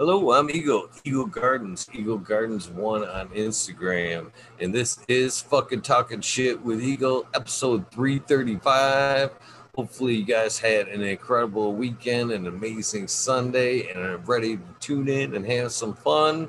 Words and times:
Hello, 0.00 0.32
I'm 0.32 0.48
Eagle, 0.48 0.88
Eagle 1.04 1.26
Gardens, 1.26 1.86
Eagle 1.92 2.16
Gardens 2.16 2.70
One 2.70 3.04
on 3.04 3.28
Instagram. 3.28 4.30
And 4.58 4.74
this 4.74 4.98
is 5.08 5.42
fucking 5.42 5.82
talking 5.82 6.22
shit 6.22 6.58
with 6.64 6.80
Eagle, 6.80 7.26
episode 7.34 7.84
335. 7.90 9.30
Hopefully, 9.76 10.14
you 10.14 10.24
guys 10.24 10.58
had 10.58 10.88
an 10.88 11.02
incredible 11.02 11.74
weekend, 11.74 12.32
an 12.32 12.46
amazing 12.46 13.08
Sunday, 13.08 13.90
and 13.90 14.00
are 14.00 14.16
ready 14.16 14.56
to 14.56 14.62
tune 14.80 15.06
in 15.06 15.34
and 15.34 15.44
have 15.44 15.70
some 15.70 15.92
fun. 15.92 16.48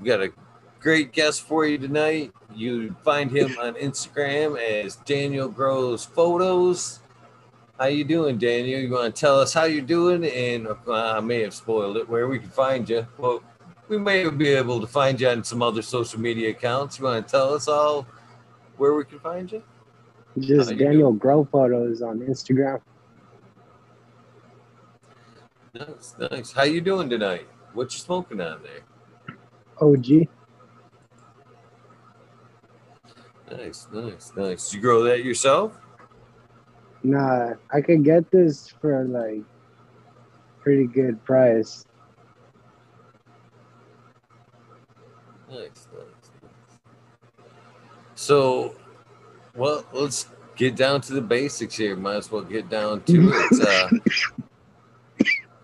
We 0.00 0.08
got 0.08 0.20
a 0.20 0.32
great 0.80 1.12
guest 1.12 1.42
for 1.42 1.64
you 1.64 1.78
tonight. 1.78 2.32
You 2.56 2.96
find 3.04 3.30
him 3.30 3.56
on 3.60 3.74
Instagram 3.74 4.60
as 4.60 4.96
Daniel 4.96 5.48
Grows 5.48 6.04
Photos. 6.04 6.98
How 7.80 7.86
you 7.86 8.04
doing, 8.04 8.36
Daniel? 8.36 8.78
You 8.78 8.90
want 8.90 9.16
to 9.16 9.18
tell 9.18 9.40
us 9.40 9.54
how 9.54 9.64
you're 9.64 9.80
doing? 9.80 10.22
And 10.26 10.66
uh, 10.66 10.76
I 10.86 11.20
may 11.20 11.40
have 11.40 11.54
spoiled 11.54 11.96
it. 11.96 12.06
Where 12.06 12.28
we 12.28 12.38
can 12.38 12.50
find 12.50 12.86
you? 12.86 13.06
Well, 13.16 13.42
we 13.88 13.96
may 13.96 14.28
be 14.28 14.48
able 14.48 14.82
to 14.82 14.86
find 14.86 15.18
you 15.18 15.30
on 15.30 15.42
some 15.42 15.62
other 15.62 15.80
social 15.80 16.20
media 16.20 16.50
accounts. 16.50 16.98
You 16.98 17.06
want 17.06 17.26
to 17.26 17.30
tell 17.32 17.54
us 17.54 17.68
all 17.68 18.06
where 18.76 18.92
we 18.92 19.06
can 19.06 19.18
find 19.18 19.50
you? 19.50 19.62
Just 20.38 20.76
Daniel 20.76 21.10
Grow 21.14 21.48
Photos 21.50 22.02
on 22.02 22.18
Instagram. 22.18 22.82
Nice, 25.72 26.14
nice. 26.30 26.52
How 26.52 26.64
you 26.64 26.82
doing 26.82 27.08
tonight? 27.08 27.48
What 27.72 27.94
you 27.94 27.98
smoking 27.98 28.42
on 28.42 28.60
there? 28.62 28.82
OG. 29.80 30.28
Nice, 33.50 33.88
nice, 33.90 34.32
nice. 34.36 34.74
You 34.74 34.82
grow 34.82 35.02
that 35.04 35.24
yourself? 35.24 35.80
Nah, 37.02 37.54
I 37.72 37.80
could 37.80 38.04
get 38.04 38.30
this 38.30 38.68
for 38.80 39.04
like 39.04 39.42
pretty 40.60 40.86
good 40.86 41.24
price. 41.24 41.86
Nice, 45.48 45.58
nice, 45.58 46.30
nice. 46.42 47.46
So, 48.14 48.76
well, 49.56 49.84
let's 49.92 50.26
get 50.56 50.76
down 50.76 51.00
to 51.02 51.14
the 51.14 51.22
basics 51.22 51.76
here. 51.76 51.96
Might 51.96 52.16
as 52.16 52.30
well 52.30 52.42
get 52.42 52.68
down 52.68 53.02
to 53.04 53.32
it. 53.32 53.66
Uh, 53.66 53.88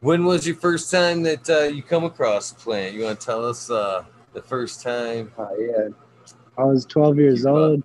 when 0.01 0.25
was 0.25 0.47
your 0.47 0.57
first 0.57 0.91
time 0.91 1.23
that 1.23 1.49
uh, 1.51 1.65
you 1.65 1.83
come 1.83 2.05
across 2.05 2.51
the 2.51 2.59
plant? 2.59 2.95
You 2.95 3.05
want 3.05 3.21
to 3.21 3.27
tell 3.27 3.45
us 3.45 3.71
uh, 3.71 4.05
the 4.33 4.43
first 4.43 4.83
time? 4.83 5.31
Uh, 5.39 5.49
yeah, 5.59 5.89
I 6.57 6.65
was 6.65 6.87
12 6.87 7.19
years 7.19 7.47
old, 7.47 7.83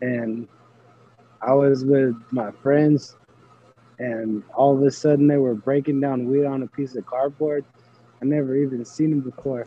and 0.00 0.48
I 1.42 1.52
was 1.52 1.84
with 1.84 2.16
my 2.30 2.50
friends, 2.50 3.16
and 3.98 4.42
all 4.54 4.76
of 4.76 4.82
a 4.82 4.90
sudden 4.90 5.26
they 5.26 5.36
were 5.36 5.54
breaking 5.54 6.00
down 6.00 6.28
weed 6.28 6.46
on 6.46 6.62
a 6.62 6.66
piece 6.66 6.96
of 6.96 7.06
cardboard. 7.06 7.64
I 8.22 8.24
never 8.24 8.56
even 8.56 8.84
seen 8.84 9.10
them 9.10 9.20
before. 9.20 9.66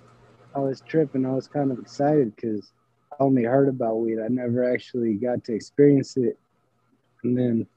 I 0.55 0.59
was 0.59 0.81
tripping. 0.81 1.25
I 1.25 1.33
was 1.33 1.47
kind 1.47 1.71
of 1.71 1.79
excited 1.79 2.35
because 2.35 2.71
I 3.11 3.23
only 3.23 3.43
heard 3.43 3.69
about 3.69 3.99
weed. 3.99 4.19
I 4.19 4.27
never 4.27 4.71
actually 4.71 5.13
got 5.13 5.43
to 5.45 5.53
experience 5.53 6.17
it. 6.17 6.39
And 7.23 7.37
then 7.37 7.67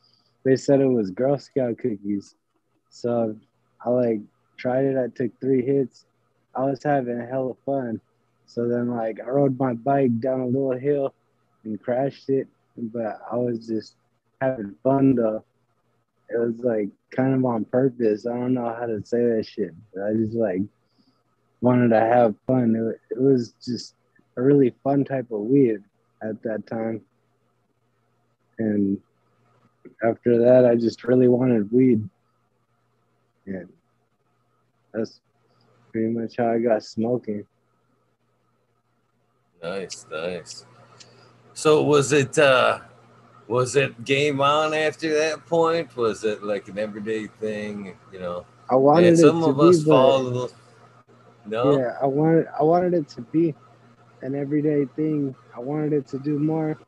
they 0.44 0.56
said 0.56 0.80
it 0.80 0.86
was 0.86 1.10
Girl 1.10 1.38
Scout 1.38 1.78
cookies. 1.78 2.34
So 2.88 3.36
I 3.84 3.90
like 3.90 4.20
tried 4.56 4.86
it. 4.86 4.96
I 4.96 5.08
took 5.14 5.38
three 5.40 5.64
hits. 5.64 6.06
I 6.54 6.64
was 6.64 6.82
having 6.82 7.20
a 7.20 7.26
hell 7.26 7.50
of 7.50 7.58
fun. 7.64 8.00
So 8.46 8.68
then 8.68 8.88
like 8.88 9.18
I 9.20 9.28
rode 9.28 9.58
my 9.58 9.74
bike 9.74 10.18
down 10.20 10.40
a 10.40 10.46
little 10.46 10.78
hill 10.78 11.14
and 11.64 11.80
crashed 11.80 12.30
it 12.30 12.48
but 12.76 13.20
I 13.30 13.36
was 13.36 13.66
just 13.66 13.96
having 14.40 14.74
fun 14.82 15.14
though. 15.14 15.44
It 16.28 16.38
was 16.38 16.58
like 16.58 16.88
kind 17.10 17.34
of 17.34 17.44
on 17.44 17.64
purpose. 17.66 18.26
I 18.26 18.30
don't 18.30 18.54
know 18.54 18.74
how 18.78 18.86
to 18.86 19.04
say 19.04 19.18
that 19.18 19.46
shit, 19.46 19.74
but 19.94 20.04
I 20.04 20.14
just 20.14 20.34
like 20.34 20.62
wanted 21.60 21.88
to 21.90 22.00
have 22.00 22.34
fun. 22.46 22.74
It, 22.74 23.16
it 23.16 23.20
was 23.20 23.54
just 23.64 23.94
a 24.36 24.42
really 24.42 24.74
fun 24.82 25.04
type 25.04 25.30
of 25.30 25.40
weed 25.40 25.82
at 26.22 26.42
that 26.42 26.66
time. 26.66 27.02
And 28.58 28.98
after 30.02 30.38
that, 30.38 30.64
I 30.64 30.74
just 30.76 31.04
really 31.04 31.28
wanted 31.28 31.70
weed. 31.70 32.08
And 33.46 33.68
that's 34.92 35.20
pretty 35.90 36.08
much 36.08 36.36
how 36.38 36.50
I 36.50 36.58
got 36.58 36.82
smoking. 36.84 37.44
Nice, 39.62 40.06
nice. 40.10 40.66
So 41.54 41.82
was 41.82 42.12
it 42.12 42.38
uh 42.38 42.80
was 43.48 43.76
it 43.76 44.04
game 44.04 44.40
on 44.40 44.72
after 44.72 45.12
that 45.18 45.44
point? 45.46 45.94
Was 45.96 46.24
it 46.24 46.42
like 46.42 46.68
an 46.68 46.78
everyday 46.78 47.26
thing? 47.26 47.96
You 48.12 48.20
know, 48.20 48.46
I 48.70 48.76
wanted 48.76 49.18
some 49.18 49.42
it 49.42 49.44
to 49.46 49.50
of 49.50 49.60
us 49.60 49.78
be, 49.78 49.84
fall 49.84 50.16
a 50.16 50.22
little. 50.22 50.50
No, 51.44 51.78
Yeah, 51.78 51.96
I 52.00 52.06
wanted 52.06 52.46
I 52.58 52.62
wanted 52.62 52.94
it 52.94 53.08
to 53.10 53.20
be 53.20 53.54
an 54.22 54.34
everyday 54.34 54.86
thing. 54.96 55.34
I 55.54 55.60
wanted 55.60 55.92
it 55.92 56.06
to 56.08 56.18
do 56.18 56.38
more. 56.38 56.78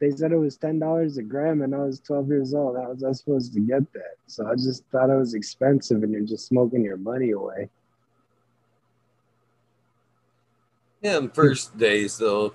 They 0.00 0.10
said 0.10 0.32
it 0.32 0.36
was 0.36 0.56
ten 0.56 0.78
dollars 0.78 1.18
a 1.18 1.22
gram, 1.22 1.62
and 1.62 1.74
I 1.74 1.78
was 1.78 2.00
twelve 2.00 2.28
years 2.28 2.54
old. 2.54 2.76
How 2.76 2.90
was 2.90 3.04
I 3.04 3.12
supposed 3.12 3.52
to 3.54 3.60
get 3.60 3.92
that? 3.92 4.16
So 4.26 4.46
I 4.46 4.54
just 4.54 4.84
thought 4.90 5.10
it 5.10 5.16
was 5.16 5.34
expensive, 5.34 6.02
and 6.02 6.12
you're 6.12 6.22
just 6.22 6.46
smoking 6.46 6.82
your 6.84 6.96
money 6.96 7.32
away. 7.32 7.68
yeah. 11.02 11.18
In 11.18 11.28
first 11.28 11.76
days 11.76 12.16
though, 12.16 12.54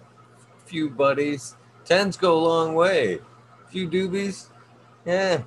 few 0.67 0.89
buddies, 0.89 1.55
tens 1.85 2.17
go 2.17 2.37
a 2.37 2.43
long 2.43 2.75
way. 2.75 3.15
A 3.15 3.69
Few 3.69 3.89
doobies, 3.89 4.47
yeah, 5.05 5.43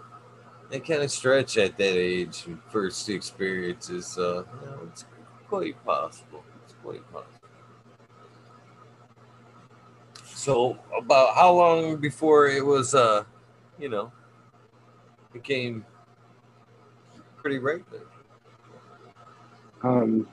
they 0.70 0.80
kind 0.80 1.02
of 1.02 1.10
stretch 1.10 1.58
at 1.58 1.76
that 1.76 1.96
age. 1.96 2.46
First 2.68 3.08
experiences, 3.08 4.06
so 4.06 4.46
you 4.60 4.66
know, 4.66 4.78
it's 4.90 5.04
quite 5.48 5.84
possible. 5.84 6.44
It's 6.64 6.74
quite 6.82 7.02
possible. 7.12 7.40
So, 10.24 10.78
about 10.96 11.34
how 11.34 11.52
long 11.52 11.96
before 11.96 12.48
it 12.48 12.64
was, 12.64 12.94
uh, 12.94 13.24
you 13.78 13.90
know, 13.90 14.10
became 15.32 15.84
pretty 17.36 17.58
regular? 17.58 18.00
Um, 19.82 20.26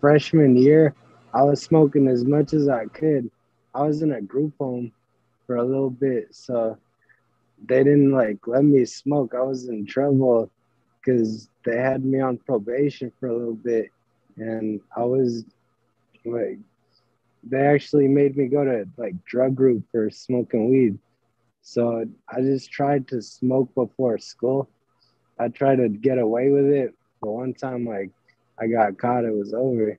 freshman 0.00 0.56
year, 0.56 0.94
I 1.32 1.42
was 1.42 1.62
smoking 1.62 2.08
as 2.08 2.24
much 2.24 2.52
as 2.52 2.68
I 2.68 2.86
could. 2.86 3.30
I 3.76 3.82
was 3.82 4.00
in 4.00 4.12
a 4.12 4.22
group 4.22 4.54
home 4.58 4.90
for 5.46 5.56
a 5.56 5.64
little 5.64 5.90
bit, 5.90 6.34
so 6.34 6.78
they 7.68 7.84
didn't 7.84 8.12
like 8.12 8.38
let 8.46 8.64
me 8.64 8.86
smoke. 8.86 9.34
I 9.34 9.42
was 9.42 9.68
in 9.68 9.84
trouble 9.84 10.50
because 10.98 11.50
they 11.66 11.76
had 11.76 12.02
me 12.02 12.20
on 12.20 12.38
probation 12.38 13.12
for 13.20 13.28
a 13.28 13.36
little 13.36 13.54
bit, 13.54 13.90
and 14.38 14.80
I 14.96 15.04
was 15.04 15.44
like, 16.24 16.58
they 17.44 17.66
actually 17.66 18.08
made 18.08 18.34
me 18.38 18.46
go 18.46 18.64
to 18.64 18.88
like 18.96 19.22
drug 19.26 19.54
group 19.54 19.84
for 19.92 20.08
smoking 20.08 20.70
weed. 20.70 20.98
So 21.60 22.06
I 22.34 22.40
just 22.40 22.70
tried 22.72 23.06
to 23.08 23.20
smoke 23.20 23.74
before 23.74 24.16
school. 24.16 24.70
I 25.38 25.48
tried 25.48 25.76
to 25.76 25.90
get 25.90 26.16
away 26.16 26.48
with 26.48 26.66
it, 26.66 26.94
but 27.20 27.30
one 27.30 27.52
time 27.52 27.84
like 27.84 28.10
I 28.58 28.68
got 28.68 28.96
caught, 28.96 29.26
it 29.26 29.34
was 29.34 29.52
over. 29.52 29.98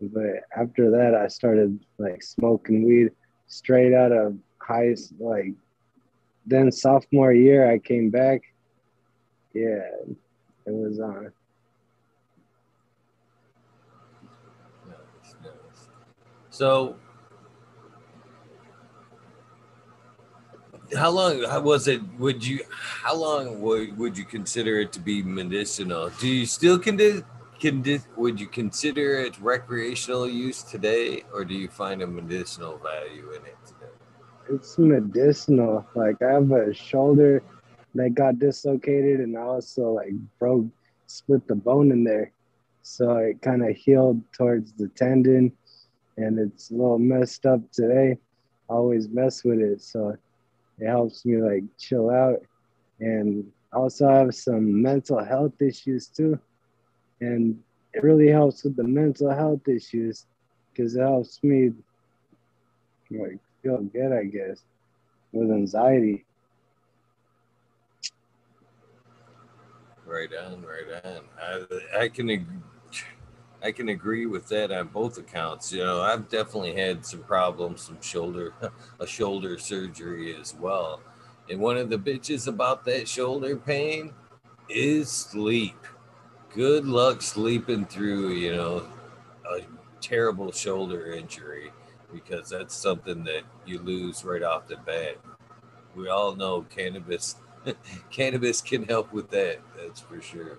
But 0.00 0.44
after 0.56 0.90
that, 0.90 1.14
I 1.14 1.28
started 1.28 1.78
like 1.98 2.22
smoking 2.22 2.84
weed 2.84 3.10
straight 3.46 3.94
out 3.94 4.12
of 4.12 4.36
high 4.58 4.94
like. 5.18 5.54
Then 6.46 6.72
sophomore 6.72 7.32
year, 7.32 7.70
I 7.70 7.78
came 7.78 8.08
back. 8.08 8.40
Yeah, 9.52 9.82
it 10.66 10.72
was 10.72 11.00
on. 11.00 11.32
Nice. 14.88 15.88
So, 16.48 16.96
how 20.96 21.10
long 21.10 21.44
how 21.44 21.60
was 21.60 21.88
it? 21.88 22.00
Would 22.18 22.46
you? 22.46 22.60
How 22.70 23.14
long 23.14 23.60
would, 23.60 23.98
would 23.98 24.16
you 24.16 24.24
consider 24.24 24.80
it 24.80 24.92
to 24.92 25.00
be 25.00 25.22
medicinal? 25.22 26.10
Do 26.20 26.26
you 26.26 26.46
still 26.46 26.78
condi- 27.60 27.82
condi- 27.82 28.16
Would 28.16 28.40
you 28.40 28.46
consider 28.46 29.20
it 29.20 29.38
recreational 29.40 30.28
use 30.28 30.62
today, 30.62 31.24
or 31.32 31.44
do 31.44 31.54
you 31.54 31.68
find 31.68 32.02
a 32.02 32.06
medicinal 32.06 32.78
value 32.78 33.30
in 33.30 33.46
it 33.46 33.56
today? 33.66 33.92
It's 34.48 34.78
medicinal. 34.78 35.86
Like 35.94 36.20
I 36.22 36.32
have 36.32 36.50
a 36.50 36.74
shoulder 36.74 37.42
that 37.94 38.14
got 38.14 38.38
dislocated, 38.38 39.20
and 39.20 39.36
I 39.36 39.42
also 39.42 39.92
like 39.92 40.12
broke, 40.38 40.66
split 41.06 41.46
the 41.46 41.54
bone 41.54 41.92
in 41.92 42.04
there, 42.04 42.32
so 42.82 43.16
it 43.16 43.42
kind 43.42 43.62
of 43.68 43.76
healed 43.76 44.22
towards 44.32 44.72
the 44.72 44.88
tendon, 44.88 45.52
and 46.16 46.38
it's 46.38 46.70
a 46.70 46.74
little 46.74 46.98
messed 46.98 47.46
up 47.46 47.60
today. 47.72 48.18
I 48.68 48.72
always 48.72 49.08
mess 49.08 49.44
with 49.44 49.60
it, 49.60 49.82
so 49.82 50.16
it 50.78 50.86
helps 50.86 51.24
me 51.26 51.42
like 51.42 51.64
chill 51.78 52.10
out, 52.10 52.40
and 53.00 53.44
I 53.72 53.76
also 53.76 54.08
have 54.08 54.34
some 54.34 54.82
mental 54.82 55.22
health 55.22 55.60
issues 55.60 56.08
too, 56.08 56.38
and 57.20 57.58
it 57.92 58.02
really 58.02 58.28
helps 58.28 58.64
with 58.64 58.76
the 58.76 58.84
mental 58.84 59.30
health 59.30 59.66
issues 59.68 60.26
because 60.72 60.94
it 60.94 61.00
helps 61.00 61.42
me 61.42 61.70
like 63.10 63.38
feel 63.62 63.78
good, 63.78 64.12
I 64.12 64.24
guess, 64.24 64.62
with 65.32 65.50
anxiety. 65.50 66.24
Right 70.06 70.30
on, 70.34 70.62
right 70.62 71.04
on. 71.04 71.20
I, 71.40 72.02
I 72.02 72.08
can 72.08 72.30
ag- 72.30 72.46
I 73.62 73.72
can 73.72 73.90
agree 73.90 74.26
with 74.26 74.48
that 74.48 74.72
on 74.72 74.88
both 74.88 75.18
accounts. 75.18 75.72
You 75.72 75.84
know, 75.84 76.00
I've 76.00 76.28
definitely 76.28 76.74
had 76.74 77.04
some 77.04 77.22
problems, 77.22 77.82
some 77.82 78.00
shoulder, 78.00 78.54
a 79.00 79.06
shoulder 79.06 79.58
surgery 79.58 80.34
as 80.34 80.54
well. 80.54 81.02
And 81.50 81.60
one 81.60 81.76
of 81.76 81.90
the 81.90 81.98
bitches 81.98 82.46
about 82.48 82.84
that 82.86 83.06
shoulder 83.06 83.56
pain 83.56 84.14
is 84.68 85.10
sleep. 85.10 85.76
Good 86.54 86.84
luck 86.84 87.22
sleeping 87.22 87.84
through, 87.84 88.30
you 88.30 88.56
know, 88.56 88.84
a 89.48 89.60
terrible 90.00 90.50
shoulder 90.50 91.12
injury 91.12 91.70
because 92.12 92.48
that's 92.48 92.74
something 92.74 93.22
that 93.22 93.42
you 93.64 93.78
lose 93.78 94.24
right 94.24 94.42
off 94.42 94.66
the 94.66 94.76
bat. 94.78 95.18
We 95.94 96.08
all 96.08 96.34
know 96.34 96.62
cannabis 96.62 97.36
cannabis 98.10 98.60
can 98.60 98.82
help 98.82 99.12
with 99.12 99.30
that, 99.30 99.60
that's 99.76 100.00
for 100.00 100.20
sure. 100.20 100.58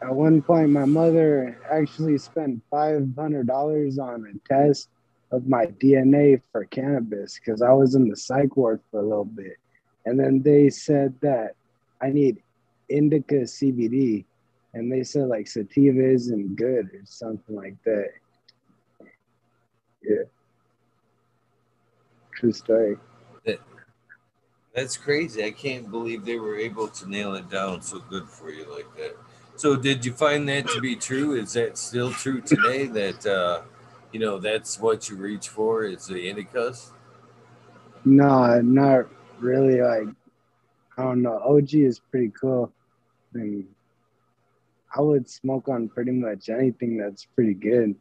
At 0.00 0.14
one 0.14 0.42
point, 0.42 0.70
my 0.70 0.84
mother 0.84 1.58
actually 1.72 2.18
spent 2.18 2.62
$500 2.72 3.98
on 3.98 4.26
a 4.26 4.48
test 4.48 4.88
of 5.32 5.48
my 5.48 5.66
DNA 5.66 6.40
for 6.52 6.66
cannabis 6.66 7.40
because 7.40 7.62
I 7.62 7.72
was 7.72 7.96
in 7.96 8.08
the 8.08 8.16
psych 8.16 8.56
ward 8.56 8.80
for 8.92 9.00
a 9.00 9.02
little 9.02 9.24
bit. 9.24 9.56
And 10.04 10.20
then 10.20 10.42
they 10.42 10.70
said 10.70 11.14
that 11.20 11.54
I 12.02 12.10
need 12.10 12.42
indica 12.88 13.46
CBD. 13.46 14.24
And 14.74 14.90
they 14.90 15.02
said 15.04 15.28
like 15.28 15.46
sativa 15.46 16.04
isn't 16.04 16.56
good 16.56 16.86
or 16.86 17.02
something 17.04 17.54
like 17.54 17.76
that. 17.84 18.08
Yeah. 20.02 20.24
True 22.34 22.52
story. 22.52 22.96
That, 23.44 23.60
that's 24.74 24.96
crazy. 24.96 25.44
I 25.44 25.50
can't 25.50 25.90
believe 25.90 26.24
they 26.24 26.38
were 26.38 26.56
able 26.56 26.88
to 26.88 27.08
nail 27.08 27.34
it 27.34 27.50
down 27.50 27.82
so 27.82 28.00
good 28.00 28.28
for 28.28 28.50
you 28.50 28.72
like 28.74 28.92
that. 28.96 29.16
So, 29.54 29.76
did 29.76 30.04
you 30.04 30.12
find 30.12 30.48
that 30.48 30.66
to 30.68 30.80
be 30.80 30.96
true? 30.96 31.34
Is 31.34 31.52
that 31.52 31.76
still 31.76 32.10
true 32.10 32.40
today? 32.40 32.86
That 32.92 33.26
uh, 33.26 33.62
you 34.10 34.18
know 34.18 34.38
that's 34.38 34.80
what 34.80 35.08
you 35.08 35.16
reach 35.16 35.48
for 35.48 35.84
is 35.84 36.06
the 36.06 36.14
indicas? 36.14 36.90
No, 38.04 38.60
not 38.60 39.06
really. 39.38 39.80
Like, 39.80 40.08
I 41.02 41.06
don't 41.06 41.22
know. 41.22 41.40
OG 41.44 41.74
is 41.74 41.98
pretty 41.98 42.30
cool. 42.40 42.72
I 43.34 43.38
mean, 43.38 43.66
I 44.96 45.00
would 45.00 45.28
smoke 45.28 45.68
on 45.68 45.88
pretty 45.88 46.12
much 46.12 46.48
anything 46.48 46.96
that's 46.96 47.24
pretty 47.24 47.54
good. 47.54 47.96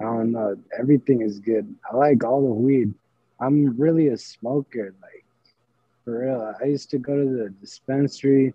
I 0.00 0.04
don't 0.04 0.32
know. 0.32 0.56
Everything 0.76 1.22
is 1.22 1.38
good. 1.38 1.72
I 1.88 1.94
like 1.94 2.24
all 2.24 2.40
the 2.40 2.52
weed. 2.52 2.92
I'm 3.38 3.76
really 3.76 4.08
a 4.08 4.18
smoker. 4.18 4.96
Like, 5.00 5.24
for 6.04 6.24
real. 6.24 6.54
I 6.60 6.64
used 6.64 6.90
to 6.90 6.98
go 6.98 7.16
to 7.16 7.24
the 7.24 7.50
dispensary 7.60 8.52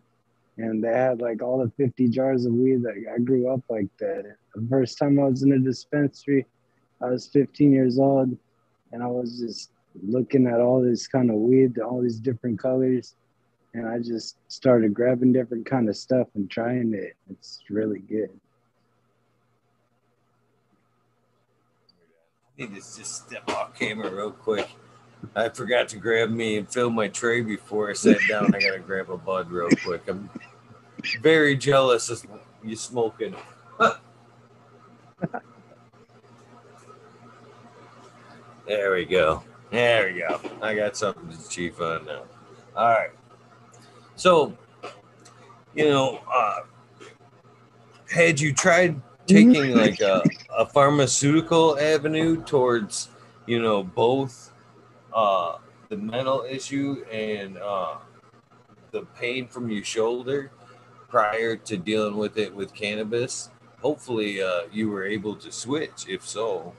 and 0.58 0.84
they 0.84 0.92
had 0.92 1.22
like 1.22 1.42
all 1.42 1.64
the 1.64 1.72
50 1.78 2.10
jars 2.10 2.46
of 2.46 2.52
weed. 2.52 2.82
Like 2.82 3.06
I 3.16 3.20
grew 3.20 3.48
up 3.48 3.62
like 3.70 3.88
that. 4.00 4.36
The 4.56 4.68
first 4.70 4.98
time 4.98 5.22
I 5.22 5.30
was 5.30 5.44
in 5.44 5.54
a 5.54 5.60
dispensary, 5.60 6.46
I 7.02 7.12
was 7.12 7.28
15 7.28 7.72
years 7.72 7.98
old, 7.98 8.38
and 8.92 9.02
I 9.02 9.08
was 9.08 9.40
just 9.40 9.72
looking 10.06 10.48
at 10.48 10.60
all 10.60 10.82
this 10.82 11.08
kind 11.08 11.30
of 11.30 11.38
weed, 11.38 11.80
all 11.80 12.02
these 12.02 12.20
different 12.20 12.60
colors, 12.60 13.16
and 13.74 13.88
I 13.88 14.00
just 14.00 14.38
started 14.48 14.94
grabbing 14.94 15.34
different 15.34 15.66
kind 15.66 15.90
of 15.90 15.98
stuff 15.98 16.28
and 16.36 16.50
trying 16.50 16.94
it. 16.94 17.16
It's 17.30 17.60
really 17.70 18.00
good. 18.00 18.30
I 22.58 22.62
need 22.64 22.70
to 22.70 22.76
just 22.76 23.28
step 23.28 23.50
off 23.50 23.78
camera 23.78 24.14
real 24.14 24.32
quick. 24.32 24.68
I 25.36 25.50
forgot 25.50 25.90
to 25.90 25.98
grab 25.98 26.30
me 26.30 26.58
and 26.58 26.68
fill 26.72 26.90
my 26.90 27.08
tray 27.08 27.42
before 27.42 27.90
I 27.90 27.94
sat 27.94 28.20
down. 28.28 28.56
I 28.56 28.60
gotta 28.60 28.80
grab 28.80 29.10
a 29.10 29.18
bud 29.18 29.52
real 29.52 29.70
quick. 29.84 30.08
I'm 30.08 30.30
very 31.22 31.56
jealous 31.56 32.10
of 32.10 32.26
you 32.64 32.76
smoking. 32.76 33.36
there 38.68 38.94
we 38.94 39.06
go. 39.06 39.44
There 39.72 40.12
we 40.12 40.20
go. 40.20 40.42
I 40.62 40.74
got 40.74 40.98
something 40.98 41.30
to 41.30 41.50
chief 41.50 41.80
on 41.80 42.06
now. 42.06 42.24
All 42.76 42.90
right. 42.90 43.12
So, 44.20 44.52
you 45.74 45.86
know, 45.86 46.20
uh, 46.30 46.64
had 48.12 48.38
you 48.38 48.52
tried 48.52 49.02
taking 49.26 49.74
like 49.78 50.02
a, 50.02 50.22
a 50.58 50.66
pharmaceutical 50.66 51.80
avenue 51.80 52.44
towards, 52.44 53.08
you 53.46 53.62
know, 53.62 53.82
both 53.82 54.52
uh, 55.14 55.60
the 55.88 55.96
mental 55.96 56.44
issue 56.44 57.06
and 57.10 57.60
uh, 57.60 57.96
the 58.92 59.04
pain 59.18 59.48
from 59.48 59.70
your 59.70 59.86
shoulder 59.86 60.52
prior 61.08 61.56
to 61.56 61.78
dealing 61.78 62.18
with 62.18 62.38
it 62.38 62.54
with 62.54 62.74
cannabis? 62.74 63.52
Hopefully, 63.82 64.44
uh, 64.44 64.64
you 64.70 64.90
were 64.90 65.06
able 65.06 65.36
to 65.36 65.50
switch. 65.50 66.10
If 66.10 66.28
so, 66.28 66.74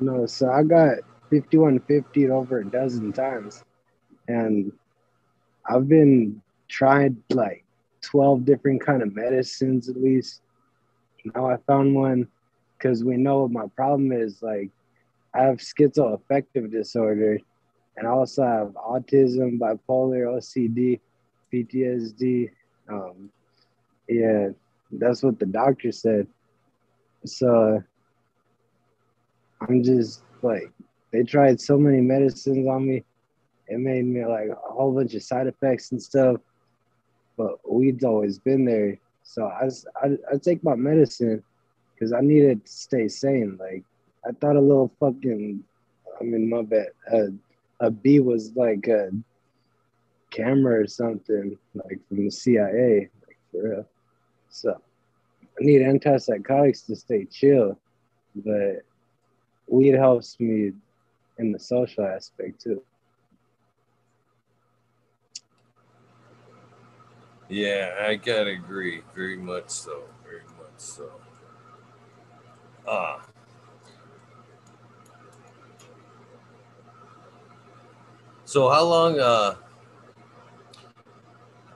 no. 0.00 0.26
So 0.26 0.50
I 0.50 0.64
got 0.64 0.96
5150 1.30 2.30
over 2.30 2.58
a 2.58 2.64
dozen 2.64 3.12
times, 3.12 3.62
and 4.26 4.72
I've 5.66 5.88
been 5.88 6.42
trying 6.68 7.22
like 7.30 7.64
12 8.02 8.44
different 8.44 8.84
kind 8.84 9.02
of 9.02 9.14
medicines 9.14 9.88
at 9.88 9.96
least. 9.96 10.42
Now 11.34 11.48
I 11.48 11.56
found 11.66 11.94
one 11.94 12.28
because 12.76 13.04
we 13.04 13.16
know 13.16 13.42
what 13.42 13.52
my 13.52 13.66
problem 13.76 14.12
is. 14.12 14.42
Like 14.42 14.70
I 15.34 15.42
have 15.42 15.58
schizoaffective 15.58 16.70
disorder, 16.70 17.38
and 17.96 18.06
I 18.06 18.10
also 18.10 18.42
have 18.42 18.68
autism, 18.74 19.58
bipolar, 19.58 20.26
OCD, 20.26 21.00
PTSD, 21.52 22.50
um, 22.88 23.30
yeah, 24.08 24.48
that's 24.90 25.22
what 25.22 25.38
the 25.38 25.46
doctor 25.46 25.92
said. 25.92 26.26
So 27.24 27.82
I'm 29.60 29.82
just 29.82 30.22
like, 30.42 30.70
they 31.12 31.22
tried 31.22 31.60
so 31.60 31.78
many 31.78 32.00
medicines 32.00 32.66
on 32.66 32.88
me. 32.88 33.04
It 33.72 33.78
made 33.78 34.04
me 34.04 34.24
like 34.26 34.48
a 34.48 34.72
whole 34.72 34.92
bunch 34.92 35.14
of 35.14 35.22
side 35.22 35.46
effects 35.46 35.92
and 35.92 36.02
stuff. 36.02 36.36
But 37.38 37.58
weed's 37.70 38.04
always 38.04 38.38
been 38.38 38.64
there. 38.66 38.98
So 39.22 39.46
I, 39.46 39.70
I, 40.04 40.10
I 40.32 40.36
take 40.36 40.62
my 40.62 40.74
medicine 40.74 41.42
because 41.94 42.12
I 42.12 42.20
needed 42.20 42.66
to 42.66 42.70
stay 42.70 43.08
sane. 43.08 43.56
Like, 43.58 43.82
I 44.28 44.32
thought 44.32 44.56
a 44.56 44.60
little 44.60 44.92
fucking, 45.00 45.64
I 46.20 46.24
mean, 46.24 46.50
my 46.50 46.62
bad. 46.62 46.88
Uh, 47.10 47.28
a 47.80 47.90
bee 47.90 48.20
was 48.20 48.52
like 48.54 48.86
a 48.88 49.10
camera 50.30 50.82
or 50.82 50.86
something 50.86 51.56
like 51.74 52.00
from 52.08 52.24
the 52.24 52.30
CIA, 52.30 53.08
like 53.26 53.38
for 53.50 53.68
real. 53.70 53.88
So 54.50 54.80
I 55.40 55.64
need 55.64 55.80
antipsychotics 55.80 56.86
to 56.86 56.96
stay 56.96 57.24
chill, 57.24 57.78
but 58.36 58.82
weed 59.66 59.94
helps 59.94 60.38
me 60.38 60.72
in 61.38 61.52
the 61.52 61.58
social 61.58 62.04
aspect 62.04 62.60
too. 62.62 62.82
Yeah, 67.52 67.96
I 68.00 68.14
gotta 68.14 68.52
agree. 68.52 69.02
Very 69.14 69.36
much 69.36 69.68
so. 69.68 70.04
Very 70.24 70.40
much 70.56 70.78
so. 70.78 71.10
Ah. 72.88 73.26
So 78.46 78.70
how 78.70 78.82
long 78.84 79.20
uh 79.20 79.56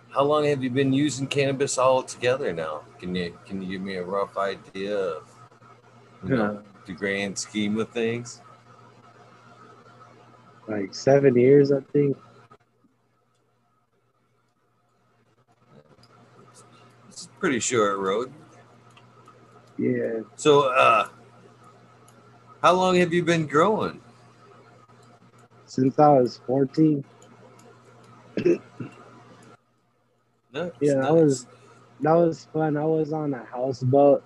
how 0.09 0.23
long 0.25 0.47
have 0.47 0.65
you 0.65 0.71
been 0.71 0.95
using 0.95 1.27
cannabis 1.27 1.77
all 1.77 2.03
together 2.03 2.55
now? 2.55 2.81
Can 2.99 3.15
you 3.15 3.39
can 3.45 3.61
you 3.61 3.73
give 3.73 3.83
me 3.83 3.97
a 3.97 4.03
rough 4.03 4.39
idea 4.39 4.97
of 4.97 5.29
you 6.25 6.37
know, 6.37 6.63
the 6.87 6.95
grand 6.95 7.37
scheme 7.37 7.79
of 7.79 7.91
things? 7.91 8.41
Like 10.67 10.95
seven 10.95 11.37
years, 11.37 11.71
I 11.71 11.81
think. 11.93 12.17
It's 17.43 17.65
sure 17.65 17.91
short 17.91 17.99
rode. 17.99 18.33
Yeah. 19.79 20.21
So, 20.37 20.73
uh, 20.73 21.09
how 22.63 22.73
long 22.73 22.97
have 22.97 23.13
you 23.13 23.23
been 23.23 23.47
growing? 23.47 24.01
Since 25.67 25.99
I 25.99 26.09
was 26.09 26.41
14. 26.47 27.05
Nice, 30.53 30.71
yeah, 30.81 30.95
nice. 30.95 31.05
that 31.05 31.15
was 31.15 31.47
that 32.01 32.13
was 32.15 32.49
fun. 32.51 32.77
I 32.79 32.85
was 32.85 33.13
on 33.13 33.35
a 33.35 33.45
houseboat, 33.45 34.25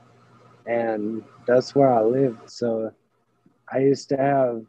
and 0.64 1.24
that's 1.44 1.74
where 1.74 1.92
I 1.92 2.02
lived. 2.02 2.48
So 2.48 2.92
I 3.72 3.78
used 3.78 4.08
to 4.10 4.16
have 4.16 4.64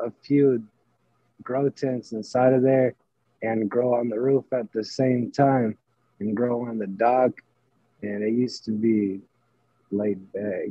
a 0.00 0.10
few 0.22 0.62
grow 1.42 1.68
tents 1.68 2.12
inside 2.12 2.54
of 2.54 2.62
there, 2.62 2.94
and 3.42 3.70
grow 3.70 3.94
on 3.94 4.08
the 4.08 4.18
roof 4.18 4.44
at 4.52 4.72
the 4.72 4.82
same 4.82 5.30
time, 5.30 5.76
and 6.20 6.34
grow 6.34 6.66
on 6.66 6.78
the 6.78 6.86
dock. 6.86 7.32
And 8.04 8.22
it 8.22 8.32
used 8.32 8.64
to 8.66 8.70
be 8.70 9.20
laid 9.90 10.32
back. 10.32 10.68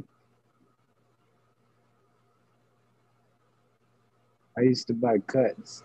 I 4.58 4.62
used 4.62 4.88
to 4.88 4.94
buy 4.94 5.18
cuts. 5.20 5.84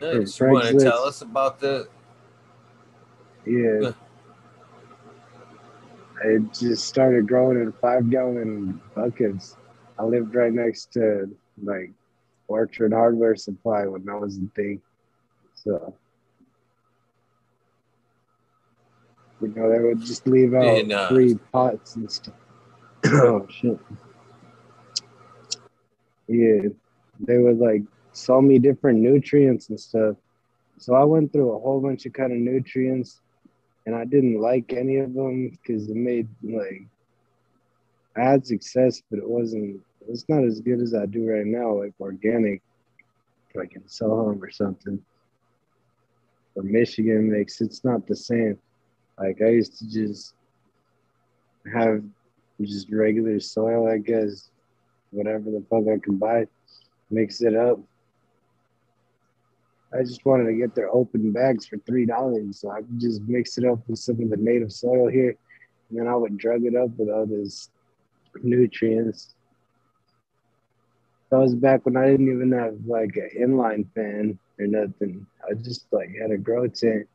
Nice. 0.00 0.38
You 0.38 0.52
want 0.52 0.66
to 0.66 0.78
tell 0.78 1.04
us 1.04 1.22
about 1.22 1.58
the 1.58 1.88
yeah. 3.46 3.92
it 6.24 6.52
just 6.52 6.84
started 6.86 7.26
growing 7.26 7.60
in 7.60 7.72
five 7.72 8.08
gallon 8.10 8.80
buckets. 8.94 9.56
I 9.98 10.04
lived 10.04 10.34
right 10.34 10.52
next 10.52 10.92
to 10.92 11.34
like 11.62 11.90
Orchard 12.48 12.92
Hardware 12.92 13.36
Supply 13.36 13.86
when 13.86 14.04
that 14.04 14.20
was 14.20 14.38
the 14.38 14.48
thing. 14.54 14.82
So 15.54 15.94
you 19.42 19.54
know 19.54 19.70
they 19.70 19.78
would 19.78 20.00
just 20.00 20.26
leave 20.26 20.54
out 20.54 20.78
And, 20.78 20.92
uh, 20.92 21.08
free 21.08 21.34
pots 21.52 21.96
and 21.96 22.10
stuff. 22.10 22.34
oh 23.06 23.46
shit. 23.50 23.78
Yeah, 26.28 26.68
they 27.20 27.38
would 27.38 27.58
like 27.58 27.82
sell 28.12 28.40
me 28.40 28.58
different 28.58 29.00
nutrients 29.00 29.68
and 29.68 29.78
stuff. 29.78 30.16
So 30.78 30.94
I 30.94 31.04
went 31.04 31.32
through 31.32 31.52
a 31.52 31.60
whole 31.60 31.80
bunch 31.80 32.06
of 32.06 32.12
kind 32.12 32.32
of 32.32 32.38
nutrients, 32.38 33.20
and 33.86 33.94
I 33.94 34.04
didn't 34.04 34.40
like 34.40 34.72
any 34.72 34.98
of 34.98 35.14
them 35.14 35.50
because 35.50 35.88
it 35.88 35.96
made 35.96 36.28
like 36.42 36.82
I 38.16 38.22
had 38.22 38.46
success, 38.46 39.02
but 39.10 39.18
it 39.18 39.28
wasn't. 39.28 39.80
It's 40.08 40.28
not 40.28 40.44
as 40.44 40.60
good 40.60 40.80
as 40.80 40.94
I 40.94 41.06
do 41.06 41.30
right 41.30 41.46
now, 41.46 41.78
like 41.78 41.94
organic, 42.00 42.60
like 43.54 43.74
in 43.74 43.82
Soham 43.82 44.42
or 44.42 44.50
something. 44.50 45.02
Or 46.54 46.62
Michigan 46.62 47.30
makes 47.30 47.60
It's 47.60 47.84
not 47.84 48.06
the 48.06 48.16
same. 48.16 48.58
Like 49.18 49.40
I 49.42 49.50
used 49.50 49.78
to 49.78 49.90
just 49.90 50.34
have 51.72 52.02
just 52.60 52.90
regular 52.90 53.40
soil, 53.40 53.88
I 53.88 53.98
guess, 53.98 54.50
whatever 55.10 55.50
the 55.50 55.64
fuck 55.68 55.84
I 55.92 55.98
can 55.98 56.16
buy, 56.16 56.46
mix 57.10 57.42
it 57.42 57.56
up. 57.56 57.78
I 59.94 60.02
just 60.02 60.24
wanted 60.24 60.44
to 60.44 60.54
get 60.54 60.74
their 60.74 60.90
open 60.94 61.32
bags 61.32 61.66
for 61.66 61.76
three 61.78 62.06
dollars, 62.06 62.60
so 62.60 62.70
I 62.70 62.78
could 62.78 62.98
just 62.98 63.20
mix 63.22 63.58
it 63.58 63.64
up 63.64 63.80
with 63.86 63.98
some 63.98 64.20
of 64.22 64.30
the 64.30 64.36
native 64.36 64.72
soil 64.72 65.08
here, 65.08 65.36
and 65.90 65.98
then 65.98 66.08
I 66.08 66.14
would 66.14 66.38
drug 66.38 66.64
it 66.64 66.74
up 66.74 66.90
with 66.96 67.10
all 67.10 67.26
this 67.26 67.68
nutrients. 68.42 69.34
That 71.30 71.38
was 71.38 71.54
back 71.54 71.84
when 71.84 71.96
I 71.96 72.10
didn't 72.10 72.30
even 72.30 72.52
have 72.52 72.76
like 72.86 73.16
an 73.16 73.30
inline 73.38 73.86
fan 73.94 74.38
or 74.58 74.66
nothing. 74.66 75.26
I 75.48 75.54
just 75.54 75.86
like 75.92 76.10
had 76.20 76.30
a 76.30 76.38
grow 76.38 76.66
tent. 76.68 77.06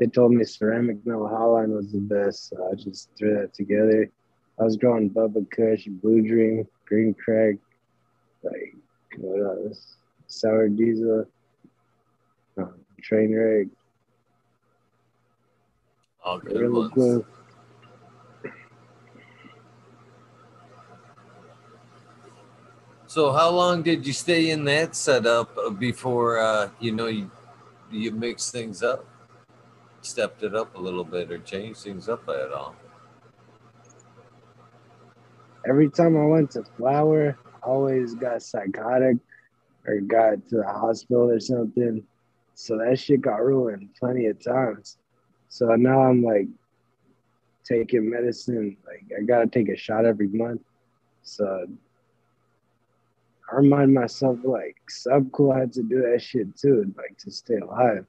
They 0.00 0.06
told 0.06 0.32
me 0.32 0.44
ceramic 0.44 1.04
metal 1.04 1.28
halide 1.28 1.68
was 1.68 1.92
the 1.92 1.98
best, 2.00 2.48
so 2.48 2.70
I 2.72 2.74
just 2.74 3.10
threw 3.18 3.34
that 3.34 3.52
together. 3.52 4.10
I 4.58 4.64
was 4.64 4.78
growing 4.78 5.10
Bubba 5.10 5.44
Kush, 5.50 5.86
Blue 5.88 6.26
Dream, 6.26 6.66
Green 6.86 7.12
Crack, 7.12 7.56
like 8.42 8.76
what 9.18 9.40
else? 9.40 9.96
Sour 10.26 10.70
Diesel, 10.70 11.26
um, 12.56 12.74
Train 13.02 13.34
Wreck, 13.34 13.66
All 16.24 16.38
good 16.38 16.54
Gorilla 16.54 16.80
ones. 16.80 16.92
Glue. 16.94 17.26
So 23.06 23.32
how 23.32 23.50
long 23.50 23.82
did 23.82 24.06
you 24.06 24.14
stay 24.14 24.50
in 24.50 24.64
that 24.64 24.96
setup 24.96 25.78
before 25.78 26.38
uh, 26.38 26.70
you 26.80 26.92
know 26.92 27.08
you 27.08 27.30
you 27.90 28.12
mixed 28.12 28.52
things 28.52 28.82
up, 28.82 29.04
stepped 30.02 30.42
it 30.42 30.54
up 30.54 30.76
a 30.76 30.80
little 30.80 31.04
bit, 31.04 31.30
or 31.30 31.38
changed 31.38 31.80
things 31.80 32.08
up 32.08 32.28
at 32.28 32.52
all? 32.52 32.74
Every 35.68 35.90
time 35.90 36.16
I 36.16 36.24
went 36.24 36.52
to 36.52 36.64
Flower, 36.76 37.38
I 37.46 37.66
always 37.66 38.14
got 38.14 38.42
psychotic 38.42 39.16
or 39.86 40.00
got 40.00 40.48
to 40.48 40.56
the 40.56 40.64
hospital 40.64 41.30
or 41.30 41.40
something. 41.40 42.02
So 42.54 42.78
that 42.78 42.98
shit 42.98 43.20
got 43.20 43.42
ruined 43.42 43.90
plenty 43.98 44.26
of 44.26 44.42
times. 44.42 44.98
So 45.48 45.66
now 45.76 46.02
I'm 46.02 46.22
like 46.22 46.48
taking 47.64 48.10
medicine. 48.10 48.76
Like 48.86 49.04
I 49.18 49.22
gotta 49.22 49.46
take 49.46 49.68
a 49.68 49.76
shot 49.76 50.04
every 50.04 50.28
month. 50.28 50.62
So 51.22 51.66
I 53.50 53.56
remind 53.56 53.92
myself 53.92 54.38
like 54.44 54.76
Sub 54.88 55.30
Cool 55.32 55.52
had 55.54 55.72
to 55.74 55.82
do 55.82 56.02
that 56.02 56.22
shit 56.22 56.56
too, 56.56 56.94
like 56.96 57.18
to 57.18 57.30
stay 57.30 57.56
alive. 57.56 58.06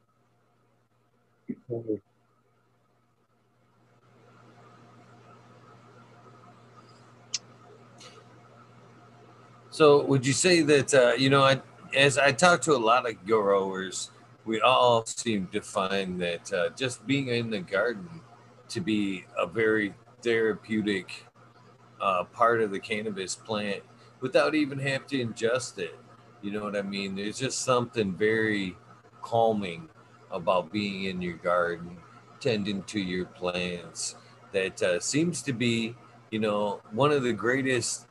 So 9.70 10.03
would 10.05 10.27
you 10.27 10.34
say 10.34 10.62
that 10.62 10.93
uh, 10.93 11.13
you 11.17 11.29
know, 11.29 11.43
I, 11.43 11.62
as 11.96 12.17
I 12.17 12.31
talk 12.34 12.62
to 12.63 12.74
a 12.74 12.77
lot 12.77 13.10
of 13.10 13.25
growers, 13.25 14.12
we 14.46 14.60
all 14.60 15.05
seem 15.05 15.48
to 15.53 15.62
find 15.62 16.22
that 16.22 16.51
uh, 16.51 16.70
just 16.75 17.05
being 17.08 17.27
in 17.27 17.50
the 17.50 17.60
garden 17.60 18.22
to 18.70 18.81
be 18.81 19.25
a 19.38 19.48
very 19.48 19.93
therapeutic 20.22 21.25
uh, 22.01 22.24
part 22.25 22.62
of 22.62 22.72
the 22.72 22.79
cannabis 22.79 23.36
plant 23.36 23.84
without 24.20 24.55
even 24.55 24.79
having 24.79 25.08
to 25.08 25.25
ingest 25.25 25.77
it. 25.77 25.98
You 26.41 26.51
know 26.51 26.63
what 26.63 26.75
I 26.75 26.81
mean? 26.81 27.15
There's 27.15 27.39
just 27.39 27.62
something 27.62 28.13
very 28.13 28.75
calming 29.22 29.89
about 30.31 30.71
being 30.71 31.05
in 31.05 31.21
your 31.21 31.38
garden, 31.38 31.97
tending 32.39 32.83
to 32.83 33.00
your 33.00 33.25
plants. 33.25 34.15
That 34.51 34.81
uh, 34.83 35.00
seems 35.00 35.41
to 35.43 35.53
be, 35.53 35.95
you 36.29 36.39
know, 36.39 36.81
one 36.91 37.11
of 37.11 37.23
the 37.23 37.33
greatest 37.33 38.07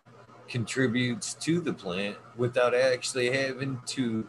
contributes 0.48 1.34
to 1.34 1.60
the 1.60 1.72
plant 1.72 2.16
without 2.36 2.74
actually 2.74 3.30
having 3.30 3.80
to 3.86 4.26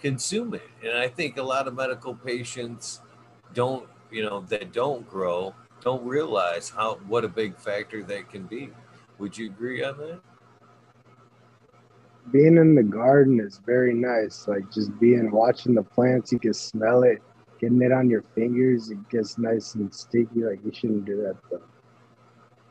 consume 0.00 0.54
it. 0.54 0.68
And 0.82 0.96
I 0.96 1.08
think 1.08 1.36
a 1.36 1.42
lot 1.42 1.68
of 1.68 1.74
medical 1.74 2.14
patients 2.14 3.00
don't, 3.54 3.86
you 4.10 4.24
know, 4.24 4.40
that 4.48 4.72
don't 4.72 5.08
grow, 5.08 5.54
don't 5.82 6.04
realize 6.04 6.70
how 6.70 6.94
what 7.06 7.24
a 7.24 7.28
big 7.28 7.56
factor 7.56 8.02
that 8.04 8.30
can 8.30 8.44
be. 8.44 8.70
Would 9.18 9.36
you 9.36 9.46
agree 9.46 9.84
on 9.84 9.98
that? 9.98 10.20
Being 12.32 12.56
in 12.56 12.74
the 12.74 12.82
garden 12.82 13.40
is 13.40 13.60
very 13.64 13.94
nice. 13.94 14.46
Like 14.46 14.70
just 14.70 14.98
being 15.00 15.30
watching 15.30 15.74
the 15.74 15.82
plants, 15.82 16.32
you 16.32 16.38
can 16.38 16.54
smell 16.54 17.02
it, 17.02 17.22
getting 17.60 17.82
it 17.82 17.92
on 17.92 18.08
your 18.08 18.22
fingers, 18.34 18.90
it 18.90 19.08
gets 19.08 19.38
nice 19.38 19.74
and 19.74 19.92
sticky. 19.92 20.44
Like 20.44 20.60
you 20.64 20.72
shouldn't 20.72 21.04
do 21.04 21.16
that 21.22 21.36
though. 21.50 21.62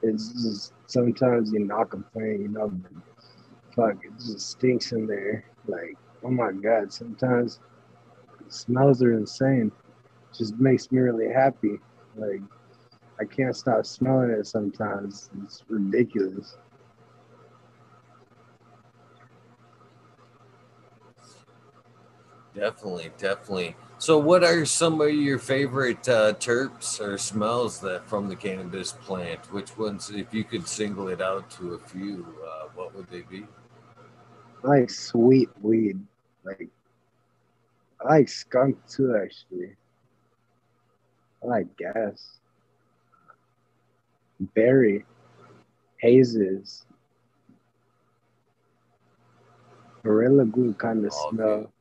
It's 0.02 0.30
just 0.44 0.74
sometimes 0.88 1.52
you 1.52 1.66
a 1.94 1.98
plant, 1.98 2.42
you 2.42 2.48
know, 2.48 2.72
fuck, 3.76 4.04
it 4.04 4.14
just 4.18 4.52
stinks 4.52 4.92
in 4.92 5.08
there. 5.08 5.46
Like, 5.68 5.98
oh 6.24 6.32
my 6.32 6.52
god, 6.52 6.94
sometimes 6.94 7.60
smells 8.48 9.04
are 9.04 9.14
insane. 9.14 9.72
Just 10.38 10.56
makes 10.56 10.92
me 10.92 11.00
really 11.00 11.32
happy. 11.32 11.80
Like 12.16 12.42
I 13.20 13.26
can't 13.26 13.56
stop 13.56 13.86
smelling 13.86 14.30
it 14.30 14.48
sometimes. 14.48 15.30
It's 15.44 15.64
ridiculous. 15.68 16.58
Definitely, 22.56 23.12
definitely. 23.18 23.76
So, 24.00 24.18
what 24.18 24.44
are 24.44 24.66
some 24.66 25.00
of 25.02 25.12
your 25.12 25.40
favorite 25.40 26.08
uh, 26.10 26.34
terps 26.34 27.00
or 27.00 27.18
smells 27.18 27.80
that 27.82 28.08
from 28.08 28.28
the 28.28 28.36
cannabis 28.36 28.94
plant? 28.94 29.52
Which 29.54 29.78
ones, 29.78 30.10
if 30.10 30.34
you 30.34 30.44
could 30.44 30.68
single 30.68 31.10
it 31.10 31.22
out 31.22 31.50
to 31.52 31.74
a 31.74 31.80
few, 31.80 32.26
uh, 32.46 32.68
what 32.76 32.96
would 32.96 33.10
they 33.10 33.22
be? 33.22 33.46
I 34.64 34.68
like 34.68 34.90
sweet 34.90 35.50
weed. 35.62 36.00
Like 36.44 36.70
I 38.02 38.10
like 38.10 38.30
skunk 38.30 38.78
too 38.88 39.16
actually. 39.16 39.76
I 41.44 41.48
like 41.48 41.78
gas. 41.78 42.40
Berry. 44.56 45.06
Hazes. 46.02 46.86
Gorilla 50.04 50.46
glue 50.46 50.74
kind 50.74 51.06
of 51.06 51.14
Okay. 51.14 51.36
smell. 51.36 51.74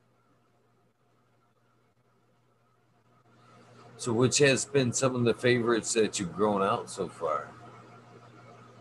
So, 3.98 4.12
which 4.12 4.38
has 4.38 4.64
been 4.64 4.92
some 4.92 5.16
of 5.16 5.24
the 5.24 5.34
favorites 5.34 5.92
that 5.94 6.20
you've 6.20 6.34
grown 6.34 6.62
out 6.62 6.88
so 6.88 7.08
far? 7.08 7.48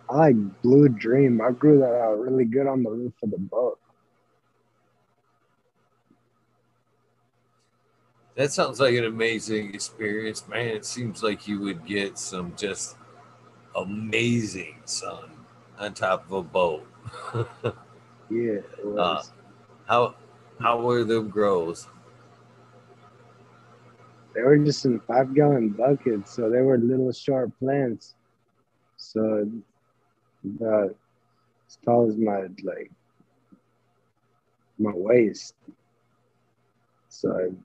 I 0.09 0.15
like 0.15 0.62
blue 0.62 0.88
dream. 0.88 1.41
I 1.41 1.51
grew 1.51 1.79
that 1.79 2.01
out 2.01 2.19
really 2.19 2.45
good 2.45 2.67
on 2.67 2.83
the 2.83 2.91
roof 2.91 3.13
of 3.24 3.31
the 3.31 3.38
boat. 3.39 3.79
That 8.36 8.51
sounds 8.51 8.79
like 8.79 8.93
an 8.93 9.05
amazing 9.05 9.74
experience, 9.74 10.47
man. 10.47 10.67
It 10.67 10.86
seems 10.86 11.24
like 11.24 11.47
you 11.47 11.59
would 11.62 11.83
get 11.83 12.19
some 12.19 12.53
just 12.55 12.95
amazing 13.75 14.75
sun 14.86 15.31
on 15.79 15.95
top 15.95 16.25
of 16.27 16.31
a 16.31 16.43
boat. 16.43 16.88
Yeah, 18.29 18.59
uh, 18.79 18.83
was. 18.83 19.31
how 19.88 20.15
how 20.59 20.81
were 20.81 21.05
them 21.05 21.29
grows? 21.29 21.88
They 24.38 24.44
were 24.44 24.58
just 24.60 24.86
in 24.86 25.00
five 25.00 25.34
gallon 25.34 25.70
buckets, 25.70 26.36
so 26.36 26.48
they 26.48 26.62
were 26.62 26.77
little 26.77 27.12
short 27.12 27.50
plants. 27.58 28.13
So 28.98 29.50
about 30.46 30.96
as 31.67 31.77
tall 31.84 32.08
as 32.08 32.17
my 32.17 32.41
like 32.63 32.91
my 34.77 34.91
waist. 34.94 35.56
So 37.10 37.56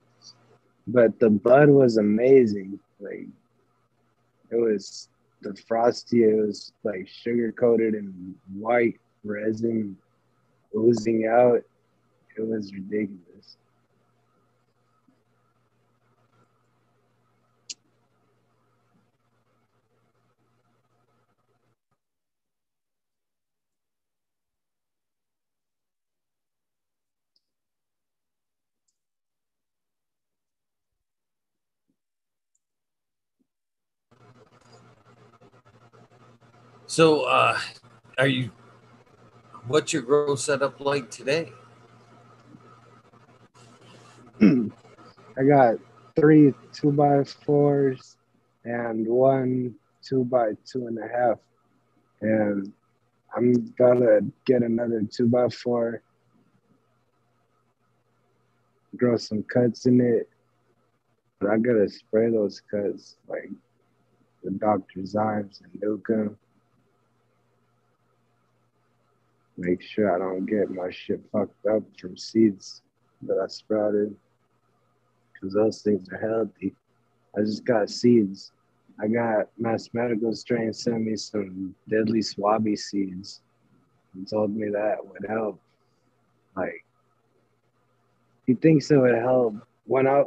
but 0.87 1.19
the 1.19 1.29
bud 1.29 1.69
was 1.69 1.99
amazing. 1.99 2.81
Like 3.01 3.29
it 4.51 4.57
was 4.57 5.11
the 5.43 5.55
frosty 5.69 6.25
it 6.25 6.37
was 6.37 6.73
like 6.85 7.07
sugar 7.07 7.53
coated 7.53 7.93
and 7.93 8.35
white 8.55 8.99
resin 9.25 9.95
oozing 10.75 11.27
out. 11.27 11.61
It 12.39 12.49
was 12.49 12.73
ridiculous. 12.73 13.32
So, 36.87 37.23
uh, 37.23 37.59
are 38.19 38.27
you? 38.27 38.51
What's 39.67 39.93
your 39.93 40.03
grow 40.03 40.35
setup 40.35 40.81
like 40.81 41.11
today? 41.11 41.53
I 44.43 45.45
got 45.49 45.77
three 46.17 46.53
two 46.73 46.93
by 46.93 47.25
fours 47.25 48.17
and 48.65 49.07
one 49.07 49.75
two 50.03 50.25
by 50.25 50.53
two 50.67 50.89
and 50.89 50.99
a 50.99 51.09
half. 51.09 51.39
And 52.21 52.73
I'm 53.35 53.73
gonna 53.79 54.21
get 54.45 54.63
another 54.63 55.03
two 55.11 55.29
by 55.29 55.49
four, 55.49 56.03
grow 58.97 59.17
some 59.17 59.45
cuts 59.45 59.87
in 59.87 60.01
it. 60.01 60.29
But 61.41 61.51
I 61.51 61.59
gotta 61.59 61.89
spray 61.89 62.31
those 62.31 62.61
cuts 62.71 63.17
like 63.29 63.51
the 64.43 64.51
Dr. 64.51 65.01
Zymes 65.01 65.61
and 65.63 65.81
Nukem. 65.81 66.37
Make 69.63 69.81
sure 69.81 70.13
I 70.13 70.19
don't 70.19 70.45
get 70.45 70.73
my 70.73 70.91
shit 70.91 71.21
fucked 71.31 71.67
up 71.67 71.85
from 71.97 72.17
seeds 72.17 72.83
that 73.23 73.39
I 73.39 73.47
sprouted 73.47 74.13
because 75.33 75.55
those 75.55 75.83
things 75.83 76.09
are 76.11 76.19
healthy. 76.19 76.75
I 77.39 77.43
just 77.43 77.65
got 77.65 77.89
seeds. 77.89 78.51
I 79.01 79.07
got 79.07 79.51
Mass 79.57 79.89
Medical 79.93 80.35
Strain 80.35 80.73
sent 80.73 81.03
me 81.03 81.15
some 81.15 81.77
Deadly 81.89 82.19
Swabi 82.19 82.77
seeds 82.77 83.41
and 84.15 84.29
told 84.29 84.51
me 84.51 84.69
that 84.69 84.97
would 85.01 85.25
help. 85.29 85.61
Like, 86.57 86.85
he 88.49 88.55
thinks 88.55 88.91
it 88.91 88.97
would 88.97 89.15
help. 89.15 89.55
When 89.87 90.09
I 90.09 90.25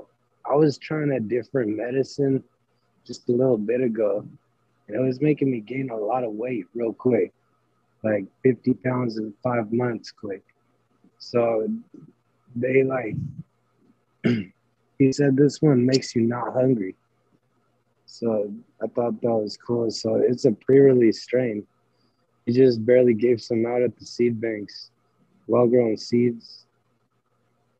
I 0.49 0.55
was 0.55 0.77
trying 0.77 1.11
a 1.11 1.19
different 1.19 1.75
medicine 1.75 2.41
just 3.05 3.27
a 3.27 3.33
little 3.33 3.57
bit 3.57 3.81
ago, 3.81 4.25
and 4.87 4.95
it 4.95 5.05
was 5.05 5.19
making 5.19 5.51
me 5.51 5.59
gain 5.59 5.89
a 5.89 5.97
lot 5.97 6.23
of 6.23 6.31
weight 6.31 6.67
real 6.73 6.93
quick, 6.93 7.33
like 8.05 8.25
50 8.43 8.75
pounds 8.75 9.17
in 9.17 9.33
five 9.43 9.73
months 9.73 10.11
quick. 10.11 10.43
So 11.17 11.67
they 12.55 12.83
like 12.83 13.15
he 14.99 15.11
said 15.11 15.35
this 15.35 15.61
one 15.61 15.85
makes 15.85 16.15
you 16.15 16.21
not 16.21 16.53
hungry. 16.53 16.95
So 18.05 18.53
I 18.81 18.87
thought 18.87 19.21
that 19.21 19.31
was 19.31 19.57
cool. 19.57 19.89
So 19.91 20.15
it's 20.15 20.45
a 20.45 20.51
pre-release 20.51 21.23
strain. 21.23 21.65
He 22.45 22.53
just 22.53 22.85
barely 22.85 23.15
gave 23.15 23.41
some 23.41 23.65
out 23.65 23.81
at 23.81 23.97
the 23.97 24.05
seed 24.05 24.39
banks, 24.39 24.91
well-grown 25.47 25.97
seeds, 25.97 26.65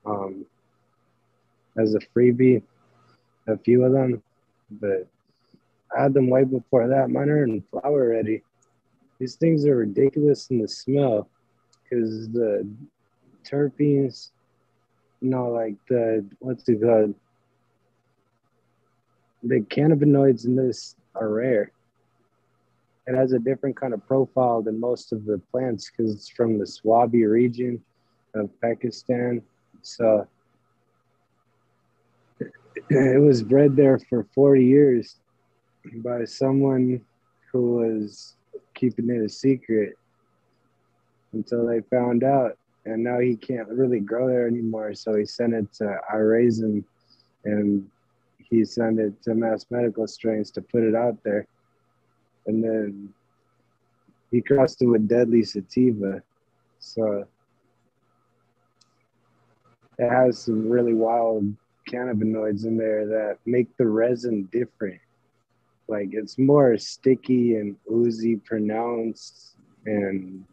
um, 0.05 0.45
as 1.77 1.93
a 1.93 1.99
freebie, 1.99 2.63
a 3.47 3.57
few 3.59 3.85
of 3.85 3.91
them. 3.93 4.23
But 4.71 5.07
I 5.95 6.01
had 6.03 6.13
them 6.15 6.29
way 6.29 6.43
before 6.43 6.87
that. 6.87 7.11
Mine 7.11 7.29
are 7.29 7.43
in 7.43 7.63
flower 7.69 7.83
already. 7.83 8.41
These 9.19 9.35
things 9.35 9.65
are 9.65 9.77
ridiculous 9.77 10.49
in 10.49 10.59
the 10.59 10.67
smell 10.67 11.29
because 11.83 12.29
the 12.29 12.67
terpenes 13.43 14.31
no, 15.21 15.47
like 15.49 15.75
the 15.89 16.25
what's 16.39 16.67
it 16.69 16.81
called? 16.81 17.15
The 19.43 19.61
cannabinoids 19.61 20.45
in 20.45 20.55
this 20.55 20.95
are 21.15 21.29
rare. 21.29 21.71
It 23.07 23.15
has 23.15 23.33
a 23.33 23.39
different 23.39 23.75
kind 23.75 23.93
of 23.93 24.05
profile 24.07 24.61
than 24.61 24.79
most 24.79 25.11
of 25.13 25.25
the 25.25 25.39
plants 25.51 25.89
because 25.89 26.13
it's 26.13 26.29
from 26.29 26.57
the 26.57 26.65
Swabi 26.65 27.29
region 27.29 27.81
of 28.33 28.49
Pakistan. 28.61 29.41
So 29.81 30.27
it 32.89 33.21
was 33.21 33.43
bred 33.43 33.75
there 33.75 33.99
for 33.99 34.27
40 34.33 34.63
years 34.63 35.17
by 35.97 36.25
someone 36.25 37.01
who 37.51 37.75
was 37.75 38.35
keeping 38.85 39.09
it 39.09 39.25
a 39.25 39.29
secret 39.29 39.97
until 41.33 41.65
they 41.65 41.81
found 41.81 42.23
out 42.23 42.57
and 42.85 43.03
now 43.03 43.19
he 43.19 43.35
can't 43.35 43.67
really 43.67 43.99
grow 43.99 44.27
there 44.27 44.47
anymore. 44.47 44.93
So 44.93 45.15
he 45.15 45.25
sent 45.25 45.53
it 45.53 45.73
to 45.73 45.97
iRaisin, 46.13 46.83
and 47.43 47.89
he 48.37 48.63
sent 48.63 48.99
it 48.99 49.21
to 49.23 49.33
Mass 49.33 49.65
Medical 49.69 50.07
Strains 50.07 50.51
to 50.51 50.61
put 50.61 50.83
it 50.83 50.95
out 50.95 51.17
there, 51.23 51.47
and 52.45 52.63
then 52.63 53.13
he 54.31 54.41
crossed 54.41 54.81
it 54.81 54.85
with 54.85 55.07
Deadly 55.07 55.43
Sativa, 55.43 56.21
so 56.79 57.27
it 59.97 60.09
has 60.09 60.37
some 60.37 60.69
really 60.69 60.93
wild 60.93 61.51
cannabinoids 61.89 62.65
in 62.65 62.77
there 62.77 63.07
that 63.07 63.37
make 63.45 63.75
the 63.77 63.87
resin 63.87 64.47
different. 64.51 64.99
Like 65.87 66.09
it's 66.11 66.37
more 66.37 66.77
sticky 66.77 67.55
and 67.55 67.75
oozy 67.91 68.37
pronounced 68.37 69.55
and 69.85 70.43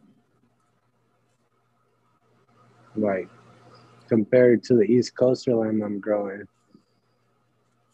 like 2.95 3.29
compared 4.07 4.63
to 4.65 4.75
the 4.75 4.83
East 4.83 5.15
Coaster 5.15 5.55
lamb 5.55 5.81
I'm 5.81 5.99
growing 5.99 6.47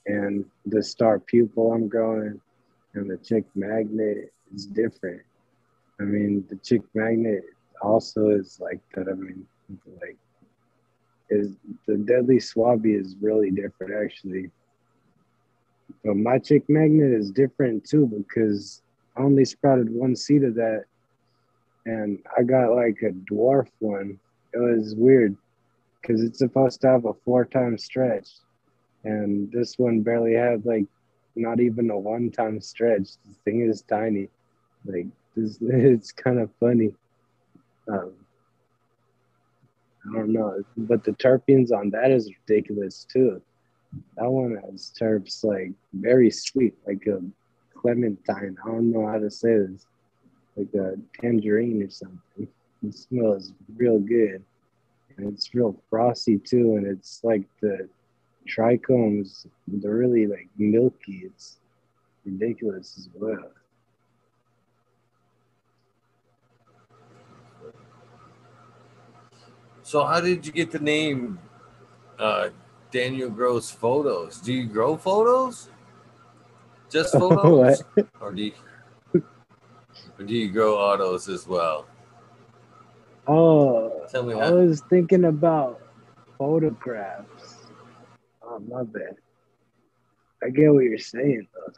and 0.05 0.43
the 0.65 0.83
star 0.83 1.19
pupil 1.19 1.71
I'm 1.71 1.87
growing 1.87 2.41
and 2.93 3.09
the 3.09 3.17
chick 3.17 3.45
magnet 3.55 4.33
is 4.53 4.65
different. 4.65 5.21
I 5.99 6.03
mean, 6.03 6.45
the 6.49 6.57
chick 6.57 6.81
magnet 6.93 7.43
also 7.81 8.29
is 8.29 8.59
like 8.59 8.79
that. 8.95 9.07
I 9.07 9.13
mean, 9.13 9.45
like, 10.01 10.17
is 11.29 11.55
the 11.87 11.97
Deadly 11.97 12.37
Swabi 12.37 12.99
is 12.99 13.15
really 13.21 13.51
different 13.51 13.93
actually. 14.03 14.49
But 16.03 16.15
my 16.15 16.39
chick 16.39 16.63
magnet 16.69 17.11
is 17.11 17.31
different 17.31 17.85
too 17.85 18.07
because 18.07 18.81
I 19.17 19.21
only 19.21 19.45
sprouted 19.45 19.89
one 19.89 20.15
seed 20.15 20.43
of 20.43 20.55
that 20.55 20.85
and 21.85 22.19
I 22.37 22.43
got 22.43 22.73
like 22.73 22.99
a 23.01 23.11
dwarf 23.31 23.67
one 23.79 24.19
it 24.53 24.57
was 24.57 24.95
weird 24.95 25.35
because 26.01 26.23
it's 26.23 26.39
supposed 26.39 26.81
to 26.81 26.87
have 26.87 27.05
a 27.05 27.13
four 27.25 27.45
time 27.45 27.77
stretch, 27.77 28.29
and 29.03 29.51
this 29.51 29.77
one 29.77 30.01
barely 30.01 30.33
had 30.33 30.65
like 30.65 30.85
not 31.35 31.59
even 31.59 31.89
a 31.89 31.97
one 31.97 32.31
time 32.31 32.59
stretch. 32.61 33.09
The 33.27 33.33
thing 33.45 33.61
is 33.61 33.81
tiny. 33.83 34.29
Like 34.85 35.07
this, 35.35 35.57
it's 35.61 36.11
kind 36.11 36.39
of 36.39 36.49
funny. 36.59 36.93
Um, 37.87 38.13
I 40.09 40.17
don't 40.17 40.33
know, 40.33 40.63
but 40.77 41.03
the 41.03 41.11
terpenes 41.11 41.71
on 41.71 41.89
that 41.91 42.11
is 42.11 42.31
ridiculous 42.47 43.05
too. 43.11 43.41
That 44.17 44.29
one 44.29 44.57
has 44.69 44.91
terps 44.99 45.43
like 45.43 45.71
very 45.93 46.29
sweet, 46.29 46.75
like 46.85 47.05
a 47.07 47.21
clementine. 47.73 48.57
I 48.63 48.67
don't 48.67 48.91
know 48.91 49.07
how 49.07 49.19
to 49.19 49.31
say 49.31 49.57
this, 49.57 49.85
like 50.55 50.73
a 50.73 50.95
tangerine 51.19 51.83
or 51.83 51.89
something. 51.89 52.47
It 52.85 52.95
smells 52.95 53.53
real 53.75 53.99
good. 53.99 54.43
And 55.17 55.33
it's 55.33 55.53
real 55.53 55.81
frosty 55.89 56.37
too. 56.37 56.75
And 56.75 56.85
it's 56.85 57.21
like 57.23 57.43
the 57.61 57.89
trichomes, 58.47 59.45
they're 59.67 59.95
really 59.95 60.27
like 60.27 60.49
milky. 60.57 61.23
It's 61.25 61.59
ridiculous 62.25 62.95
as 62.97 63.09
well. 63.13 63.51
So, 69.81 70.05
how 70.05 70.21
did 70.21 70.45
you 70.45 70.51
get 70.51 70.71
the 70.71 70.79
name 70.79 71.39
uh, 72.19 72.49
Daniel 72.91 73.29
Grows 73.29 73.69
Photos? 73.69 74.39
Do 74.39 74.53
you 74.53 74.65
grow 74.65 74.97
photos? 74.97 75.69
Just 76.89 77.13
photos? 77.19 77.83
or, 78.19 78.31
do 78.31 78.43
you, 78.43 78.53
or 79.13 80.25
do 80.25 80.33
you 80.33 80.49
grow 80.51 80.77
autos 80.77 81.29
as 81.29 81.47
well? 81.47 81.85
Oh, 83.27 84.07
Tell 84.11 84.23
me 84.23 84.33
I 84.33 84.49
was 84.49 84.81
thinking 84.89 85.25
about 85.25 85.81
photographs. 86.39 87.57
Oh, 88.41 88.59
my 88.59 88.83
bad. 88.83 89.17
I 90.43 90.49
get 90.49 90.73
what 90.73 90.83
you're 90.83 90.97
saying, 90.97 91.47
though. 91.53 91.73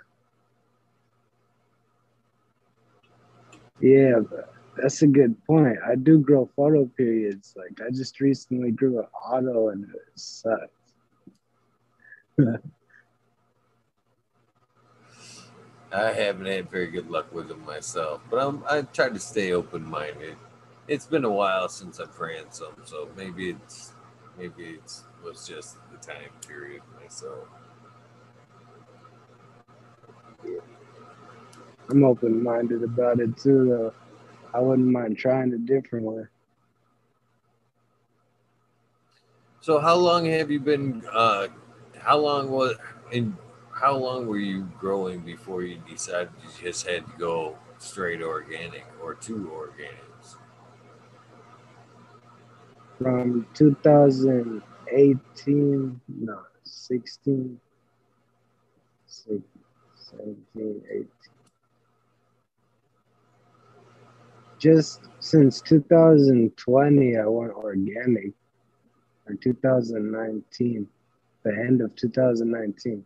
Yeah, 3.82 4.20
but 4.20 4.54
that's 4.78 5.02
a 5.02 5.08
good 5.08 5.36
point. 5.46 5.78
I 5.86 5.96
do 5.96 6.20
grow 6.20 6.50
photo 6.56 6.86
periods. 6.86 7.56
Like 7.58 7.82
I 7.86 7.90
just 7.90 8.20
recently 8.22 8.72
grew 8.72 9.00
an 9.00 9.08
auto 9.26 9.70
and 9.70 9.84
it 9.86 10.02
sucks. 10.16 10.70
I 15.94 16.14
haven't 16.14 16.46
had 16.46 16.70
very 16.70 16.88
good 16.88 17.10
luck 17.10 17.34
with 17.34 17.50
them 17.50 17.66
myself, 17.66 18.22
but 18.30 18.38
I'm 18.38 18.64
I 18.70 18.82
try 18.84 19.10
to 19.10 19.20
stay 19.20 19.52
open 19.52 19.84
minded. 19.84 20.36
It's 20.88 21.06
been 21.06 21.26
a 21.26 21.30
while 21.32 21.70
since 21.70 22.00
I've 22.00 22.18
ran 22.20 22.52
some, 22.52 22.74
so 22.86 23.10
maybe 23.18 23.50
it's 23.52 23.94
maybe 24.38 24.64
it's 24.64 25.04
was 25.24 25.48
just 25.48 25.78
the 25.92 25.98
time 25.98 26.30
period 26.48 26.82
myself. 27.02 27.48
I'm 31.90 32.04
open 32.04 32.42
minded 32.42 32.84
about 32.84 33.20
it 33.20 33.38
too, 33.38 33.66
though. 33.70 33.94
I 34.54 34.60
wouldn't 34.60 34.88
mind 34.88 35.18
trying 35.18 35.54
a 35.54 35.58
different 35.58 36.06
way. 36.06 36.24
So, 39.62 39.80
how 39.80 39.96
long 39.96 40.26
have 40.26 40.50
you 40.50 40.60
been? 40.60 41.04
Uh, 41.12 41.48
how 42.04 42.18
long 42.18 42.50
was 42.50 42.76
in? 43.12 43.38
How 43.74 43.96
long 43.96 44.28
were 44.28 44.38
you 44.38 44.70
growing 44.80 45.22
before 45.22 45.64
you 45.64 45.82
decided 45.90 46.30
you 46.44 46.50
just 46.62 46.86
had 46.88 47.06
to 47.06 47.12
go 47.18 47.58
straight 47.80 48.22
organic 48.22 48.86
or 49.02 49.16
two 49.16 49.50
organics? 49.54 50.36
From 53.00 53.48
2018, 53.56 56.02
no, 56.08 56.42
16, 56.64 57.60
16 59.08 59.44
17, 60.12 60.84
18. 60.90 61.08
Just 64.60 65.02
since 65.20 65.62
2020, 65.62 67.18
I 67.18 67.26
went 67.26 67.54
organic, 67.54 68.32
or 69.28 69.36
2019, 69.36 70.88
the 71.44 71.52
end 71.52 71.82
of 71.82 71.96
2019. 71.96 73.06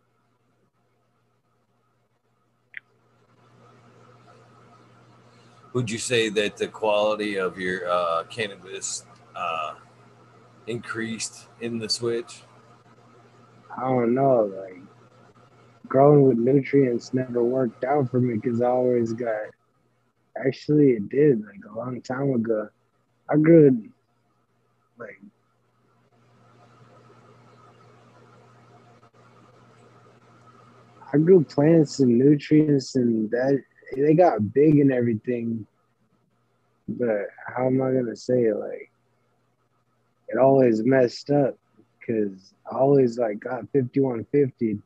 Would 5.72 5.90
you 5.90 5.98
say 5.98 6.30
that 6.30 6.56
the 6.56 6.68
quality 6.68 7.36
of 7.36 7.58
your 7.58 7.88
uh, 7.88 8.24
cannabis 8.30 9.04
uh, 9.34 9.74
increased 10.66 11.48
in 11.60 11.78
the 11.78 11.88
switch? 11.88 12.42
I 13.76 13.82
don't 13.82 14.14
know. 14.14 14.50
Like 14.56 14.80
growing 15.86 16.22
with 16.22 16.38
nutrients 16.38 17.12
never 17.12 17.44
worked 17.44 17.84
out 17.84 18.10
for 18.10 18.20
me 18.20 18.34
because 18.34 18.62
I 18.62 18.68
always 18.68 19.12
got. 19.12 19.50
Actually, 20.46 20.92
it 20.92 21.08
did 21.08 21.42
like 21.44 21.60
a 21.70 21.76
long 21.76 22.00
time 22.02 22.30
ago. 22.30 22.68
I 23.30 23.36
grew 23.36 23.90
like 24.98 25.20
I 31.16 31.18
grew 31.18 31.44
plants 31.44 32.00
and 32.00 32.18
nutrients 32.18 32.96
and 32.96 33.30
that 33.30 33.62
they 33.94 34.14
got 34.14 34.52
big 34.52 34.78
and 34.78 34.92
everything. 34.92 35.66
But 36.88 37.28
how 37.46 37.66
am 37.66 37.82
I 37.82 37.92
gonna 37.92 38.16
say 38.16 38.44
it? 38.44 38.56
Like 38.56 38.90
it 40.28 40.38
always 40.38 40.84
messed 40.84 41.30
up 41.30 41.56
because 41.98 42.54
I 42.70 42.76
always 42.76 43.18
like 43.18 43.40
got 43.40 43.68
5150 43.72 44.80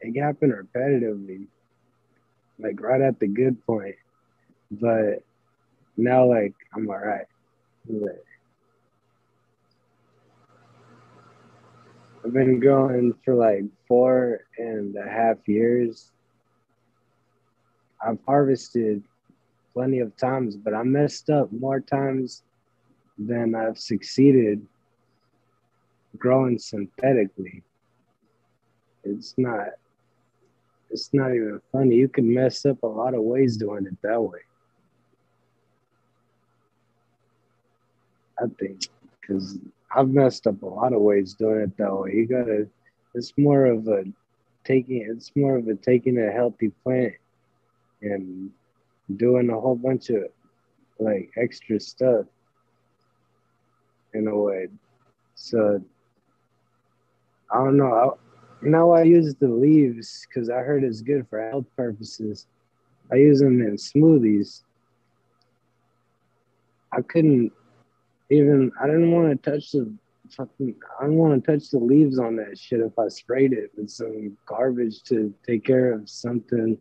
it 0.00 0.20
happened 0.20 0.52
repetitively, 0.52 1.46
like 2.58 2.80
right 2.80 3.00
at 3.00 3.18
the 3.18 3.26
good 3.26 3.64
point. 3.66 3.96
But 4.70 5.22
now, 5.96 6.26
like, 6.26 6.54
I'm 6.74 6.88
all 6.88 6.98
right. 6.98 7.26
But 7.88 8.24
I've 12.28 12.34
been 12.34 12.60
growing 12.60 13.14
for 13.24 13.34
like 13.34 13.64
four 13.86 14.40
and 14.58 14.94
a 14.96 15.08
half 15.08 15.38
years. 15.48 16.12
I've 18.06 18.18
harvested 18.26 19.02
plenty 19.72 20.00
of 20.00 20.14
times, 20.18 20.54
but 20.54 20.74
I 20.74 20.82
messed 20.82 21.30
up 21.30 21.50
more 21.50 21.80
times 21.80 22.42
than 23.16 23.54
I've 23.54 23.78
succeeded 23.78 24.60
growing 26.18 26.58
synthetically. 26.58 27.62
It's 29.04 29.32
not 29.38 29.68
it's 30.90 31.08
not 31.14 31.30
even 31.30 31.62
funny. 31.72 31.96
You 31.96 32.08
can 32.08 32.34
mess 32.34 32.66
up 32.66 32.82
a 32.82 32.86
lot 32.86 33.14
of 33.14 33.22
ways 33.22 33.56
doing 33.56 33.86
it 33.86 33.96
that 34.02 34.20
way. 34.20 34.40
I 38.38 38.44
think 38.58 38.82
because 39.18 39.56
I've 39.94 40.08
messed 40.08 40.46
up 40.46 40.62
a 40.62 40.66
lot 40.66 40.92
of 40.92 41.00
ways 41.00 41.34
doing 41.34 41.60
it 41.60 41.76
that 41.78 41.94
way. 41.94 42.12
You 42.14 42.26
gotta. 42.26 42.68
It's 43.14 43.32
more 43.36 43.66
of 43.66 43.88
a 43.88 44.04
taking. 44.64 45.06
It's 45.10 45.32
more 45.34 45.56
of 45.56 45.66
a 45.68 45.74
taking 45.74 46.18
a 46.18 46.30
healthy 46.30 46.70
plant 46.84 47.14
and 48.02 48.50
doing 49.16 49.50
a 49.50 49.58
whole 49.58 49.76
bunch 49.76 50.10
of 50.10 50.24
like 50.98 51.30
extra 51.36 51.80
stuff 51.80 52.26
in 54.14 54.28
a 54.28 54.36
way. 54.36 54.68
So 55.34 55.82
I 57.50 57.56
don't 57.56 57.76
know. 57.76 58.18
Now 58.60 58.90
I 58.90 59.04
use 59.04 59.34
the 59.36 59.48
leaves 59.48 60.26
because 60.28 60.50
I 60.50 60.58
heard 60.58 60.84
it's 60.84 61.00
good 61.00 61.26
for 61.30 61.48
health 61.48 61.66
purposes. 61.76 62.46
I 63.12 63.16
use 63.16 63.38
them 63.40 63.62
in 63.62 63.76
smoothies. 63.76 64.64
I 66.92 67.02
couldn't 67.02 67.52
even. 68.30 68.72
I 68.80 68.86
didn't 68.86 69.10
want 69.10 69.30
to 69.42 69.50
touch 69.50 69.72
the 69.72 69.92
fucking. 70.30 70.76
I 71.00 71.04
don't 71.04 71.14
want 71.14 71.44
to 71.44 71.52
touch 71.52 71.70
the 71.70 71.78
leaves 71.78 72.18
on 72.18 72.36
that 72.36 72.58
shit 72.58 72.80
if 72.80 72.98
I 72.98 73.08
sprayed 73.08 73.52
it 73.52 73.70
with 73.76 73.90
some 73.90 74.36
garbage 74.46 75.02
to 75.04 75.34
take 75.46 75.64
care 75.64 75.92
of 75.92 76.08
something. 76.08 76.78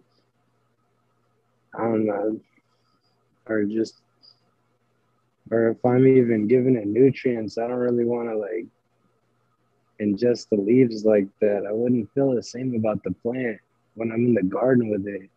I 1.76 1.84
don't 1.84 2.06
know, 2.06 2.40
or 3.46 3.64
just, 3.66 4.02
or 5.52 5.70
if 5.70 5.86
I'm 5.86 6.08
even 6.08 6.48
giving 6.48 6.76
it 6.76 6.88
nutrients, 6.88 7.58
I 7.58 7.68
don't 7.68 7.78
really 7.78 8.06
want 8.06 8.30
to 8.30 8.38
like 8.38 8.66
just 10.16 10.50
the 10.50 10.56
leaves 10.56 11.06
like 11.06 11.28
that, 11.42 11.66
I 11.68 11.72
wouldn't 11.72 12.12
feel 12.14 12.34
the 12.34 12.44
same 12.44 12.76
about 12.76 13.04
the 13.04 13.12
plant 13.12 13.58
when 13.96 14.12
I'm 14.12 14.26
in 14.26 14.34
the 14.34 14.44
garden 14.44 14.90
with 14.90 15.08
it 15.08 15.30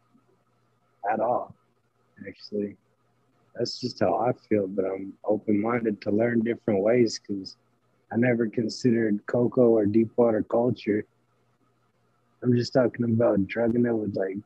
at 1.10 1.20
all. 1.20 1.54
Actually, 2.26 2.76
that's 3.54 3.80
just 3.80 4.00
how 4.00 4.14
I 4.16 4.32
feel. 4.48 4.66
But 4.66 4.84
I'm 4.84 5.12
open 5.24 5.60
minded 5.60 6.00
to 6.02 6.10
learn 6.10 6.40
different 6.40 6.82
ways 6.82 7.18
because 7.18 7.56
I 8.12 8.16
never 8.16 8.48
considered 8.48 9.24
coco 9.26 9.68
or 9.70 9.86
deep 9.86 10.10
water 10.16 10.42
culture. 10.42 11.04
I'm 12.42 12.56
just 12.56 12.72
talking 12.72 13.04
about 13.04 13.46
drugging 13.46 13.86
it 13.86 13.92
with 13.92 14.16
like 14.16 14.38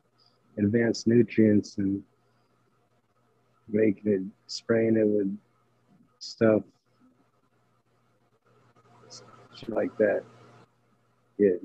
advanced 0.57 1.07
nutrients 1.07 1.77
and 1.77 2.03
making 3.69 4.11
it, 4.11 4.21
spraying 4.47 4.97
it 4.97 5.07
with 5.07 5.37
stuff 6.19 6.63
like 9.69 9.95
that. 9.97 10.23
Yeah. 11.37 11.55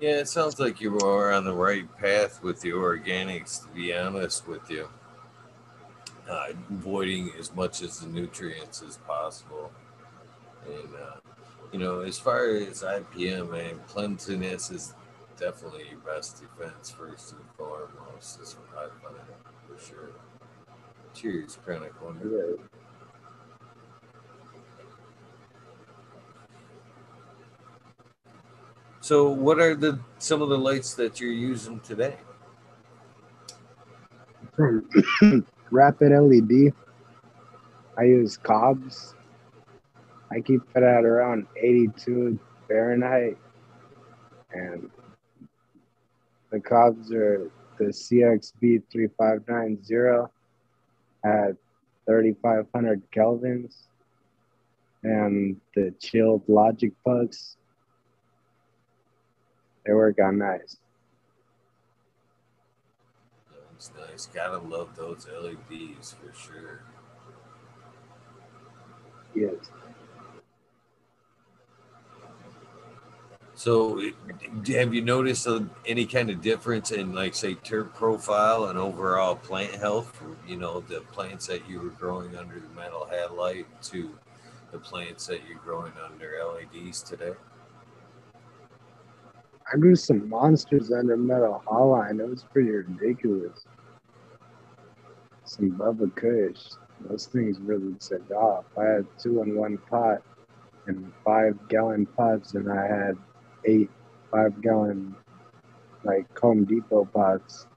Yeah, 0.00 0.20
it 0.20 0.28
sounds 0.28 0.58
like 0.58 0.80
you 0.80 0.98
are 1.00 1.30
on 1.30 1.44
the 1.44 1.52
right 1.52 1.86
path 1.98 2.42
with 2.42 2.62
the 2.62 2.70
organics, 2.70 3.62
to 3.62 3.68
be 3.74 3.94
honest 3.94 4.48
with 4.48 4.70
you. 4.70 4.88
Uh, 6.28 6.46
avoiding 6.70 7.30
as 7.38 7.54
much 7.54 7.82
as 7.82 8.00
the 8.00 8.08
nutrients 8.08 8.82
as 8.82 8.96
possible. 8.96 9.70
And, 10.66 10.94
uh, 10.94 11.16
you 11.70 11.78
know, 11.78 12.00
as 12.00 12.18
far 12.18 12.46
as 12.46 12.82
IPM, 12.82 13.50
man, 13.50 13.78
cleanliness 13.88 14.70
is 14.70 14.94
definitely 15.38 15.88
your 15.90 15.98
best 15.98 16.40
defense, 16.40 16.90
first 16.90 17.32
and 17.32 17.42
foremost. 17.58 18.40
I 18.74 18.88
find 19.02 19.16
for 19.68 19.84
sure. 19.84 20.10
Cheers, 21.12 21.58
Chronic 21.62 21.92
Wonder. 22.02 22.56
Yeah. 22.58 22.80
So, 29.02 29.30
what 29.30 29.58
are 29.58 29.74
the 29.74 29.98
some 30.18 30.42
of 30.42 30.50
the 30.50 30.58
lights 30.58 30.92
that 30.94 31.20
you're 31.20 31.32
using 31.32 31.80
today? 31.80 32.16
Rapid 35.70 36.12
LED. 36.12 36.74
I 37.96 38.02
use 38.02 38.36
cobs. 38.36 39.14
I 40.30 40.40
keep 40.40 40.60
it 40.76 40.82
at 40.82 41.04
around 41.04 41.46
82 41.56 42.38
Fahrenheit, 42.68 43.38
and 44.52 44.90
the 46.50 46.60
cobs 46.60 47.10
are 47.10 47.50
the 47.78 47.86
CXB 47.86 48.82
3590 48.92 50.30
at 51.24 51.56
3500 52.06 53.02
kelvins, 53.10 53.76
and 55.02 55.58
the 55.74 55.94
chilled 55.98 56.42
Logic 56.48 56.92
Pucks 57.02 57.56
they 59.90 59.94
work 59.94 60.20
out 60.20 60.36
nice. 60.36 60.76
It's 63.74 63.90
nice. 63.98 64.26
Gotta 64.26 64.58
love 64.58 64.94
those 64.94 65.26
LEDs 65.26 66.12
for 66.12 66.32
sure. 66.32 66.82
Yes. 69.34 69.68
So, 73.56 74.00
have 74.68 74.94
you 74.94 75.02
noticed 75.02 75.48
uh, 75.48 75.62
any 75.84 76.06
kind 76.06 76.30
of 76.30 76.40
difference 76.40 76.92
in, 76.92 77.12
like, 77.12 77.34
say, 77.34 77.56
terp 77.56 77.92
profile 77.92 78.66
and 78.66 78.78
overall 78.78 79.34
plant 79.34 79.74
health? 79.74 80.22
You 80.46 80.56
know, 80.56 80.80
the 80.80 81.00
plants 81.12 81.48
that 81.48 81.68
you 81.68 81.80
were 81.80 81.90
growing 81.90 82.36
under 82.36 82.60
the 82.60 82.68
metal 82.80 83.08
halide 83.12 83.66
to 83.90 84.16
the 84.70 84.78
plants 84.78 85.26
that 85.26 85.40
you're 85.48 85.58
growing 85.58 85.92
under 86.02 86.38
LEDs 86.44 87.02
today? 87.02 87.32
I 89.72 89.76
grew 89.76 89.94
some 89.94 90.28
monsters 90.28 90.90
under 90.90 91.16
metal 91.16 91.62
halide. 91.64 92.18
It 92.18 92.28
was 92.28 92.44
pretty 92.52 92.70
ridiculous. 92.70 93.66
Some 95.44 95.72
Bubba 95.72 96.12
Kush. 96.16 96.72
Those 97.08 97.26
things 97.26 97.60
really 97.60 97.94
took 97.94 98.28
off. 98.32 98.64
I 98.76 98.84
had 98.84 99.06
two 99.16 99.42
in 99.42 99.54
one 99.56 99.78
pot 99.78 100.22
and 100.86 101.12
five 101.24 101.56
gallon 101.68 102.04
pots, 102.04 102.54
and 102.54 102.70
I 102.70 102.84
had 102.84 103.16
eight 103.64 103.90
five 104.32 104.60
gallon 104.60 105.14
like 106.02 106.36
Home 106.40 106.64
Depot 106.64 107.04
pots. 107.04 107.68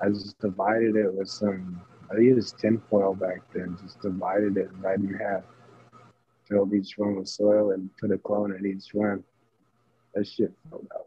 I 0.00 0.10
just 0.10 0.38
divided 0.38 0.94
it 0.94 1.12
with 1.12 1.28
some. 1.28 1.80
I 2.12 2.20
used 2.20 2.56
tinfoil 2.58 3.14
back 3.14 3.40
then. 3.52 3.76
Just 3.82 4.00
divided 4.00 4.56
it 4.58 4.70
right 4.78 4.98
in 4.98 5.12
half. 5.14 5.42
Filled 6.48 6.72
each 6.72 6.96
one 6.96 7.16
with 7.16 7.28
soil 7.28 7.72
and 7.72 7.90
put 7.96 8.12
a 8.12 8.18
clone 8.18 8.54
in 8.54 8.64
each 8.64 8.94
one. 8.94 9.24
That 10.14 10.28
shit 10.28 10.52
filled 10.70 10.86
out 10.94 11.05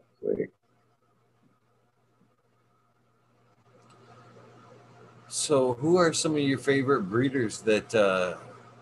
So, 5.30 5.74
who 5.74 5.96
are 5.96 6.12
some 6.12 6.32
of 6.32 6.40
your 6.40 6.58
favorite 6.58 7.02
breeders 7.02 7.60
that 7.62 7.94
uh, 7.94 8.34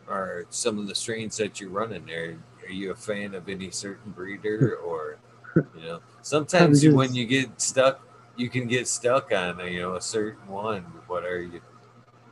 are 0.08 0.46
some 0.48 0.78
of 0.78 0.88
the 0.88 0.94
strains 0.94 1.36
that 1.36 1.60
you're 1.60 1.68
running 1.68 2.06
there? 2.06 2.38
Are 2.66 2.72
you 2.72 2.90
a 2.90 2.94
fan 2.94 3.34
of 3.34 3.50
any 3.50 3.70
certain 3.70 4.12
breeder, 4.12 4.76
or 4.76 5.18
you 5.54 5.82
know, 5.82 6.00
sometimes 6.22 6.80
just, 6.80 6.96
when 6.96 7.14
you 7.14 7.26
get 7.26 7.60
stuck, 7.60 8.00
you 8.36 8.48
can 8.48 8.66
get 8.66 8.88
stuck 8.88 9.30
on 9.30 9.58
you 9.70 9.82
know 9.82 9.96
a 9.96 10.00
certain 10.00 10.48
one. 10.48 10.82
What 11.06 11.24
are 11.24 11.42
you? 11.42 11.60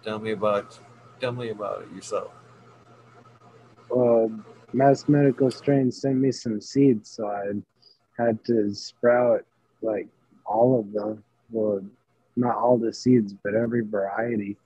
Tell 0.02 0.18
me 0.18 0.30
about. 0.32 0.78
Tell 1.20 1.32
me 1.32 1.50
about 1.50 1.82
it 1.82 1.94
yourself. 1.94 2.30
Well, 3.90 4.32
Mass 4.72 5.08
Medical 5.08 5.50
Strain 5.50 5.92
sent 5.92 6.16
me 6.16 6.32
some 6.32 6.60
seeds, 6.60 7.10
so 7.10 7.28
I 7.28 7.52
had 8.18 8.42
to 8.44 8.74
sprout 8.74 9.44
like 9.82 10.08
all 10.44 10.78
of 10.80 10.92
them. 10.92 11.22
Well, 11.50 11.82
not 12.36 12.56
all 12.56 12.78
the 12.78 12.92
seeds, 12.92 13.34
but 13.42 13.54
every 13.54 13.82
variety. 13.82 14.56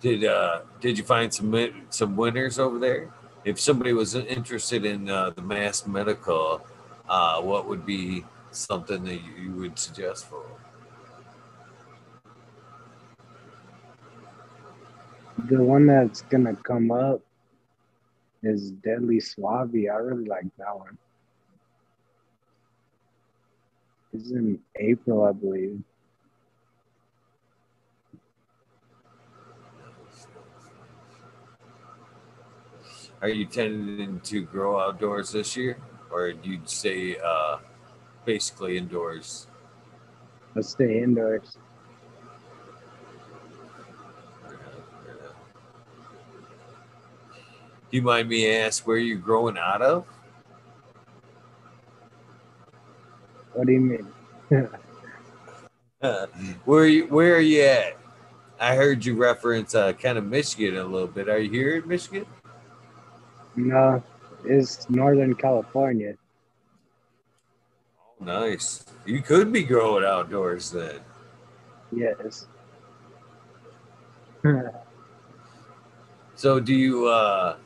Did 0.00 0.24
uh 0.24 0.60
did 0.80 0.96
you 0.96 1.04
find 1.04 1.32
some 1.32 1.86
some 1.90 2.16
winners 2.16 2.58
over 2.58 2.78
there? 2.78 3.12
If 3.44 3.60
somebody 3.60 3.92
was 3.92 4.14
interested 4.14 4.84
in 4.84 5.08
uh, 5.08 5.30
the 5.30 5.42
mass 5.42 5.86
medical, 5.86 6.66
uh, 7.08 7.40
what 7.40 7.66
would 7.68 7.86
be 7.86 8.24
something 8.50 9.04
that 9.04 9.20
you 9.38 9.52
would 9.52 9.78
suggest 9.78 10.26
for 10.26 10.42
them? 10.42 10.69
The 15.48 15.62
one 15.62 15.86
that's 15.86 16.22
gonna 16.22 16.54
come 16.54 16.90
up 16.90 17.22
is 18.42 18.72
Deadly 18.72 19.18
Swabi. 19.18 19.90
I 19.90 19.96
really 19.96 20.24
like 20.24 20.44
that 20.58 20.76
one. 20.76 20.98
It's 24.12 24.30
in 24.30 24.58
April, 24.76 25.24
I 25.24 25.32
believe. 25.32 25.82
Are 33.22 33.28
you 33.28 33.44
tending 33.44 34.20
to 34.20 34.42
grow 34.42 34.80
outdoors 34.80 35.32
this 35.32 35.56
year, 35.56 35.76
or 36.10 36.32
do 36.32 36.50
you 36.50 36.60
stay 36.64 37.18
uh, 37.18 37.58
basically 38.24 38.78
indoors? 38.78 39.46
I 40.56 40.62
stay 40.62 41.02
indoors. 41.02 41.58
Do 47.90 47.96
you 47.96 48.02
mind 48.02 48.28
me 48.28 48.48
ask 48.48 48.86
where 48.86 48.98
you're 48.98 49.18
growing 49.18 49.58
out 49.58 49.82
of? 49.82 50.04
What 53.52 53.66
do 53.66 53.72
you 53.72 53.80
mean? 53.80 54.06
where 56.64 56.82
are 56.82 56.86
you, 56.86 57.06
where 57.06 57.34
are 57.34 57.40
you 57.40 57.62
at? 57.62 57.98
I 58.60 58.76
heard 58.76 59.04
you 59.04 59.16
reference 59.16 59.74
uh, 59.74 59.92
kind 59.94 60.18
of 60.18 60.24
Michigan 60.24 60.76
a 60.76 60.84
little 60.84 61.08
bit. 61.08 61.28
Are 61.28 61.38
you 61.38 61.50
here 61.50 61.78
in 61.78 61.88
Michigan? 61.88 62.26
No, 63.56 64.00
it's 64.44 64.88
Northern 64.88 65.34
California. 65.34 66.14
Oh, 68.20 68.24
nice. 68.24 68.84
You 69.04 69.20
could 69.20 69.52
be 69.52 69.64
growing 69.64 70.04
outdoors 70.04 70.70
then. 70.70 71.00
Yes. 71.92 72.46
so 76.36 76.60
do 76.60 76.72
you 76.72 77.08
uh 77.08 77.56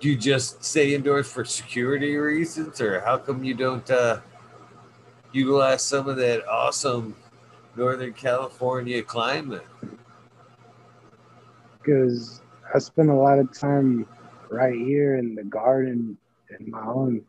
you 0.00 0.16
just 0.16 0.62
stay 0.64 0.94
indoors 0.94 1.30
for 1.30 1.44
security 1.44 2.16
reasons, 2.16 2.80
or 2.80 3.00
how 3.00 3.18
come 3.18 3.42
you 3.44 3.54
don't 3.54 3.88
uh, 3.90 4.20
utilize 5.32 5.82
some 5.82 6.08
of 6.08 6.16
that 6.16 6.46
awesome 6.48 7.16
Northern 7.76 8.12
California 8.12 9.02
climate? 9.02 9.66
Because 11.78 12.40
I 12.74 12.78
spend 12.78 13.10
a 13.10 13.14
lot 13.14 13.38
of 13.38 13.56
time 13.58 14.06
right 14.50 14.74
here 14.74 15.16
in 15.16 15.34
the 15.34 15.44
garden 15.44 16.16
in 16.58 16.70
my 16.70 16.84
own. 16.86 17.22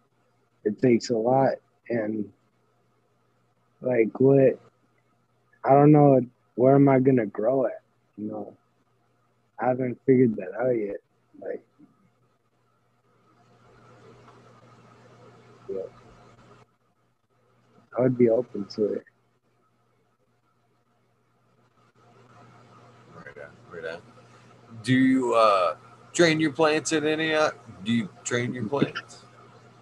It 0.63 0.81
takes 0.81 1.09
a 1.09 1.17
lot, 1.17 1.53
and 1.89 2.29
like 3.81 4.19
what 4.19 4.59
I 5.63 5.69
don't 5.69 5.91
know 5.91 6.19
where 6.55 6.75
am 6.75 6.89
I 6.89 6.99
gonna 6.99 7.25
grow 7.25 7.65
at. 7.65 7.81
You 8.17 8.27
know, 8.27 8.57
I 9.59 9.67
haven't 9.67 9.99
figured 10.05 10.35
that 10.35 10.53
out 10.59 10.71
yet. 10.71 10.97
Like 11.41 11.63
Yeah. 15.69 15.81
I 17.99 18.03
would 18.03 18.17
be 18.17 18.29
open 18.29 18.63
to 18.75 18.93
it. 18.93 19.03
Right 23.13 23.37
on, 23.43 23.75
right 23.75 23.93
on. 23.93 24.01
Do 24.83 24.93
you 24.93 25.33
uh, 25.33 25.75
train 26.13 26.39
your 26.39 26.53
plants 26.53 26.93
in 26.93 27.05
any? 27.05 27.33
Uh, 27.33 27.51
do 27.83 27.91
you 27.91 28.07
train 28.23 28.53
your 28.53 28.67
plants? 28.67 29.25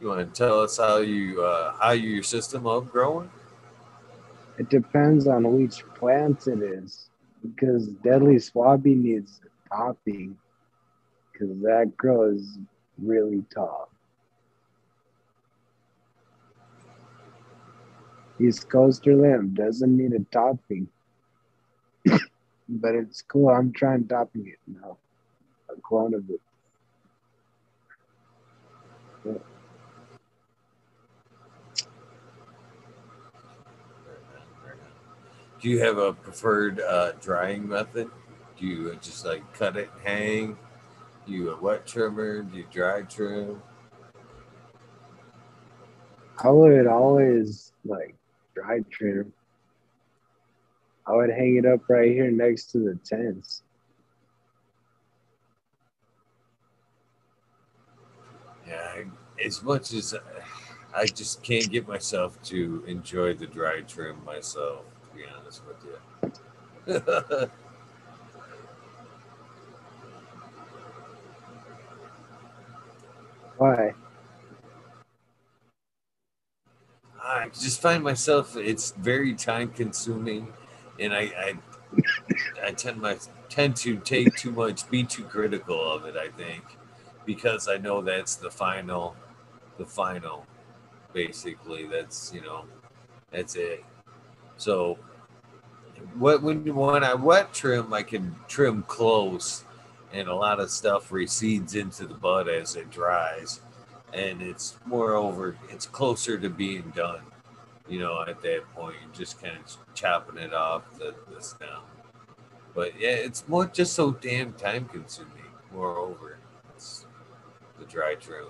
You 0.02 0.08
want 0.08 0.34
to 0.34 0.36
tell 0.36 0.62
us 0.62 0.78
how 0.78 0.98
you 0.98 1.44
uh, 1.44 1.76
how 1.80 1.92
your 1.92 2.24
system 2.24 2.66
of 2.66 2.92
growing? 2.92 3.30
It 4.58 4.70
depends 4.70 5.28
on 5.28 5.44
which 5.56 5.84
plant 5.94 6.48
it 6.48 6.64
is, 6.64 7.12
because 7.44 7.90
Deadly 8.04 8.38
Swabi 8.38 8.98
needs 8.98 9.42
topping, 9.70 10.36
because 11.32 11.56
that 11.62 11.96
grows 11.96 12.58
really 12.98 13.44
tall. 13.54 13.90
East 18.40 18.70
Coaster 18.70 19.16
lamb 19.16 19.54
doesn't 19.54 19.96
need 19.96 20.14
a 20.14 20.20
topping. 20.32 20.88
but 22.70 22.96
it's 22.96 23.22
cool. 23.22 23.50
I'm 23.50 23.72
trying 23.74 24.08
topping 24.08 24.48
it 24.48 24.60
now. 24.68 24.98
A 25.70 25.80
clone 25.82 26.14
of 26.14 26.30
it. 26.30 26.42
Yeah. 29.26 29.34
Do 35.60 35.70
you 35.70 35.80
have 35.80 35.98
a 35.98 36.14
preferred 36.14 36.80
uh, 36.80 37.14
drying 37.14 37.68
method? 37.68 38.12
Do 38.60 38.68
you 38.68 38.96
just 39.02 39.26
like 39.26 39.42
cut 39.54 39.76
it 39.76 39.90
and 39.94 40.08
hang? 40.08 40.58
Do 41.26 41.34
you 41.34 41.52
a 41.52 41.60
wet 41.60 41.88
trimmer? 41.88 42.44
Do 42.44 42.58
you 42.58 42.66
dry 42.72 43.02
trim? 43.02 43.62
I 46.44 46.50
would 46.50 46.86
always 46.86 47.74
like 47.84 48.17
dry 48.58 48.80
trim. 48.92 49.34
I 51.06 51.16
would 51.16 51.30
hang 51.30 51.58
it 51.58 51.66
up 51.66 51.88
right 51.88 52.12
here 52.12 52.32
next 52.32 52.72
to 52.72 52.80
the 52.80 53.00
tents. 53.06 53.64
Yeah, 58.68 59.04
as 59.44 59.64
much 59.64 59.94
as 59.94 60.14
I 60.94 61.06
just 61.06 61.44
can't 61.44 61.70
get 61.70 61.88
myself 61.88 62.42
to 62.44 62.84
enjoy 62.88 63.36
the 63.36 63.48
dry 63.48 63.82
trim 63.82 64.24
myself, 64.26 64.86
to 65.04 65.16
be 65.16 65.24
honest 65.40 65.62
with 65.66 65.78
you. 65.86 67.48
Why? 73.58 73.94
I 77.28 77.50
just 77.50 77.82
find 77.82 78.04
myself 78.04 78.56
it's 78.56 78.92
very 78.92 79.34
time 79.34 79.70
consuming, 79.70 80.54
and 81.00 81.14
I, 81.14 81.20
I 81.20 81.54
I 82.64 82.72
tend 82.72 83.02
my 83.02 83.18
tend 83.50 83.76
to 83.78 83.98
take 83.98 84.36
too 84.36 84.52
much, 84.52 84.90
be 84.90 85.04
too 85.04 85.24
critical 85.24 85.92
of 85.92 86.06
it. 86.06 86.16
I 86.16 86.30
think 86.30 86.64
because 87.26 87.68
I 87.68 87.78
know 87.78 88.02
that's 88.02 88.36
the 88.36 88.50
final, 88.50 89.16
the 89.78 89.86
final. 89.86 90.46
Basically, 91.12 91.86
that's 91.86 92.32
you 92.34 92.42
know, 92.42 92.64
that's 93.32 93.56
it. 93.56 93.84
So, 94.56 94.98
what 96.16 96.42
when 96.42 96.74
when 96.74 97.04
I 97.04 97.14
wet 97.14 97.54
trim, 97.54 97.94
I 97.94 98.04
can 98.04 98.36
trim 98.48 98.84
close, 98.84 99.66
and 100.14 100.30
a 100.30 100.36
lot 100.36 100.62
of 100.62 100.72
stuff 100.72 101.12
recedes 101.12 101.76
into 101.76 102.08
the 102.08 102.16
bud 102.16 102.48
as 102.48 102.78
it 102.78 102.90
dries, 102.90 103.60
and 104.18 104.42
it's 104.42 104.78
moreover 104.86 105.56
it's 105.70 105.86
closer 105.86 106.38
to 106.38 106.50
being 106.50 106.92
done. 106.96 107.22
You 107.88 108.00
know, 108.00 108.26
at 108.28 108.42
that 108.42 108.64
point, 108.76 108.96
you're 109.02 109.14
just 109.14 109.42
kind 109.42 109.58
of 109.58 109.94
chopping 109.94 110.38
it 110.38 110.54
off 110.54 110.84
the, 110.98 111.16
the 111.34 111.42
stem. 111.42 111.70
But 112.76 113.00
yeah, 113.00 113.12
it's 113.12 113.48
more 113.48 113.66
just 113.66 113.94
so 113.94 114.12
damn 114.12 114.54
time 114.54 114.86
consuming. 114.86 115.32
Moreover, 115.74 116.40
it's 116.76 117.06
the 117.80 117.86
dry 117.86 118.16
trim. 118.16 118.48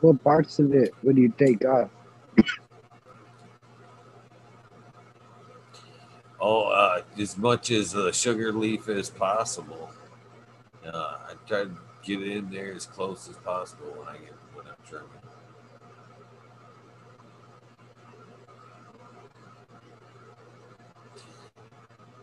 What 0.00 0.22
parts 0.22 0.58
of 0.58 0.74
it 0.74 0.92
would 1.02 1.16
you 1.16 1.30
take 1.30 1.64
off? 1.64 1.90
Oh, 6.46 6.64
uh, 6.64 7.00
as 7.18 7.38
much 7.38 7.70
as 7.70 7.92
the 7.92 8.12
sugar 8.12 8.52
leaf 8.52 8.86
as 8.90 9.08
possible. 9.08 9.90
Uh, 10.86 11.16
I 11.26 11.32
try 11.48 11.64
to 11.64 11.70
get 12.02 12.20
in 12.20 12.50
there 12.50 12.74
as 12.74 12.84
close 12.84 13.30
as 13.30 13.36
possible 13.38 13.86
when 13.96 14.08
I 14.08 14.18
get 14.18 14.34
when 14.52 14.66
I'm 14.66 14.74
trimming. 14.86 15.08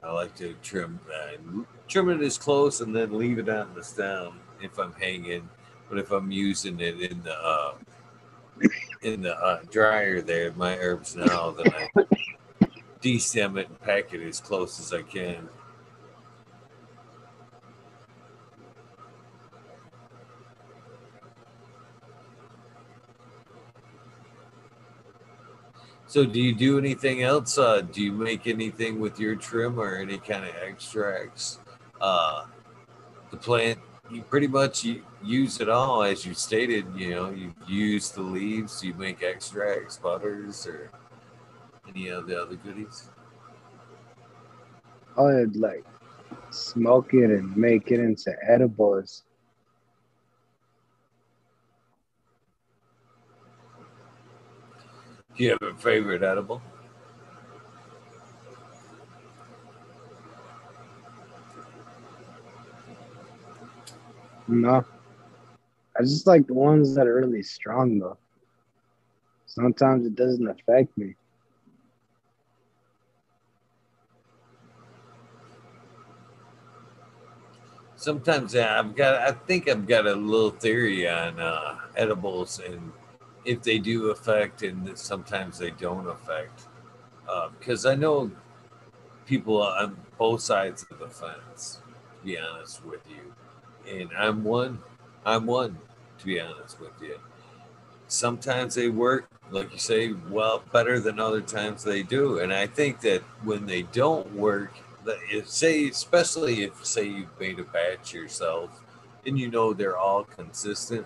I 0.03 0.11
like 0.11 0.35
to 0.35 0.53
trim 0.61 0.99
uh, 1.11 1.63
trim 1.87 2.09
it 2.11 2.21
as 2.21 2.37
close 2.37 2.81
and 2.81 2.95
then 2.95 3.17
leave 3.17 3.39
it 3.39 3.49
on 3.49 3.73
the 3.73 3.83
stem 3.83 4.33
if 4.61 4.77
I'm 4.77 4.93
hanging. 4.93 5.49
But 5.89 5.97
if 5.97 6.11
I'm 6.11 6.29
using 6.29 6.79
it 6.79 7.01
in 7.01 7.23
the 7.23 7.33
uh, 7.33 7.73
in 9.01 9.23
the 9.23 9.35
uh, 9.35 9.61
dryer 9.71 10.21
there, 10.21 10.51
my 10.51 10.77
herbs 10.77 11.15
now, 11.15 11.55
then 11.57 11.73
I 11.73 12.05
destem 13.01 13.59
it 13.59 13.67
and 13.67 13.79
pack 13.81 14.13
it 14.13 14.21
as 14.25 14.39
close 14.39 14.79
as 14.79 14.93
I 14.93 15.01
can. 15.01 15.49
So, 26.11 26.25
do 26.25 26.41
you 26.41 26.53
do 26.53 26.77
anything 26.77 27.23
else? 27.23 27.57
Uh, 27.57 27.79
do 27.79 28.03
you 28.03 28.11
make 28.11 28.45
anything 28.45 28.99
with 28.99 29.17
your 29.17 29.37
trim 29.37 29.79
or 29.79 29.95
any 29.95 30.17
kind 30.17 30.43
of 30.43 30.53
extracts? 30.61 31.59
Uh, 32.01 32.47
the 33.29 33.37
plant, 33.37 33.79
you 34.11 34.21
pretty 34.23 34.47
much 34.47 34.85
use 35.23 35.61
it 35.61 35.69
all, 35.69 36.03
as 36.03 36.25
you 36.25 36.33
stated. 36.33 36.85
You 36.97 37.11
know, 37.11 37.29
you 37.29 37.53
use 37.65 38.11
the 38.11 38.21
leaves, 38.21 38.83
you 38.83 38.93
make 38.95 39.23
extracts, 39.23 39.99
butters, 39.99 40.67
or 40.67 40.91
any 41.95 42.07
of 42.09 42.27
the 42.27 42.41
other 42.41 42.55
goodies. 42.55 43.09
I'd 45.17 45.55
like 45.55 45.85
smoke 46.49 47.13
it 47.13 47.29
and 47.29 47.55
make 47.55 47.91
it 47.91 47.99
into 47.99 48.33
edibles. 48.47 49.23
Do 55.35 55.43
you 55.43 55.49
have 55.51 55.61
a 55.61 55.73
favorite 55.75 56.23
edible? 56.23 56.61
No. 64.47 64.85
I 65.97 66.03
just 66.03 66.27
like 66.27 66.47
the 66.47 66.53
ones 66.53 66.95
that 66.95 67.07
are 67.07 67.15
really 67.15 67.43
strong 67.43 67.99
though. 67.99 68.17
Sometimes 69.45 70.05
it 70.05 70.15
doesn't 70.15 70.47
affect 70.47 70.97
me. 70.97 71.15
Sometimes 78.01 78.55
I've 78.55 78.95
got 78.95 79.21
I 79.21 79.31
think 79.31 79.69
I've 79.69 79.85
got 79.85 80.07
a 80.07 80.15
little 80.15 80.49
theory 80.49 81.07
on 81.07 81.39
uh, 81.39 81.75
edibles 81.95 82.59
and 82.59 82.91
if 83.45 83.61
they 83.61 83.77
do 83.77 84.09
affect 84.09 84.63
and 84.63 84.97
sometimes 84.97 85.59
they 85.59 85.69
don't 85.69 86.07
affect. 86.07 86.63
Because 87.59 87.85
uh, 87.85 87.91
I 87.91 87.95
know 87.95 88.31
people 89.27 89.61
on 89.61 89.97
both 90.17 90.41
sides 90.41 90.83
of 90.89 90.97
the 90.97 91.09
fence, 91.09 91.79
to 92.17 92.25
be 92.25 92.39
honest 92.39 92.83
with 92.83 93.01
you. 93.07 93.35
And 93.87 94.09
I'm 94.17 94.43
one, 94.43 94.79
I'm 95.23 95.45
one, 95.45 95.77
to 96.17 96.25
be 96.25 96.39
honest 96.39 96.79
with 96.79 96.99
you. 97.03 97.19
Sometimes 98.07 98.73
they 98.73 98.89
work, 98.89 99.29
like 99.51 99.73
you 99.73 99.77
say, 99.77 100.13
well, 100.27 100.63
better 100.73 100.99
than 100.99 101.19
other 101.19 101.41
times 101.41 101.83
they 101.83 102.01
do. 102.01 102.39
And 102.39 102.51
I 102.51 102.65
think 102.65 103.01
that 103.01 103.21
when 103.43 103.67
they 103.67 103.83
don't 103.83 104.33
work, 104.33 104.73
say, 105.45 105.87
especially 105.87 106.63
if 106.63 106.85
say 106.85 107.05
you've 107.05 107.39
made 107.39 107.59
a 107.59 107.63
batch 107.63 108.13
yourself 108.13 108.83
and 109.25 109.37
you 109.37 109.49
know 109.49 109.73
they're 109.73 109.97
all 109.97 110.23
consistent, 110.23 111.05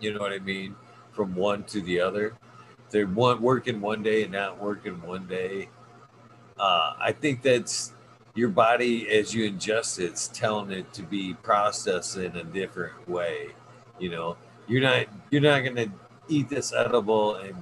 you 0.00 0.12
know 0.12 0.20
what 0.20 0.32
I 0.32 0.38
mean? 0.38 0.76
from 1.14 1.34
one 1.34 1.62
to 1.64 1.80
the 1.80 2.00
other. 2.00 2.34
They're 2.90 3.06
one 3.06 3.40
working 3.40 3.80
one 3.80 4.02
day 4.02 4.24
and 4.24 4.32
not 4.32 4.60
working 4.60 5.00
one 5.02 5.26
day. 5.26 5.68
Uh, 6.58 6.94
I 7.00 7.12
think 7.12 7.42
that's 7.42 7.92
your 8.34 8.48
body 8.48 9.08
as 9.08 9.32
you 9.32 9.50
ingest 9.50 10.00
it, 10.00 10.06
it's 10.06 10.28
telling 10.28 10.70
it 10.72 10.92
to 10.92 11.02
be 11.02 11.34
processed 11.34 12.16
in 12.16 12.36
a 12.36 12.44
different 12.44 13.08
way. 13.08 13.48
You 13.98 14.10
know, 14.10 14.36
you're 14.66 14.82
not 14.82 15.06
you're 15.30 15.40
not 15.40 15.60
gonna 15.60 15.86
eat 16.28 16.48
this 16.48 16.72
edible 16.72 17.36
and 17.36 17.54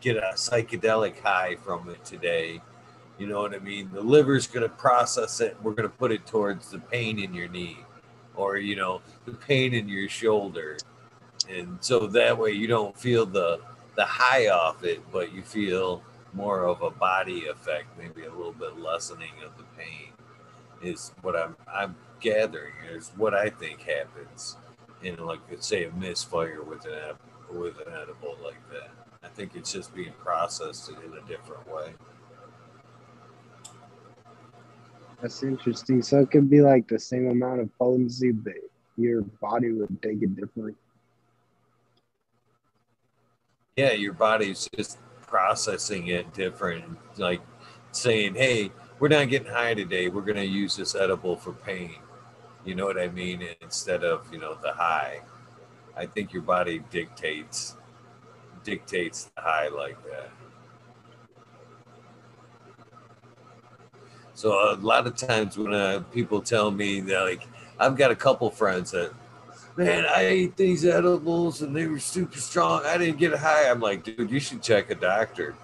get 0.00 0.16
a 0.16 0.32
psychedelic 0.34 1.20
high 1.20 1.56
from 1.56 1.88
it 1.88 2.04
today. 2.04 2.60
You 3.18 3.26
know 3.26 3.40
what 3.40 3.54
I 3.54 3.58
mean? 3.58 3.90
The 3.92 4.00
liver's 4.02 4.46
gonna 4.46 4.68
process 4.68 5.40
it. 5.40 5.56
We're 5.62 5.72
gonna 5.72 5.88
put 5.88 6.12
it 6.12 6.26
towards 6.26 6.70
the 6.70 6.78
pain 6.78 7.18
in 7.18 7.32
your 7.32 7.48
knee, 7.48 7.78
or 8.34 8.56
you 8.58 8.76
know, 8.76 9.00
the 9.24 9.32
pain 9.32 9.74
in 9.74 9.88
your 9.88 10.08
shoulder 10.08 10.76
and 11.48 11.78
so 11.80 12.06
that 12.08 12.36
way 12.36 12.50
you 12.50 12.66
don't 12.66 12.96
feel 12.98 13.26
the 13.26 13.60
the 13.94 14.04
high 14.04 14.48
off 14.48 14.84
it, 14.84 15.00
but 15.10 15.32
you 15.32 15.42
feel 15.42 16.02
more 16.34 16.64
of 16.64 16.82
a 16.82 16.90
body 16.90 17.46
effect, 17.46 17.86
maybe 17.96 18.26
a 18.26 18.30
little 18.30 18.52
bit 18.52 18.78
lessening 18.78 19.32
of 19.44 19.56
the 19.56 19.64
pain. 19.78 20.12
Is 20.82 21.12
what 21.22 21.36
I'm 21.36 21.56
I'm 21.72 21.96
gathering 22.20 22.74
is 22.90 23.12
what 23.16 23.34
I 23.34 23.48
think 23.50 23.82
happens 23.82 24.56
in 25.02 25.16
like 25.24 25.40
say 25.60 25.84
a 25.84 25.92
misfire 25.92 26.62
with 26.62 26.84
an 26.86 27.14
with 27.50 27.78
an 27.86 27.92
edible 27.92 28.36
like 28.42 28.60
that. 28.70 28.90
I 29.22 29.28
think 29.28 29.52
it's 29.54 29.72
just 29.72 29.94
being 29.94 30.12
processed 30.22 30.90
in 30.90 30.96
a 30.96 31.26
different 31.26 31.66
way. 31.72 31.92
That's 35.20 35.42
interesting. 35.42 36.02
So 36.02 36.20
it 36.20 36.30
could 36.30 36.50
be 36.50 36.60
like 36.60 36.88
the 36.88 36.98
same 36.98 37.28
amount 37.28 37.60
of 37.60 37.76
potency, 37.78 38.32
but 38.32 38.54
your 38.96 39.22
body 39.40 39.72
would 39.72 40.00
take 40.02 40.22
it 40.22 40.36
differently 40.36 40.74
yeah, 43.76 43.92
your 43.92 44.14
body's 44.14 44.68
just 44.74 44.98
processing 45.20 46.08
it 46.08 46.32
different. 46.32 46.98
Like 47.18 47.42
saying, 47.92 48.34
hey, 48.34 48.72
we're 48.98 49.08
not 49.08 49.28
getting 49.28 49.52
high 49.52 49.74
today. 49.74 50.08
We're 50.08 50.22
going 50.22 50.36
to 50.36 50.46
use 50.46 50.76
this 50.76 50.94
edible 50.94 51.36
for 51.36 51.52
pain. 51.52 51.96
You 52.64 52.74
know 52.74 52.86
what 52.86 52.98
I 52.98 53.08
mean? 53.08 53.46
Instead 53.60 54.02
of, 54.02 54.26
you 54.32 54.38
know, 54.38 54.56
the 54.62 54.72
high. 54.72 55.20
I 55.94 56.06
think 56.06 56.32
your 56.32 56.42
body 56.42 56.82
dictates 56.90 57.76
dictates 58.64 59.30
the 59.36 59.42
high 59.42 59.68
like 59.68 60.02
that. 60.04 60.30
So 64.36 64.52
a 64.52 64.76
lot 64.76 65.06
of 65.06 65.16
times 65.16 65.56
when 65.56 65.72
uh, 65.72 66.02
people 66.12 66.42
tell 66.42 66.70
me 66.70 67.00
that, 67.00 67.22
like, 67.22 67.48
I've 67.80 67.96
got 67.96 68.10
a 68.10 68.14
couple 68.14 68.50
friends 68.50 68.90
that 68.90 69.10
man, 69.78 70.04
I 70.04 70.26
ate 70.26 70.56
these 70.56 70.84
edibles 70.84 71.62
and 71.62 71.74
they 71.74 71.86
were 71.86 71.98
super 71.98 72.38
strong. 72.38 72.84
I 72.84 72.98
didn't 72.98 73.18
get 73.18 73.34
high. 73.34 73.70
I'm 73.70 73.80
like, 73.80 74.04
dude, 74.04 74.30
you 74.30 74.38
should 74.38 74.62
check 74.62 74.90
a 74.90 74.94
doctor. 74.94 75.54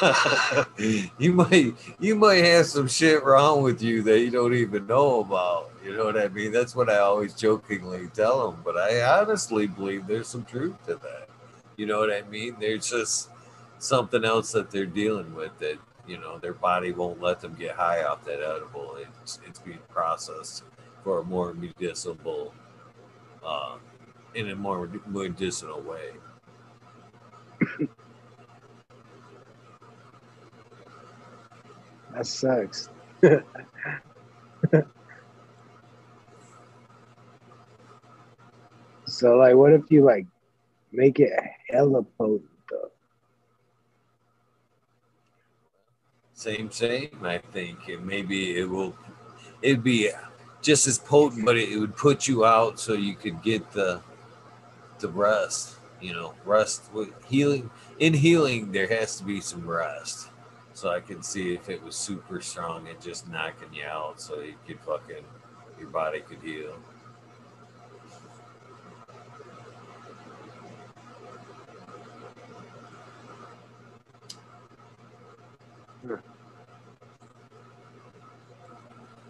you 1.18 1.32
might 1.32 1.74
you 1.98 2.14
might 2.14 2.44
have 2.44 2.66
some 2.66 2.86
shit 2.88 3.22
wrong 3.22 3.62
with 3.62 3.82
you 3.82 4.02
that 4.04 4.20
you 4.20 4.30
don't 4.30 4.54
even 4.54 4.86
know 4.86 5.20
about. 5.20 5.70
You 5.84 5.94
know 5.94 6.04
what 6.04 6.16
I 6.16 6.28
mean? 6.28 6.52
That's 6.52 6.74
what 6.74 6.88
I 6.88 6.98
always 6.98 7.34
jokingly 7.34 8.08
tell 8.14 8.50
them. 8.50 8.62
But 8.64 8.78
I 8.78 9.02
honestly 9.20 9.66
believe 9.66 10.06
there's 10.06 10.28
some 10.28 10.44
truth 10.44 10.74
to 10.86 10.94
that. 10.94 11.28
You 11.76 11.84
know 11.84 11.98
what 11.98 12.12
I 12.12 12.22
mean? 12.22 12.56
There's 12.58 12.88
just 12.88 13.28
something 13.78 14.24
else 14.24 14.52
that 14.52 14.70
they're 14.70 14.86
dealing 14.86 15.34
with 15.34 15.58
that 15.58 15.78
you 16.06 16.18
know 16.18 16.38
their 16.38 16.54
body 16.54 16.92
won't 16.92 17.20
let 17.20 17.40
them 17.40 17.54
get 17.54 17.72
high 17.72 18.04
off 18.04 18.24
that 18.24 18.40
edible. 18.40 18.96
It's 19.22 19.40
it's 19.46 19.58
being 19.58 19.80
processed 19.88 20.62
for 21.02 21.20
a 21.20 21.24
more 21.24 21.52
medicinal, 21.54 22.54
uh, 23.44 23.74
um, 23.74 23.80
in 24.34 24.50
a 24.50 24.56
more 24.56 24.90
medicinal 25.06 25.80
way. 25.80 26.10
that 32.12 32.26
sucks. 32.26 32.88
so 39.06 39.36
like, 39.36 39.54
what 39.54 39.72
if 39.72 39.82
you 39.90 40.04
like 40.04 40.26
make 40.92 41.20
it 41.20 41.32
hella 41.68 42.02
potent? 42.18 42.55
Same, 46.36 46.70
same. 46.70 47.08
I 47.22 47.38
think 47.38 47.88
and 47.88 48.06
maybe 48.06 48.58
it 48.58 48.68
will. 48.68 48.94
It'd 49.62 49.82
be 49.82 50.10
just 50.60 50.86
as 50.86 50.98
potent, 50.98 51.46
but 51.46 51.56
it, 51.56 51.78
would 51.80 51.96
put 51.96 52.28
you 52.28 52.44
out 52.44 52.78
so 52.78 52.92
you 52.92 53.14
could 53.14 53.42
get 53.42 53.72
the 53.72 54.02
the 54.98 55.08
rest. 55.08 55.76
You 55.98 56.12
know, 56.12 56.34
rest 56.44 56.92
with 56.92 57.08
healing. 57.24 57.70
In 57.98 58.12
healing, 58.12 58.70
there 58.70 58.86
has 58.86 59.16
to 59.16 59.24
be 59.24 59.40
some 59.40 59.66
rest. 59.66 60.28
So 60.74 60.90
I 60.90 61.00
could 61.00 61.24
see 61.24 61.54
if 61.54 61.70
it 61.70 61.82
was 61.82 61.96
super 61.96 62.42
strong 62.42 62.86
and 62.86 63.00
just 63.00 63.26
knocking 63.30 63.72
you 63.72 63.84
out, 63.84 64.20
so 64.20 64.40
you 64.40 64.56
could 64.66 64.78
fucking 64.80 65.24
your 65.80 65.88
body 65.88 66.20
could 66.20 66.42
heal. 66.42 66.76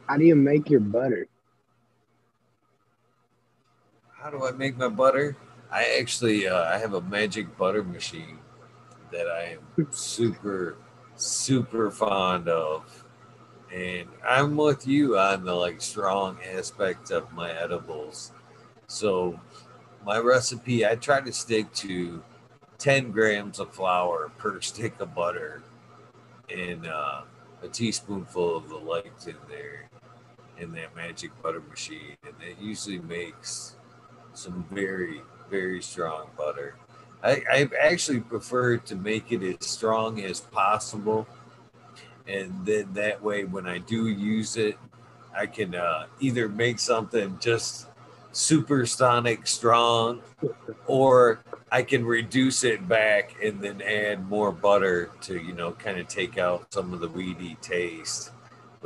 How 0.09 0.17
do 0.17 0.25
you 0.25 0.37
make 0.37 0.71
your 0.71 0.81
butter? 0.81 1.27
How 4.13 4.31
do 4.31 4.45
I 4.47 4.53
make 4.53 4.77
my 4.77 4.89
butter? 4.89 5.37
I 5.71 5.99
actually 5.99 6.47
uh, 6.47 6.65
I 6.65 6.79
have 6.79 6.95
a 6.95 7.01
magic 7.01 7.57
butter 7.57 7.83
machine 7.83 8.39
that 9.13 9.29
I 9.29 9.59
am 9.59 9.93
super 9.93 10.77
super 11.17 11.91
fond 11.91 12.49
of, 12.49 13.05
and 13.73 14.09
I'm 14.27 14.57
with 14.57 14.87
you 14.87 15.19
on 15.19 15.45
the 15.45 15.55
like 15.55 15.81
strong 15.81 16.39
aspect 16.55 17.11
of 17.11 17.33
my 17.33 17.51
edibles. 17.51 18.33
So 18.87 19.41
my 20.05 20.19
recipe, 20.19 20.87
I 20.87 20.95
try 20.95 21.21
to 21.21 21.33
stick 21.33 21.73
to 21.75 22.23
10 22.79 23.11
grams 23.11 23.59
of 23.59 23.75
flour 23.75 24.31
per 24.39 24.61
stick 24.61 25.01
of 25.01 25.15
butter 25.15 25.63
and 26.55 26.87
uh, 26.87 27.23
a 27.63 27.69
teaspoonful 27.69 28.57
of 28.57 28.65
lecithin 28.65 29.37
there 29.49 29.89
in 30.59 30.73
that 30.73 30.95
magic 30.97 31.31
butter 31.43 31.63
machine 31.69 32.17
and 32.25 32.35
it 32.43 32.57
usually 32.61 32.99
makes 33.01 33.77
some 34.33 34.65
very 34.71 35.23
very 35.51 35.81
strong 35.81 36.27
butter. 36.37 36.75
I, 37.23 37.43
I 37.51 37.69
actually 37.81 38.21
prefer 38.21 38.77
to 38.79 38.95
make 38.97 39.33
it 39.33 39.43
as 39.43 39.67
strong 39.67 40.21
as 40.21 40.41
possible 40.41 41.27
and 42.29 42.53
then 42.65 42.93
that 42.95 43.23
way 43.23 43.45
when 43.45 43.67
i 43.67 43.79
do 43.79 44.09
use 44.09 44.57
it 44.57 44.77
i 45.37 45.47
can 45.47 45.75
uh, 45.75 46.07
either 46.21 46.49
make 46.49 46.79
something 46.79 47.37
just 47.41 47.87
supersonic 48.37 49.47
strong 49.47 50.21
or 50.87 51.41
i 51.73 51.83
can 51.83 52.05
reduce 52.05 52.65
it 52.65 52.87
back 52.87 53.35
and 53.43 53.61
then 53.63 53.81
add 53.81 54.29
more 54.29 54.53
butter 54.53 55.11
to 55.23 55.39
you 55.39 55.55
know 55.55 55.73
kind 55.73 55.99
of 55.99 56.07
take 56.07 56.37
out 56.37 56.71
some 56.73 56.93
of 56.93 57.01
the 57.01 57.09
weedy 57.09 57.57
taste 57.63 58.31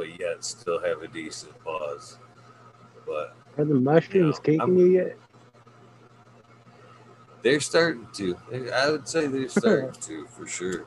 but 0.01 0.19
yet 0.19 0.43
still 0.43 0.81
have 0.81 1.03
a 1.03 1.09
decent 1.09 1.53
buzz. 1.63 2.17
But 3.07 3.35
Are 3.59 3.67
the 3.67 3.75
mushrooms 3.75 4.39
You 4.47 4.57
know, 4.57 4.67
you 4.67 4.87
yet? 4.87 5.17
they're 7.43 7.61
starting 7.61 8.07
to. 8.15 8.37
I 8.75 8.91
would 8.91 9.07
say 9.07 9.27
they're 9.27 9.49
starting 9.61 9.93
to 9.93 10.27
for 10.27 10.47
sure. 10.47 10.87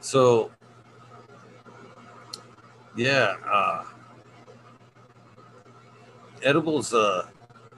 So, 0.00 0.50
yeah, 2.96 3.36
uh, 3.50 3.84
edibles 6.42 6.92
uh, 6.92 7.26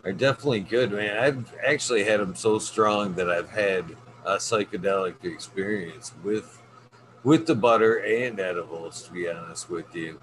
are 0.05 0.13
definitely 0.13 0.61
good, 0.61 0.93
man. 0.93 1.19
I've 1.19 1.55
actually 1.67 2.05
had 2.05 2.21
them 2.21 2.35
so 2.35 2.59
strong 2.59 3.15
that 3.15 3.31
I've 3.31 3.51
had 3.51 3.85
a 4.25 4.37
psychedelic 4.37 5.25
experience 5.25 6.13
with 6.23 6.61
with 7.23 7.47
the 7.47 7.55
butter 7.55 7.97
and 8.05 8.39
edibles. 8.39 9.03
To 9.03 9.13
be 9.13 9.29
honest 9.31 9.71
with 9.71 9.95
you, 9.95 10.21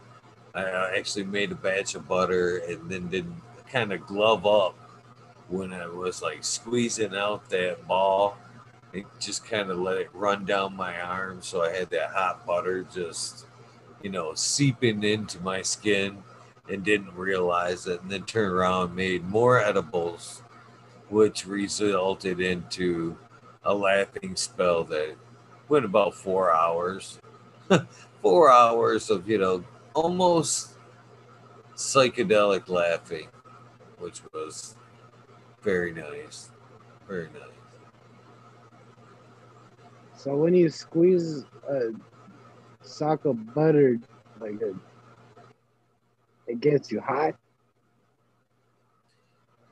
I 0.54 0.96
actually 0.98 1.24
made 1.24 1.52
a 1.52 1.56
batch 1.56 1.96
of 1.96 2.08
butter 2.08 2.58
and 2.68 2.90
then 2.90 3.08
did 3.10 3.26
kind 3.72 3.94
of 3.94 4.06
glove 4.06 4.46
up 4.46 4.78
when 5.48 5.74
I 5.74 5.88
was 5.88 6.22
like 6.22 6.44
squeezing 6.44 7.16
out 7.16 7.50
that 7.50 7.88
ball. 7.88 8.38
It 8.94 9.06
just 9.20 9.46
kind 9.46 9.70
of 9.70 9.80
let 9.80 9.98
it 9.98 10.10
run 10.14 10.44
down 10.44 10.76
my 10.76 11.00
arm, 11.00 11.42
so 11.42 11.64
I 11.64 11.72
had 11.72 11.90
that 11.92 12.10
hot 12.10 12.46
butter 12.46 12.84
just, 12.94 13.46
you 14.04 14.10
know, 14.10 14.34
seeping 14.34 15.04
into 15.04 15.40
my 15.42 15.62
skin, 15.62 16.24
and 16.70 16.84
didn't 16.84 17.14
realize 17.16 17.88
it. 17.88 18.02
And 18.02 18.12
then 18.12 18.24
turned 18.24 18.54
around, 18.54 18.96
made 18.96 19.28
more 19.28 19.60
edibles, 19.60 20.42
which 21.10 21.46
resulted 21.46 22.40
into 22.40 23.18
a 23.64 23.74
laughing 23.74 24.36
spell 24.36 24.84
that 24.86 25.16
went 25.70 25.86
about 25.86 26.14
four 26.14 26.54
hours. 26.54 27.20
four 28.22 28.52
hours 28.52 29.10
of 29.10 29.28
you 29.28 29.38
know 29.38 29.64
almost 29.94 30.72
psychedelic 31.76 32.70
laughing, 32.70 33.28
which 33.98 34.22
was 34.34 34.76
very 35.62 35.94
nice, 35.94 36.50
very 37.08 37.28
nice. 37.28 37.42
So 40.16 40.36
when 40.36 40.54
you 40.54 40.70
squeeze 40.70 41.46
a 41.68 41.92
sock 42.82 43.26
of 43.26 43.54
butter, 43.54 44.00
like 44.40 44.62
a, 44.62 44.74
it 46.48 46.60
gets 46.60 46.92
you 46.92 47.00
hot. 47.00 47.36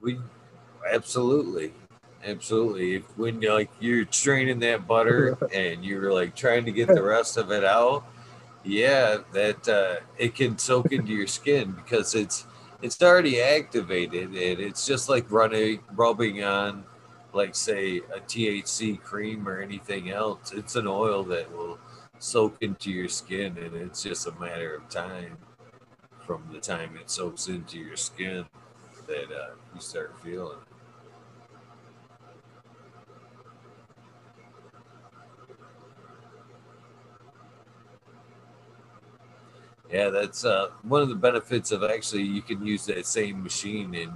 We 0.01 0.19
absolutely, 0.89 1.73
absolutely. 2.23 2.95
If 2.95 3.17
when 3.17 3.41
you're 3.41 3.53
like 3.53 3.69
you're 3.79 4.05
straining 4.11 4.59
that 4.59 4.87
butter 4.87 5.37
and 5.53 5.83
you're 5.83 6.13
like 6.13 6.35
trying 6.35 6.65
to 6.65 6.71
get 6.71 6.87
the 6.87 7.03
rest 7.03 7.37
of 7.37 7.51
it 7.51 7.63
out, 7.63 8.05
yeah, 8.63 9.17
that 9.33 9.67
uh, 9.67 10.03
it 10.17 10.35
can 10.35 10.57
soak 10.57 10.91
into 10.91 11.11
your 11.11 11.27
skin 11.27 11.71
because 11.71 12.15
it's 12.15 12.45
it's 12.81 13.01
already 13.01 13.41
activated 13.41 14.29
and 14.29 14.59
it's 14.59 14.85
just 14.85 15.09
like 15.09 15.29
running 15.29 15.81
rubbing 15.93 16.43
on 16.43 16.85
like 17.33 17.53
say 17.55 17.97
a 17.97 18.19
THC 18.21 18.99
cream 19.01 19.47
or 19.47 19.61
anything 19.61 20.09
else. 20.09 20.51
It's 20.51 20.75
an 20.75 20.87
oil 20.87 21.23
that 21.25 21.51
will 21.51 21.77
soak 22.19 22.57
into 22.61 22.91
your 22.91 23.07
skin 23.07 23.57
and 23.57 23.75
it's 23.75 24.03
just 24.03 24.27
a 24.27 24.31
matter 24.39 24.75
of 24.75 24.87
time 24.89 25.37
from 26.19 26.43
the 26.51 26.59
time 26.59 26.95
it 26.99 27.09
soaks 27.09 27.47
into 27.47 27.77
your 27.79 27.95
skin 27.95 28.45
that 29.07 29.31
uh, 29.31 29.55
you 29.73 29.81
start 29.81 30.13
feeling. 30.23 30.57
Yeah, 39.91 40.09
that's 40.09 40.45
uh, 40.45 40.67
one 40.83 41.01
of 41.01 41.09
the 41.09 41.15
benefits 41.15 41.71
of 41.71 41.83
actually 41.83 42.21
you 42.21 42.43
can 42.43 42.63
use 42.63 42.85
that 42.85 43.07
same 43.07 43.41
machine 43.41 43.95
and 43.95 44.11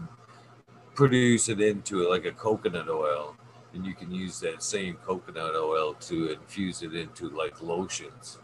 produce 0.94 1.50
it 1.50 1.60
into 1.60 2.08
like 2.08 2.26
a 2.26 2.32
coconut 2.32 2.90
oil, 2.90 3.36
and 3.74 3.86
you 3.86 3.94
can 3.94 4.12
use 4.12 4.40
that 4.40 4.62
same 4.62 4.96
coconut 5.06 5.56
oil 5.56 5.96
to 5.96 6.32
infuse 6.32 6.84
it 6.84 6.96
into 6.96 7.30
like 7.30 7.62
lotions, 7.62 8.38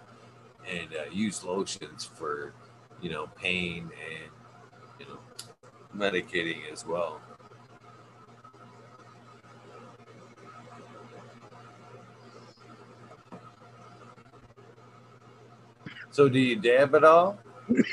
and 0.67 0.89
uh, 0.93 1.09
use 1.11 1.43
lotions 1.43 2.03
for 2.05 2.53
you 3.01 3.09
know 3.09 3.27
pain 3.35 3.89
and 4.09 4.31
you 4.99 5.05
know 5.05 5.19
medicating 5.95 6.59
as 6.71 6.85
well. 6.85 7.21
So, 16.11 16.27
do 16.27 16.39
you 16.39 16.55
dab 16.55 16.95
at 16.95 17.03
all? 17.03 17.39
Do 17.69 17.83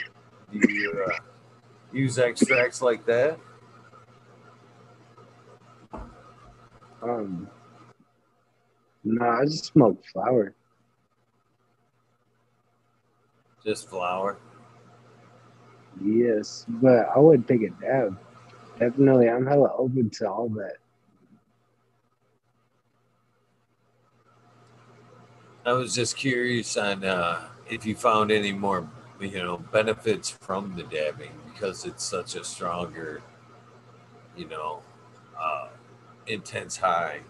you 0.53 1.05
uh, 1.07 1.19
use 1.93 2.19
extracts 2.19 2.81
like 2.81 3.05
that? 3.07 3.39
Um, 7.07 7.49
no, 9.05 9.25
I 9.25 9.45
just 9.45 9.67
smoke 9.67 10.05
flower. 10.13 10.55
Just 13.65 13.89
flour? 13.89 14.39
Yes, 16.05 16.65
but 16.69 17.09
I 17.15 17.19
would 17.19 17.47
take 17.47 17.63
a 17.63 17.71
dab. 17.81 18.19
Definitely, 18.81 19.31
I'm 19.31 19.47
hella 19.47 19.73
open 19.79 20.11
to 20.11 20.29
all 20.29 20.49
that. 20.51 20.77
I 25.65 25.73
was 25.73 25.95
just 25.95 26.17
curious 26.17 26.77
on 26.77 27.05
uh, 27.05 27.49
if 27.71 27.87
you 27.87 27.95
found 27.95 28.31
any 28.31 28.53
more, 28.53 28.89
you 29.21 29.39
know, 29.39 29.59
benefits 29.59 30.31
from 30.31 30.75
the 30.77 30.83
dabbing 30.83 31.33
because 31.53 31.85
it's 31.85 32.05
such 32.05 32.35
a 32.35 32.45
stronger, 32.45 33.23
you 34.37 34.49
know, 34.49 34.83
uh, 35.41 35.69
intense 36.27 36.77
high. 36.77 37.21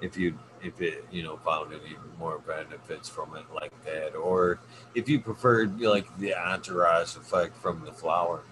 If 0.00 0.16
you 0.16 0.38
if 0.62 0.80
it 0.80 1.04
you 1.10 1.22
know 1.22 1.36
found 1.38 1.72
any 1.72 1.96
more 2.18 2.38
benefits 2.38 3.08
from 3.08 3.36
it 3.36 3.44
like 3.54 3.72
that, 3.84 4.14
or 4.14 4.60
if 4.94 5.08
you 5.08 5.20
preferred 5.20 5.80
like 5.80 6.06
the 6.18 6.34
entourage 6.34 7.16
effect 7.16 7.56
from 7.56 7.84
the 7.84 7.92
flower. 7.92 8.42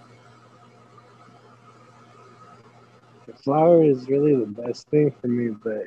The 3.27 3.35
flower 3.35 3.85
is 3.85 4.09
really 4.09 4.35
the 4.35 4.47
best 4.47 4.89
thing 4.89 5.15
for 5.21 5.29
me, 5.29 5.55
but 5.63 5.85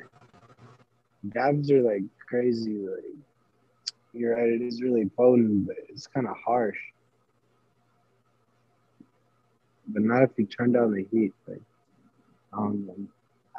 dabs 1.32 1.70
are 1.70 1.82
like 1.82 2.02
crazy. 2.26 2.86
Like 2.86 3.04
you're 4.12 4.36
right, 4.36 4.48
it 4.48 4.62
is 4.62 4.80
really 4.80 5.10
potent, 5.16 5.66
but 5.66 5.76
it's 5.88 6.06
kind 6.06 6.26
of 6.26 6.36
harsh. 6.44 6.78
But 9.88 10.02
not 10.02 10.22
if 10.22 10.30
you 10.36 10.46
turn 10.46 10.72
down 10.72 10.92
the 10.92 11.06
heat. 11.10 11.34
Like, 11.46 11.60
um, 12.52 13.08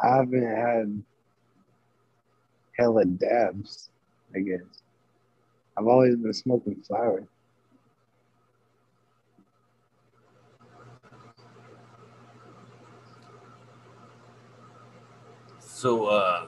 I 0.01 0.17
haven't 0.17 0.43
had 0.43 1.03
hella 2.77 3.05
dabs, 3.05 3.89
I 4.35 4.39
guess. 4.39 4.83
I've 5.77 5.87
always 5.87 6.15
been 6.15 6.33
smoking 6.33 6.81
flower. 6.87 7.23
So, 15.59 16.05
uh, 16.05 16.45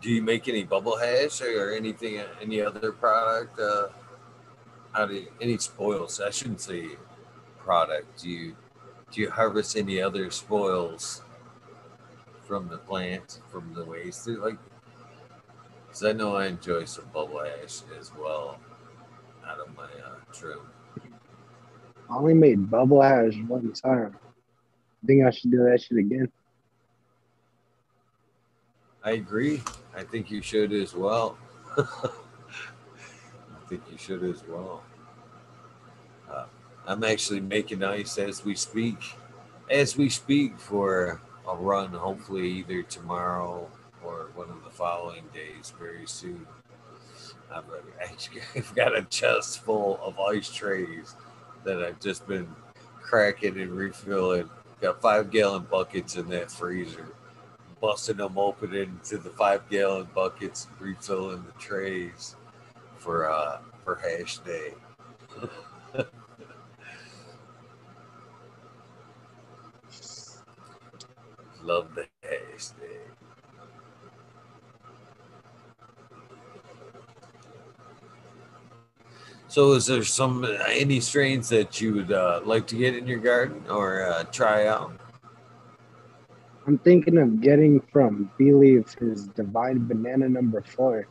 do 0.00 0.10
you 0.10 0.22
make 0.22 0.48
any 0.48 0.64
bubble 0.64 0.96
hash 0.96 1.40
or 1.42 1.72
anything, 1.72 2.22
any 2.40 2.60
other 2.60 2.92
product? 2.92 3.58
Uh, 3.58 3.88
how 4.92 5.06
do 5.06 5.14
you, 5.14 5.26
any 5.40 5.58
spoils? 5.58 6.20
I 6.20 6.30
shouldn't 6.30 6.60
say 6.60 6.90
product. 7.58 8.22
Do 8.22 8.30
you 8.30 8.56
do 9.12 9.20
you 9.20 9.30
harvest 9.30 9.76
any 9.76 10.00
other 10.00 10.30
spoils 10.30 11.22
from 12.46 12.68
the 12.68 12.78
plant, 12.78 13.40
from 13.50 13.74
the 13.74 13.84
waste? 13.84 14.28
Like, 14.28 14.58
because 15.86 16.04
I 16.04 16.12
know 16.12 16.36
I 16.36 16.46
enjoy 16.46 16.84
some 16.84 17.06
bubble 17.12 17.42
ash 17.42 17.82
as 17.98 18.12
well 18.16 18.60
out 19.46 19.58
of 19.58 19.76
my 19.76 19.84
uh, 19.84 20.20
trim. 20.32 20.60
I 22.08 22.16
only 22.16 22.34
made 22.34 22.70
bubble 22.70 23.02
ash 23.02 23.34
one 23.48 23.72
time. 23.72 24.16
I 25.02 25.06
think 25.06 25.24
I 25.24 25.30
should 25.30 25.50
do 25.50 25.64
that 25.64 25.82
shit 25.82 25.98
again. 25.98 26.30
I 29.02 29.12
agree. 29.12 29.62
I 29.96 30.04
think 30.04 30.30
you 30.30 30.42
should 30.42 30.72
as 30.72 30.94
well. 30.94 31.38
I 31.78 32.10
think 33.68 33.82
you 33.90 33.96
should 33.98 34.22
as 34.22 34.44
well. 34.46 34.84
Uh, 36.30 36.44
I'm 36.86 37.04
actually 37.04 37.40
making 37.40 37.84
ice 37.84 38.18
as 38.18 38.44
we 38.44 38.54
speak. 38.54 38.98
As 39.70 39.96
we 39.96 40.08
speak 40.08 40.58
for 40.58 41.20
a 41.48 41.56
run, 41.56 41.90
hopefully 41.90 42.48
either 42.48 42.82
tomorrow 42.82 43.68
or 44.04 44.30
one 44.34 44.50
of 44.50 44.64
the 44.64 44.70
following 44.70 45.24
days 45.32 45.72
very 45.78 46.06
soon. 46.06 46.46
I've, 47.54 48.74
got 48.76 48.96
a 48.96 49.02
chest 49.02 49.64
full 49.64 49.98
of 50.02 50.18
ice 50.20 50.52
trays 50.52 51.16
that 51.64 51.82
I've 51.82 52.00
just 52.00 52.26
been 52.26 52.48
cracking 53.00 53.60
and 53.60 53.72
refilling. 53.72 54.48
Got 54.80 55.02
five 55.02 55.30
gallon 55.30 55.66
buckets 55.70 56.16
in 56.16 56.28
that 56.28 56.50
freezer 56.50 57.06
busting 57.80 58.18
them 58.18 58.36
open 58.38 58.74
into 58.74 59.18
the 59.18 59.30
five 59.30 59.68
gallon 59.68 60.06
buckets, 60.14 60.68
refilling 60.78 61.44
the 61.44 61.52
trays 61.58 62.36
for 62.98 63.30
uh 63.30 63.58
for 63.84 63.96
hash 63.96 64.38
day. 64.38 64.74
Love 71.62 71.94
the 71.94 72.06
hash 72.22 72.68
day. 72.68 73.00
So, 79.48 79.72
is 79.72 79.86
there 79.86 80.04
some 80.04 80.46
any 80.68 81.00
strains 81.00 81.48
that 81.48 81.80
you 81.80 81.94
would 81.94 82.12
uh, 82.12 82.40
like 82.44 82.66
to 82.68 82.76
get 82.76 82.96
in 82.96 83.06
your 83.06 83.18
garden 83.18 83.64
or 83.68 84.02
uh, 84.06 84.22
try 84.24 84.66
out? 84.66 84.92
I'm 86.66 86.78
thinking 86.78 87.18
of 87.18 87.40
getting 87.40 87.80
from 87.92 88.30
Believe 88.38 88.94
his 89.00 89.26
Divine 89.26 89.88
Banana 89.88 90.28
number 90.28 90.62
four. 90.62 91.08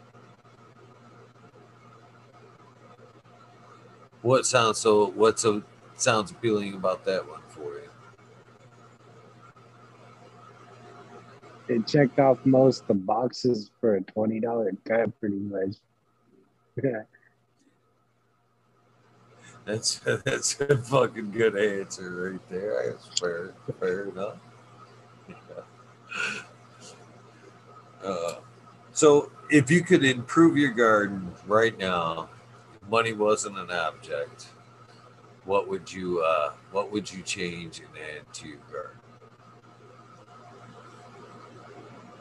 What 4.21 4.45
sounds 4.45 4.77
so? 4.77 5.07
What 5.07 5.39
so 5.39 5.63
sounds 5.95 6.31
appealing 6.31 6.75
about 6.75 7.03
that 7.05 7.27
one 7.27 7.41
for 7.49 7.73
you? 7.73 7.89
It 11.69 11.85
checked 11.85 12.19
off 12.19 12.43
most 12.45 12.81
of 12.81 12.87
the 12.87 12.93
boxes 12.95 13.69
for 13.79 13.95
a 13.95 14.01
twenty 14.01 14.39
dollar 14.39 14.71
cut, 14.85 15.17
pretty 15.19 15.37
much. 15.37 15.75
that's 19.65 19.99
that's 19.99 20.59
a 20.59 20.77
fucking 20.77 21.29
good 21.29 21.55
answer 21.55 22.31
right 22.31 22.49
there. 22.49 22.91
That's 22.91 23.19
fair, 23.19 23.53
fair 23.79 24.05
enough. 24.05 24.37
Uh, 28.01 28.35
so, 28.93 29.29
if 29.49 29.69
you 29.69 29.83
could 29.83 30.05
improve 30.05 30.55
your 30.55 30.71
garden 30.71 31.33
right 31.45 31.77
now, 31.77 32.29
money 32.89 33.11
wasn't 33.11 33.57
an 33.57 33.69
object. 33.71 34.47
What 35.43 35.67
would 35.67 35.91
you 35.91 36.21
uh, 36.21 36.53
What 36.71 36.93
would 36.93 37.11
you 37.11 37.21
change 37.23 37.79
and 37.79 37.89
add 37.97 38.33
to 38.35 38.47
your 38.47 38.59
garden? 38.71 38.98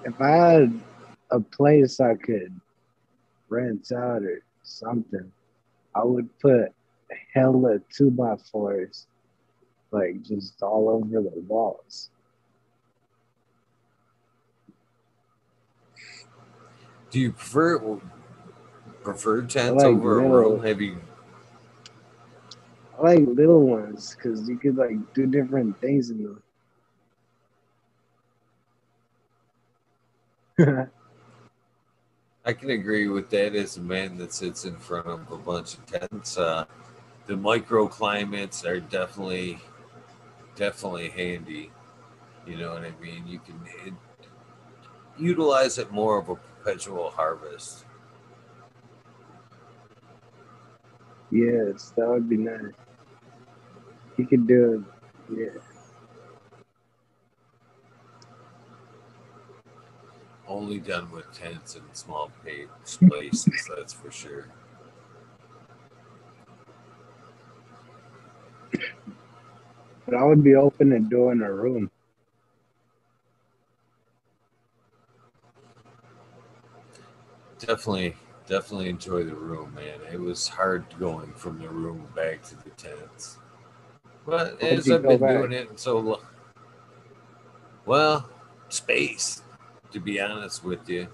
If 0.05 0.21
I 0.21 0.31
had 0.31 0.81
a 1.31 1.41
place 1.41 2.01
I 2.01 2.15
could 2.15 2.59
rent 3.49 3.93
out 3.93 4.23
or 4.23 4.43
something, 4.63 5.33
I 5.95 6.05
would 6.05 6.37
put 6.39 6.73
hella 7.33 7.81
two 7.95 8.11
by 8.11 8.37
fours, 8.37 9.07
like 9.91 10.23
just 10.23 10.63
all 10.63 10.89
over 10.89 11.23
the 11.23 11.41
walls. 11.47 12.11
Do 17.11 17.21
you 17.21 17.33
prefer 17.33 17.99
prefer 19.03 19.43
tents 19.43 19.83
like 19.83 19.87
over 19.87 20.23
little, 20.23 20.37
a 20.37 20.51
room? 20.51 20.63
Have 20.63 20.81
you? 20.81 20.99
I 22.99 23.03
like 23.03 23.27
little 23.27 23.67
ones 23.67 24.15
because 24.15 24.49
you 24.49 24.59
could 24.59 24.77
like 24.77 24.97
do 25.15 25.27
different 25.27 25.81
things 25.81 26.11
in 26.11 26.23
them. 26.23 26.43
I 30.59 30.93
can 32.53 32.71
agree 32.71 33.07
with 33.09 33.31
that 33.31 33.55
as 33.55 33.77
a 33.77 33.81
man 33.81 34.17
that 34.19 34.33
sits 34.33 34.65
in 34.65 34.77
front 34.77 35.07
of 35.07 35.31
a 35.31 35.37
bunch 35.37 35.75
of 35.75 35.87
tents. 35.87 36.37
Uh, 36.39 36.65
the 37.27 37.35
microclimates 37.35 38.65
are 38.67 38.81
definitely, 38.81 39.59
definitely 40.57 41.11
handy. 41.11 41.71
You 42.47 42.57
know 42.57 42.73
what 42.73 42.85
I 42.85 42.93
mean? 43.03 43.27
You 43.27 43.39
can 43.41 43.61
it, 43.87 43.95
utilize 45.19 45.79
it 45.79 45.91
more 45.91 46.19
of 46.19 46.29
a 46.29 46.37
perpetual 46.37 47.11
harvest. 47.11 47.85
Yes, 51.31 51.93
that 51.97 52.09
would 52.09 52.29
be 52.29 52.39
nice. 52.39 52.73
You 54.17 54.27
could 54.27 54.47
do 54.47 54.85
it. 55.31 55.39
Yeah. 55.39 55.78
Only 60.49 60.79
done 60.79 61.11
with 61.13 61.31
tents 61.33 61.77
and 61.77 61.85
small 61.93 62.33
places, 62.43 63.69
that's 63.77 63.93
for 63.93 64.11
sure. 64.11 64.49
But 70.07 70.15
I 70.15 70.25
would 70.25 70.43
be 70.43 70.55
open 70.55 70.91
to 70.91 71.01
doing 71.01 71.43
a 71.43 71.53
room. 71.53 71.91
definitely 77.59 78.17
definitely 78.47 78.89
enjoy 78.89 79.25
the 79.25 79.35
room, 79.35 79.75
man. 79.75 80.01
It 80.11 80.19
was 80.19 80.49
hard 80.49 80.87
going 80.99 81.33
from 81.35 81.59
the 81.59 81.69
room 81.69 82.09
back 82.17 82.43
to 82.45 82.57
the 82.57 82.71
tents. 82.71 83.37
But 84.25 84.63
as 84.63 84.91
I've 84.91 85.03
been 85.03 85.21
back? 85.21 85.31
doing 85.37 85.53
it 85.53 85.79
so 85.79 85.99
long, 85.99 86.21
well, 87.85 88.31
space, 88.71 89.43
to 89.93 90.01
be 90.01 90.21
honest 90.21 90.65
with 90.65 90.89
you. 90.89 91.09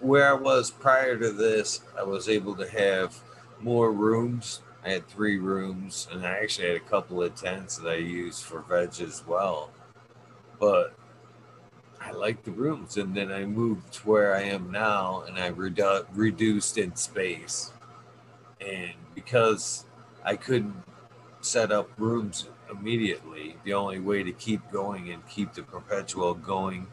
Where 0.00 0.28
I 0.28 0.34
was 0.34 0.70
prior 0.70 1.16
to 1.16 1.30
this, 1.30 1.80
I 1.98 2.02
was 2.02 2.28
able 2.28 2.54
to 2.56 2.68
have 2.68 3.18
more 3.60 3.92
rooms. 3.92 4.60
I 4.84 4.90
had 4.90 5.08
three 5.08 5.38
rooms, 5.38 6.06
and 6.12 6.26
I 6.26 6.32
actually 6.32 6.68
had 6.68 6.76
a 6.76 6.80
couple 6.80 7.22
of 7.22 7.34
tents 7.34 7.78
that 7.78 7.88
I 7.88 7.96
used 7.96 8.44
for 8.44 8.60
veg 8.60 9.00
as 9.00 9.26
well. 9.26 9.70
But 10.60 10.94
I 12.04 12.12
like 12.12 12.44
the 12.44 12.50
rooms. 12.50 12.96
And 12.98 13.14
then 13.14 13.32
I 13.32 13.46
moved 13.46 13.94
to 13.94 14.08
where 14.08 14.34
I 14.34 14.42
am 14.42 14.70
now 14.70 15.24
and 15.26 15.38
I 15.38 15.50
redu- 15.50 16.06
reduced 16.12 16.76
in 16.76 16.94
space. 16.96 17.72
And 18.60 18.92
because 19.14 19.86
I 20.22 20.36
couldn't 20.36 20.76
set 21.40 21.72
up 21.72 21.88
rooms 21.96 22.48
immediately, 22.70 23.56
the 23.64 23.72
only 23.72 24.00
way 24.00 24.22
to 24.22 24.32
keep 24.32 24.70
going 24.70 25.10
and 25.10 25.26
keep 25.28 25.54
the 25.54 25.62
perpetual 25.62 26.34
going 26.34 26.86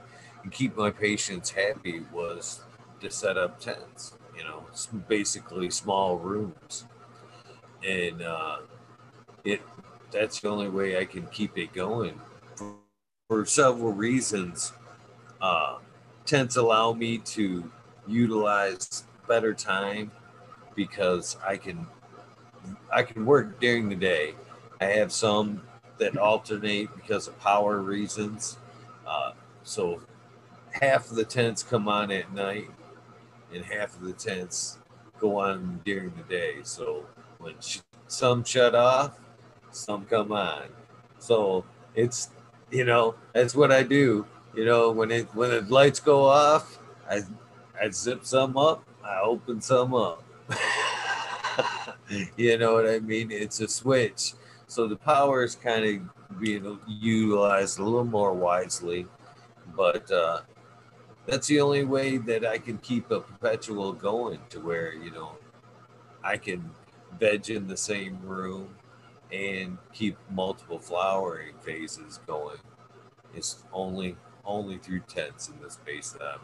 and 0.43 0.51
keep 0.51 0.75
my 0.75 0.91
patients 0.91 1.49
happy 1.49 2.03
was 2.11 2.61
to 2.99 3.09
set 3.09 3.37
up 3.37 3.59
tents. 3.59 4.13
You 4.37 4.43
know, 4.43 4.65
basically 5.07 5.69
small 5.69 6.17
rooms, 6.17 6.85
and 7.87 8.21
uh, 8.21 8.57
it 9.43 9.61
that's 10.11 10.39
the 10.39 10.49
only 10.49 10.69
way 10.69 10.97
I 10.97 11.05
can 11.05 11.27
keep 11.27 11.57
it 11.57 11.73
going 11.73 12.19
for, 12.55 12.75
for 13.27 13.45
several 13.45 13.93
reasons. 13.93 14.73
Uh, 15.41 15.77
tents 16.25 16.55
allow 16.55 16.93
me 16.93 17.17
to 17.17 17.69
utilize 18.07 19.03
better 19.27 19.53
time 19.53 20.11
because 20.75 21.37
I 21.45 21.57
can 21.57 21.85
I 22.91 23.03
can 23.03 23.25
work 23.25 23.59
during 23.59 23.89
the 23.89 23.95
day. 23.95 24.35
I 24.79 24.85
have 24.85 25.11
some 25.11 25.61
that 25.97 26.17
alternate 26.17 26.93
because 26.95 27.27
of 27.27 27.39
power 27.39 27.79
reasons. 27.79 28.57
Uh, 29.05 29.33
so 29.63 30.01
half 30.71 31.09
of 31.09 31.15
the 31.15 31.25
tents 31.25 31.63
come 31.63 31.87
on 31.87 32.11
at 32.11 32.33
night 32.33 32.69
and 33.53 33.63
half 33.65 33.95
of 33.95 34.01
the 34.01 34.13
tents 34.13 34.77
go 35.19 35.37
on 35.39 35.81
during 35.85 36.11
the 36.15 36.23
day. 36.23 36.57
So 36.63 37.05
when 37.39 37.55
sh- 37.59 37.79
some 38.07 38.43
shut 38.43 38.75
off, 38.75 39.19
some 39.71 40.05
come 40.05 40.31
on. 40.31 40.63
So 41.19 41.65
it's 41.95 42.29
you 42.71 42.85
know 42.85 43.15
that's 43.33 43.55
what 43.55 43.71
I 43.71 43.83
do. 43.83 44.25
You 44.55 44.65
know 44.65 44.91
when 44.91 45.11
it 45.11 45.27
when 45.35 45.51
the 45.51 45.61
lights 45.61 45.99
go 45.99 46.25
off, 46.25 46.79
I 47.09 47.21
I 47.79 47.89
zip 47.89 48.25
some 48.25 48.57
up, 48.57 48.83
I 49.03 49.19
open 49.21 49.61
some 49.61 49.93
up. 49.93 50.23
you 52.37 52.57
know 52.57 52.73
what 52.73 52.87
I 52.87 52.99
mean? 52.99 53.31
It's 53.31 53.59
a 53.59 53.67
switch. 53.67 54.33
So 54.67 54.87
the 54.87 54.95
power 54.95 55.43
is 55.43 55.55
kind 55.55 55.85
of 55.85 56.39
being 56.39 56.79
utilized 56.87 57.79
a 57.79 57.83
little 57.83 58.05
more 58.05 58.33
wisely, 58.33 59.05
but 59.75 60.09
uh, 60.11 60.41
that's 61.31 61.47
the 61.47 61.61
only 61.61 61.85
way 61.85 62.17
that 62.17 62.45
I 62.45 62.57
can 62.57 62.77
keep 62.79 63.09
a 63.09 63.21
perpetual 63.21 63.93
going 63.93 64.41
to 64.49 64.59
where 64.59 64.91
you 64.93 65.11
know 65.11 65.37
I 66.21 66.35
can 66.35 66.71
veg 67.17 67.49
in 67.49 67.67
the 67.67 67.77
same 67.77 68.19
room 68.21 68.75
and 69.31 69.77
keep 69.93 70.17
multiple 70.29 70.77
flowering 70.77 71.55
phases 71.61 72.19
going. 72.27 72.57
It's 73.33 73.63
only 73.71 74.17
only 74.43 74.77
through 74.77 75.03
tents 75.07 75.47
in 75.47 75.57
the 75.61 75.71
space 75.71 76.11
that 76.11 76.21
I'm, 76.21 76.41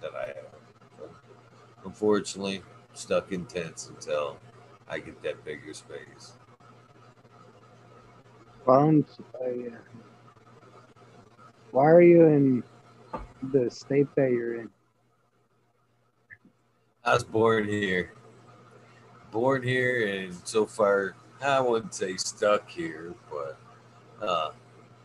that 0.00 0.16
I 0.16 0.26
have. 0.26 1.10
Unfortunately, 1.84 2.62
stuck 2.92 3.30
in 3.30 3.46
tents 3.46 3.88
until 3.88 4.36
I 4.88 4.98
get 4.98 5.22
that 5.22 5.44
bigger 5.44 5.74
space. 5.74 6.32
Why 8.64 9.04
uh, 9.40 9.46
why 11.70 11.84
are 11.88 12.02
you 12.02 12.24
in 12.24 12.64
the 13.52 13.70
state 13.70 14.08
that 14.16 14.30
you're 14.30 14.60
in? 14.60 14.70
I 17.04 17.14
was 17.14 17.24
born 17.24 17.68
here. 17.68 18.12
Born 19.30 19.62
here, 19.62 20.06
and 20.06 20.34
so 20.44 20.66
far, 20.66 21.14
I 21.42 21.60
wouldn't 21.60 21.94
say 21.94 22.16
stuck 22.16 22.68
here, 22.68 23.14
but 23.30 23.58
uh, 24.26 24.50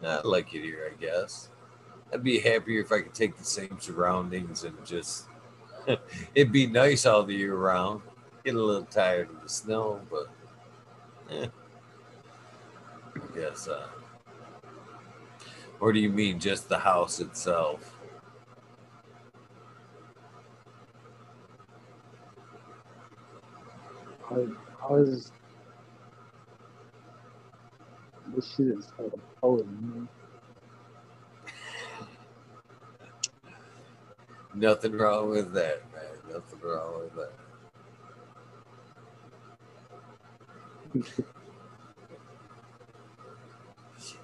I 0.03 0.21
like 0.21 0.53
it 0.53 0.63
here, 0.63 0.91
I 0.91 1.01
guess. 1.01 1.49
I'd 2.13 2.23
be 2.23 2.39
happier 2.39 2.81
if 2.81 2.91
I 2.91 3.01
could 3.01 3.13
take 3.13 3.37
the 3.37 3.43
same 3.43 3.77
surroundings 3.79 4.63
and 4.63 4.75
just. 4.85 5.25
it'd 6.35 6.51
be 6.51 6.67
nice 6.67 7.05
all 7.05 7.23
the 7.23 7.35
year 7.35 7.55
round. 7.55 8.01
Get 8.43 8.55
a 8.55 8.61
little 8.61 8.85
tired 8.85 9.29
of 9.29 9.41
the 9.41 9.49
snow, 9.49 10.01
but. 10.09 10.29
Eh, 11.31 11.47
I 13.15 13.39
guess. 13.39 13.67
Uh, 13.67 13.87
or 15.79 15.91
do 15.91 15.99
you 15.99 16.09
mean 16.09 16.39
just 16.39 16.69
the 16.69 16.77
house 16.77 17.19
itself? 17.19 17.97
I, 24.31 24.45
I 24.85 24.91
was. 24.91 25.31
This 28.33 28.55
shit 28.55 28.67
is 28.67 28.87
so 28.97 29.11
cold, 29.41 29.67
man. 29.81 30.07
Nothing 34.53 34.93
wrong 34.93 35.29
with 35.29 35.53
that, 35.53 35.81
man. 35.93 36.33
Nothing 36.33 36.59
wrong 36.61 37.01
with 37.01 37.15
that. 37.15 37.31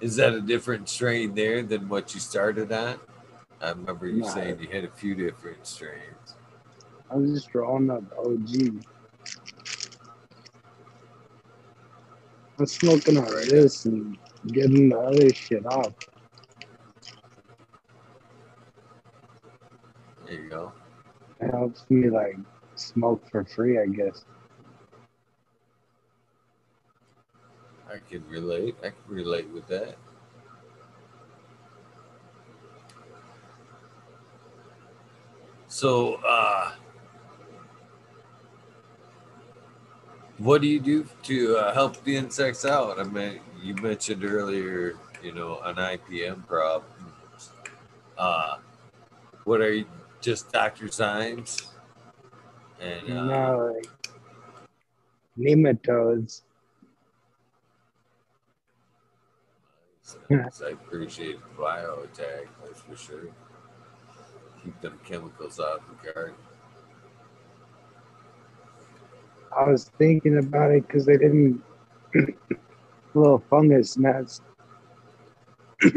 Is 0.00 0.16
that 0.16 0.32
a 0.32 0.40
different 0.40 0.88
strain 0.88 1.34
there 1.34 1.62
than 1.62 1.88
what 1.88 2.14
you 2.14 2.20
started 2.20 2.72
on? 2.72 2.98
I 3.60 3.70
remember 3.70 4.06
you 4.06 4.22
nah, 4.22 4.28
saying 4.28 4.60
you 4.60 4.68
had 4.68 4.84
a 4.84 4.90
few 4.90 5.14
different 5.14 5.66
strains. 5.66 6.36
I 7.10 7.16
was 7.16 7.32
just 7.32 7.50
drawing 7.50 7.90
up 7.90 8.08
the 8.10 8.16
OG. 8.16 8.84
I'm 12.58 12.66
smoking 12.66 13.16
on 13.16 13.24
this 13.48 13.84
and 13.84 14.18
getting 14.48 14.88
the 14.88 14.98
other 14.98 15.32
shit 15.32 15.64
off. 15.64 15.92
There 20.26 20.34
you 20.34 20.48
go. 20.50 20.72
It 21.40 21.50
helps 21.52 21.84
me 21.88 22.10
like 22.10 22.36
smoke 22.74 23.22
for 23.30 23.44
free, 23.44 23.78
I 23.78 23.86
guess. 23.86 24.24
I 27.88 27.98
can 28.10 28.26
relate. 28.28 28.74
I 28.82 28.88
can 28.90 29.14
relate 29.14 29.48
with 29.50 29.66
that. 29.68 29.96
So, 35.68 36.14
uh, 36.26 36.72
what 40.38 40.62
do 40.62 40.68
you 40.68 40.80
do 40.80 41.06
to 41.24 41.56
uh, 41.56 41.74
help 41.74 42.02
the 42.04 42.16
insects 42.16 42.64
out? 42.64 42.98
I 42.98 43.02
mean, 43.02 43.40
you 43.62 43.74
mentioned 43.74 44.24
earlier, 44.24 44.94
you 45.22 45.34
know, 45.34 45.60
an 45.64 45.76
IPM 45.76 46.46
problem. 46.46 46.84
Uh, 48.16 48.58
what 49.44 49.60
are 49.60 49.72
you, 49.72 49.84
just 50.20 50.50
Dr. 50.52 50.86
Zymes? 50.86 51.70
And, 52.80 53.10
uh, 53.10 53.24
no, 53.24 53.80
nematodes. 55.38 56.42
I 60.30 60.70
appreciate 60.70 61.38
bio 61.58 62.02
attack, 62.04 62.46
that's 62.64 62.80
for 62.80 62.96
sure. 62.96 63.28
Keep 64.64 64.80
them 64.80 64.98
chemicals 65.04 65.60
out 65.60 65.80
of 65.80 65.82
the 66.02 66.12
garden. 66.12 66.34
I 69.56 69.70
was 69.70 69.90
thinking 69.98 70.38
about 70.38 70.70
it 70.72 70.86
because 70.86 71.06
they 71.06 71.16
didn't 71.16 71.62
little 73.14 73.42
fungus 73.50 73.96
gnats. 73.96 74.40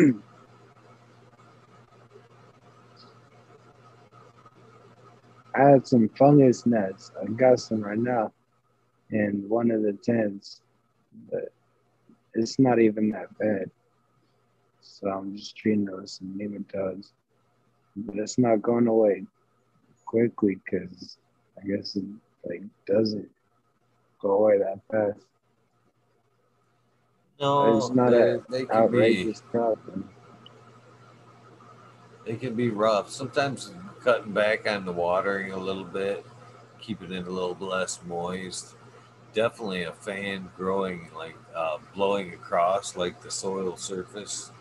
I 5.53 5.63
had 5.63 5.85
some 5.85 6.09
fungus 6.09 6.65
gnats. 6.65 7.11
I've 7.21 7.35
got 7.35 7.59
some 7.59 7.81
right 7.81 7.97
now 7.97 8.31
in 9.09 9.43
one 9.49 9.69
of 9.69 9.81
the 9.83 9.93
tents, 9.93 10.61
but 11.29 11.51
it's 12.33 12.57
not 12.57 12.79
even 12.79 13.09
that 13.11 13.37
bad. 13.37 13.69
So 14.81 15.09
I'm 15.09 15.35
just 15.35 15.57
treating 15.57 15.85
those 15.85 16.13
some 16.13 16.39
nematodes. 16.39 17.11
But 17.95 18.15
it's 18.17 18.37
not 18.37 18.61
going 18.61 18.87
away 18.87 19.25
quickly 20.05 20.59
because 20.63 21.17
I 21.61 21.67
guess 21.67 21.95
it 21.97 22.05
like 22.45 22.63
doesn't 22.87 23.29
go 24.22 24.32
away 24.32 24.59
that 24.59 24.80
fast. 24.89 25.26
No, 27.39 27.78
it's 27.78 27.89
not 27.89 28.11
they, 28.11 28.17
a 28.17 28.43
they 28.49 28.67
outrageous 28.67 29.41
be, 29.41 29.47
problem. 29.49 30.09
They 32.26 32.36
can 32.36 32.55
be 32.55 32.69
rough. 32.69 33.09
Sometimes 33.09 33.74
cutting 34.03 34.32
back 34.32 34.69
on 34.69 34.86
the 34.86 34.91
watering 34.91 35.51
a 35.51 35.57
little 35.57 35.84
bit, 35.84 36.26
keeping 36.80 37.11
it 37.11 37.28
a 37.28 37.32
little 37.32 37.57
less 37.59 37.99
moist. 38.05 38.76
Definitely 39.34 39.84
a 39.84 39.93
fan 39.93 40.49
growing 40.55 41.09
like 41.15 41.36
uh, 41.55 41.78
blowing 41.95 42.34
across 42.34 42.95
like 42.95 43.22
the 43.22 43.32
soil 43.32 43.76
surface 43.76 44.51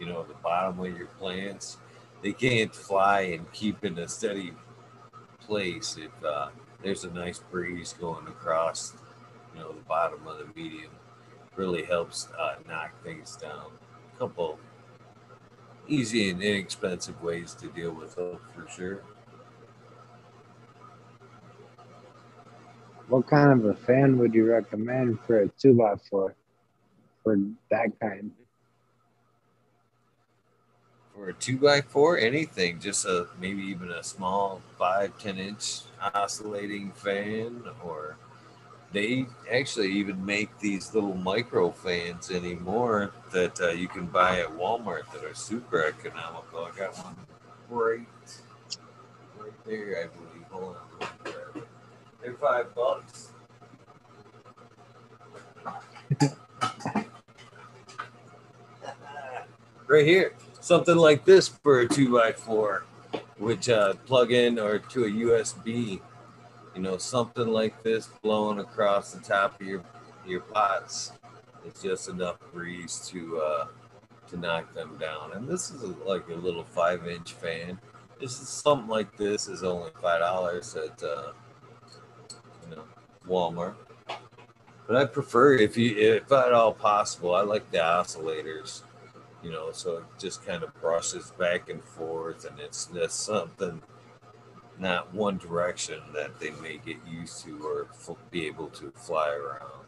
you 0.00 0.06
know, 0.06 0.24
the 0.24 0.34
bottom 0.34 0.80
of 0.80 0.96
your 0.98 1.06
plants. 1.06 1.76
They 2.22 2.32
can't 2.32 2.74
fly 2.74 3.20
and 3.20 3.50
keep 3.52 3.84
in 3.84 3.98
a 3.98 4.08
steady 4.08 4.52
place 5.40 5.96
if 5.98 6.24
uh, 6.24 6.48
there's 6.82 7.04
a 7.04 7.10
nice 7.10 7.38
breeze 7.38 7.94
going 8.00 8.26
across, 8.26 8.94
know, 9.60 9.72
the 9.72 9.80
bottom 9.82 10.26
of 10.26 10.38
the 10.38 10.46
medium. 10.60 10.90
Really 11.56 11.84
helps 11.84 12.28
uh, 12.38 12.54
knock 12.68 12.92
things 13.04 13.36
down. 13.36 13.66
A 14.14 14.18
couple 14.18 14.58
easy 15.88 16.30
and 16.30 16.42
inexpensive 16.42 17.20
ways 17.22 17.54
to 17.54 17.66
deal 17.68 17.92
with 17.92 18.16
it 18.16 18.38
for 18.54 18.68
sure. 18.70 19.02
What 23.08 23.26
kind 23.26 23.52
of 23.52 23.64
a 23.64 23.74
fan 23.74 24.18
would 24.18 24.34
you 24.34 24.46
recommend 24.50 25.18
for 25.26 25.40
a 25.40 25.48
two 25.48 25.74
by 25.74 25.96
four 26.08 26.36
for 27.24 27.36
that 27.70 27.98
kind? 28.00 28.30
for 31.20 31.28
a 31.28 31.34
two 31.34 31.58
by 31.58 31.82
four, 31.82 32.16
anything, 32.16 32.80
just 32.80 33.04
a 33.04 33.26
maybe 33.38 33.60
even 33.62 33.90
a 33.90 34.02
small 34.02 34.62
five, 34.78 35.18
10 35.18 35.36
inch 35.36 35.80
oscillating 36.14 36.92
fan, 36.92 37.62
or 37.84 38.16
they 38.92 39.26
actually 39.50 39.92
even 39.92 40.24
make 40.24 40.58
these 40.58 40.94
little 40.94 41.14
micro 41.14 41.70
fans 41.70 42.30
anymore 42.30 43.12
that 43.32 43.60
uh, 43.60 43.68
you 43.68 43.88
can 43.88 44.06
buy 44.06 44.40
at 44.40 44.48
Walmart 44.48 45.10
that 45.12 45.24
are 45.24 45.34
super 45.34 45.84
economical. 45.84 46.64
I 46.64 46.76
got 46.76 46.96
one 46.98 47.16
right, 47.68 48.06
right 49.38 49.64
there, 49.64 50.04
I 50.04 50.06
believe. 50.08 50.46
Hold 50.50 50.76
on, 50.76 51.62
they're 52.22 52.34
five 52.34 52.74
bucks. 52.74 53.28
right 59.86 60.06
here 60.06 60.34
something 60.60 60.96
like 60.96 61.24
this 61.24 61.48
for 61.48 61.80
a 61.80 61.88
two 61.88 62.12
by 62.12 62.32
four, 62.32 62.84
which 63.38 63.68
uh, 63.68 63.94
plug 64.06 64.30
in 64.30 64.58
or 64.58 64.78
to 64.78 65.04
a 65.04 65.10
USB. 65.10 66.00
You 66.74 66.82
know, 66.82 66.98
something 66.98 67.48
like 67.48 67.82
this 67.82 68.08
blowing 68.22 68.58
across 68.58 69.12
the 69.12 69.20
top 69.20 69.60
of 69.60 69.66
your 69.66 69.82
your 70.26 70.40
pots. 70.40 71.12
It's 71.66 71.82
just 71.82 72.08
enough 72.08 72.38
breeze 72.52 73.06
to 73.08 73.38
uh, 73.38 73.66
to 74.28 74.36
knock 74.36 74.72
them 74.74 74.96
down. 74.98 75.32
And 75.32 75.48
this 75.48 75.70
is 75.70 75.82
like 76.06 76.28
a 76.28 76.34
little 76.34 76.64
five 76.64 77.06
inch 77.06 77.32
fan. 77.32 77.78
This 78.20 78.40
is 78.40 78.48
something 78.48 78.88
like 78.88 79.16
this 79.16 79.48
is 79.48 79.64
only 79.64 79.90
five 80.00 80.20
dollars 80.20 80.76
at 80.76 81.02
uh, 81.02 81.32
you 82.68 82.76
know 82.76 82.84
Walmart. 83.26 83.74
But 84.86 84.96
I 84.96 85.04
prefer 85.04 85.54
if 85.54 85.76
you 85.76 85.96
if 85.96 86.30
at 86.30 86.52
all 86.52 86.72
possible, 86.72 87.34
I 87.34 87.42
like 87.42 87.70
the 87.70 87.78
oscillators 87.78 88.82
you 89.42 89.50
know, 89.50 89.72
so 89.72 89.98
it 89.98 90.04
just 90.18 90.44
kind 90.44 90.62
of 90.62 90.78
brushes 90.80 91.32
back 91.38 91.68
and 91.70 91.82
forth, 91.82 92.44
and 92.44 92.58
it's 92.58 92.86
just 92.86 93.20
something, 93.20 93.80
not 94.80 95.12
one 95.14 95.36
direction 95.36 96.00
that 96.14 96.40
they 96.40 96.50
may 96.62 96.80
get 96.84 96.96
used 97.06 97.44
to 97.44 97.58
or 97.64 97.86
be 98.30 98.46
able 98.46 98.68
to 98.68 98.90
fly 98.92 99.28
around. 99.28 99.86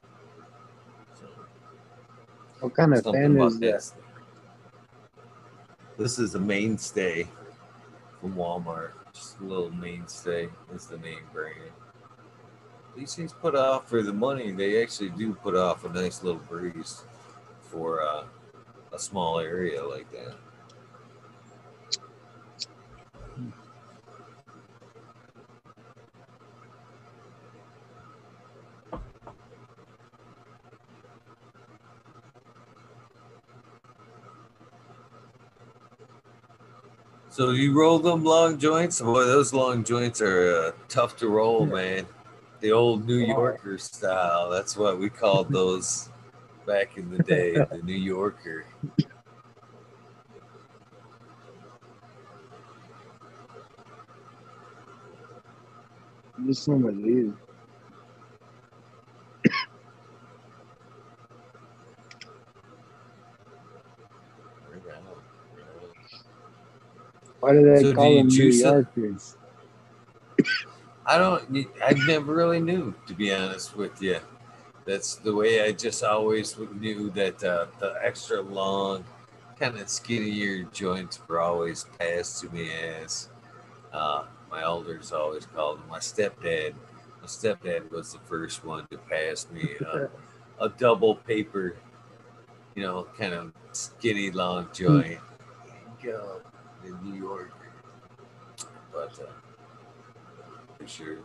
So, 1.14 1.26
what 2.61 2.74
kind 2.74 2.93
of 2.95 3.03
fan 3.03 3.40
is 3.40 3.59
this? 3.59 3.95
This 5.97 6.18
is 6.18 6.34
a 6.34 6.40
mainstay 6.40 7.26
from 8.20 8.34
Walmart. 8.34 8.93
Just 9.12 9.40
a 9.40 9.45
little 9.45 9.70
mainstay 9.70 10.49
is 10.74 10.86
the 10.86 10.99
name 10.99 11.20
brand. 11.32 11.70
These 12.97 13.14
things 13.14 13.32
put 13.32 13.55
off 13.55 13.88
for 13.88 14.03
the 14.03 14.12
money. 14.12 14.53
They 14.53 14.82
actually 14.82 15.11
do 15.11 15.34
put 15.34 15.55
off 15.55 15.84
a 15.84 15.88
nice 15.88 16.22
little 16.22 16.40
breeze 16.40 17.03
for 17.62 18.03
uh, 18.03 18.24
a 18.93 18.99
small 18.99 19.38
area 19.38 19.82
like 19.82 20.11
that. 20.12 20.34
So 37.33 37.53
you 37.53 37.72
roll 37.72 37.99
them 37.99 38.24
long 38.24 38.59
joints? 38.59 39.01
Boy, 39.01 39.24
those 39.24 39.55
long 39.55 39.85
joints 39.85 40.20
are 40.20 40.55
uh, 40.55 40.72
tough 40.91 41.16
to 41.16 41.28
roll, 41.28 41.64
man. 41.64 42.05
The 42.61 42.72
old 42.72 43.07
New 43.07 43.16
Yorker 43.16 43.78
style. 43.78 44.51
That's 44.51 44.76
what 44.76 44.99
we 44.99 45.09
called 45.09 45.51
those 45.51 46.11
back 46.66 46.99
in 46.99 47.11
the 47.11 47.22
day, 47.22 47.55
the 47.70 47.80
New 47.85 47.95
Yorker. 47.95 48.66
Just 56.47 56.64
some 56.64 56.85
of 56.85 56.99
these. 56.99 57.33
Why 67.55 67.62
do 67.62 67.74
they 67.74 67.82
so 67.82 67.94
call 67.94 68.11
do 68.11 68.16
them 68.18 68.28
New 68.28 68.44
Yorkers? 68.44 69.36
I 71.07 71.18
don't. 71.18 71.66
I 71.84 71.92
never 72.07 72.34
really 72.34 72.61
knew, 72.61 72.94
to 73.07 73.14
be 73.14 73.34
honest 73.34 73.76
with 73.76 74.00
you 74.00 74.18
that's 74.84 75.16
the 75.16 75.34
way 75.34 75.62
I 75.62 75.72
just 75.72 76.03
always 76.03 76.57
knew 76.59 77.11
that 77.11 77.42
uh, 77.42 77.66
the 77.78 77.94
extra 78.03 78.40
long, 78.40 79.05
kind 79.59 79.78
of 79.78 79.88
skinnier 79.88 80.64
joints 80.64 81.20
were 81.28 81.40
always 81.40 81.86
passed 81.98 82.40
to 82.40 82.50
me 82.50 82.70
as 82.72 83.28
uh, 83.92 84.24
my 84.50 84.62
elders 84.62 85.12
always 85.12 85.46
called 85.46 85.78
them. 85.78 85.88
My 85.88 85.98
stepdad, 85.98 86.74
my 87.20 87.26
stepdad 87.26 87.90
was 87.90 88.12
the 88.12 88.18
first 88.20 88.64
one 88.64 88.86
to 88.90 88.98
pass 88.98 89.46
me 89.53 89.68
a, 89.80 90.09
a 90.64 90.68
double 90.68 91.16
paper, 91.16 91.76
you 92.74 92.82
know, 92.82 93.07
kind 93.18 93.34
of 93.34 93.53
skinny 93.72 94.30
long 94.30 94.64
hmm. 94.64 94.72
joint. 94.72 95.20
Go 96.03 96.40
in 96.85 96.99
New 97.03 97.18
York, 97.18 97.53
but 98.93 99.18
uh, 99.18 99.33
for 100.78 100.87
sure. 100.87 101.18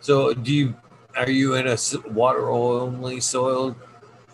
So, 0.00 0.32
do 0.32 0.52
you 0.52 0.74
are 1.16 1.30
you 1.30 1.54
in 1.54 1.66
a 1.66 1.76
water 2.10 2.48
only 2.48 3.20
soil 3.20 3.76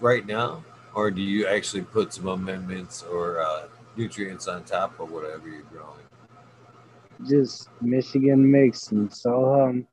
right 0.00 0.26
now, 0.26 0.62
or 0.94 1.10
do 1.10 1.22
you 1.22 1.46
actually 1.46 1.82
put 1.82 2.12
some 2.12 2.28
amendments 2.28 3.02
or 3.02 3.40
uh, 3.40 3.68
nutrients 3.96 4.48
on 4.48 4.64
top 4.64 5.00
of 5.00 5.10
whatever 5.10 5.48
you're 5.48 5.62
growing? 5.62 6.04
Just 7.26 7.70
Michigan 7.80 8.50
mix 8.50 8.92
and 8.92 9.12
so 9.12 9.62
um, 9.62 9.86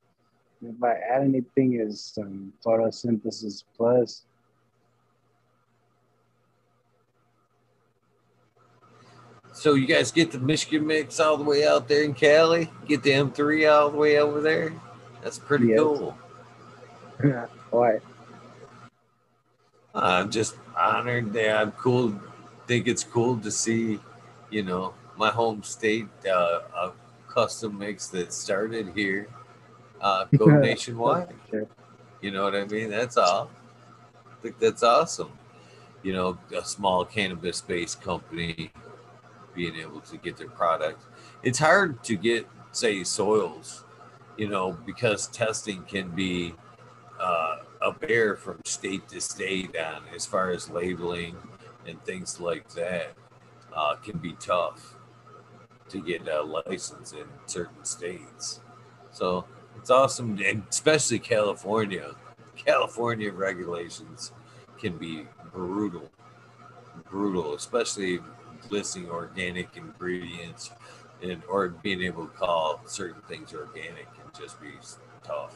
if 0.62 0.84
I 0.84 0.94
add 0.94 1.24
anything 1.24 1.80
is 1.80 2.04
some 2.04 2.54
photosynthesis 2.66 3.64
plus. 3.76 4.26
So 9.54 9.74
you 9.74 9.86
guys 9.86 10.12
get 10.12 10.32
the 10.32 10.40
Michigan 10.40 10.88
mix 10.88 11.20
all 11.20 11.38
the 11.38 11.44
way 11.44 11.68
out 11.68 11.88
there 11.88 12.04
in 12.04 12.14
Cali, 12.14 12.70
get 12.88 13.04
the 13.04 13.12
M3 13.12 13.72
all 13.72 13.90
the 13.90 13.98
way 13.98 14.18
over 14.18 14.42
there. 14.42 14.74
That's 15.22 15.38
pretty 15.38 15.68
yes. 15.68 15.80
cool. 15.80 16.18
Why? 17.70 18.00
I'm 19.94 20.32
just 20.32 20.56
honored 20.76 21.34
that 21.34 21.58
I'm 21.58 21.72
cool. 21.74 22.16
Think 22.66 22.88
it's 22.88 23.04
cool 23.04 23.38
to 23.40 23.52
see, 23.52 24.00
you 24.50 24.64
know, 24.64 24.94
my 25.18 25.30
home 25.30 25.64
state 25.64 26.08
uh, 26.26 26.62
a 26.76 26.92
custom 27.28 27.78
mix 27.78 28.08
that 28.08 28.32
started 28.32 28.92
here 28.96 29.28
uh, 30.00 30.26
go 30.38 30.46
nationwide. 30.46 31.30
sure. 31.50 31.68
You 32.22 32.32
know 32.32 32.44
what 32.44 32.56
I 32.56 32.66
mean? 32.66 32.90
That's 32.90 33.18
all. 33.18 33.50
I 34.16 34.42
think 34.42 34.60
that's 34.60 34.84
awesome. 34.84 35.32
You 36.04 36.14
know, 36.14 36.38
a 36.56 36.64
small 36.64 37.06
cannabis 37.06 37.62
based 37.62 38.02
company 38.02 38.72
being 39.54 39.76
able 39.76 40.02
to 40.02 40.18
get 40.18 40.38
their 40.38 40.50
product. 40.50 41.04
It's 41.44 41.60
hard 41.60 42.04
to 42.06 42.16
get, 42.16 42.48
say, 42.72 43.04
soils 43.04 43.86
you 44.38 44.48
know, 44.48 44.78
because 44.88 45.28
testing 45.28 45.84
can 45.84 46.10
be 46.10 46.56
uh, 47.20 47.58
a 47.82 47.92
bear 47.92 48.36
from 48.36 48.60
state 48.66 49.08
to 49.10 49.22
state 49.22 49.76
on 49.78 50.02
as 50.16 50.26
far 50.26 50.50
as 50.52 50.70
labeling 50.70 51.36
and 51.86 52.04
things 52.06 52.40
like 52.40 52.68
that 52.70 53.14
uh, 53.76 53.96
can 53.98 54.18
be 54.18 54.34
tough 54.40 54.96
to 55.90 56.02
get 56.02 56.28
a 56.28 56.42
license 56.42 57.12
in 57.12 57.26
certain 57.46 57.84
states. 57.84 58.62
So 59.12 59.46
it's 59.78 59.90
awesome, 59.90 60.40
especially 60.70 61.20
California. 61.20 62.16
California 62.56 63.32
regulations 63.32 64.32
can 64.80 64.98
be 64.98 65.28
brutal, 65.54 66.10
brutal, 67.10 67.56
especially 67.56 68.20
listing 68.70 69.10
organic 69.10 69.76
ingredients 69.76 70.72
and 71.22 71.42
or 71.48 71.70
being 71.70 72.02
able 72.02 72.26
to 72.28 72.34
call 72.34 72.82
certain 72.86 73.22
things 73.28 73.54
organic 73.54 74.06
can 74.14 74.26
just 74.38 74.60
be 74.62 74.72
tough. 75.24 75.56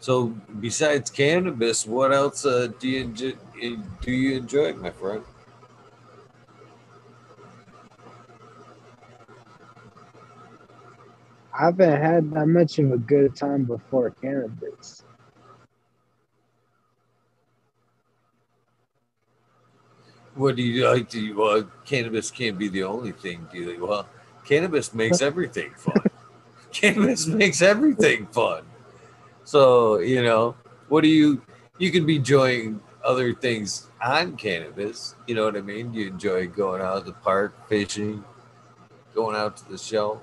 So, 0.00 0.34
besides 0.60 1.10
cannabis, 1.10 1.86
what 1.86 2.12
else 2.12 2.44
uh, 2.44 2.68
do 2.80 2.88
you 2.88 3.04
do 3.06 4.12
you 4.12 4.36
enjoy, 4.36 4.72
my 4.74 4.90
friend? 4.90 5.22
I 11.54 11.66
haven't 11.66 12.00
had 12.00 12.30
that 12.32 12.46
much 12.46 12.78
of 12.78 12.92
a 12.92 12.98
good 12.98 13.36
time 13.36 13.64
before 13.64 14.10
cannabis. 14.10 15.04
What 20.34 20.56
do 20.56 20.62
you 20.62 20.88
like? 20.88 21.10
Do 21.10 21.20
you, 21.20 21.36
well, 21.36 21.64
cannabis 21.84 22.30
can't 22.30 22.58
be 22.58 22.68
the 22.68 22.84
only 22.84 23.12
thing, 23.12 23.46
do 23.52 23.58
you? 23.58 23.86
Well, 23.86 24.08
cannabis 24.46 24.94
makes 24.94 25.20
everything 25.20 25.72
fun. 25.76 26.02
cannabis 26.72 27.26
makes 27.26 27.60
everything 27.60 28.26
fun. 28.28 28.64
So, 29.44 29.98
you 29.98 30.22
know, 30.22 30.56
what 30.88 31.02
do 31.02 31.08
you, 31.08 31.42
you 31.76 31.90
can 31.90 32.06
be 32.06 32.16
enjoying 32.16 32.80
other 33.04 33.34
things 33.34 33.88
on 34.02 34.36
cannabis. 34.36 35.16
You 35.26 35.34
know 35.34 35.44
what 35.44 35.56
I 35.56 35.60
mean? 35.60 35.92
You 35.92 36.08
enjoy 36.08 36.46
going 36.46 36.80
out 36.80 37.00
to 37.00 37.04
the 37.04 37.12
park, 37.12 37.68
fishing, 37.68 38.24
going 39.14 39.36
out 39.36 39.56
to 39.58 39.68
the 39.68 39.78
show. 39.78 40.22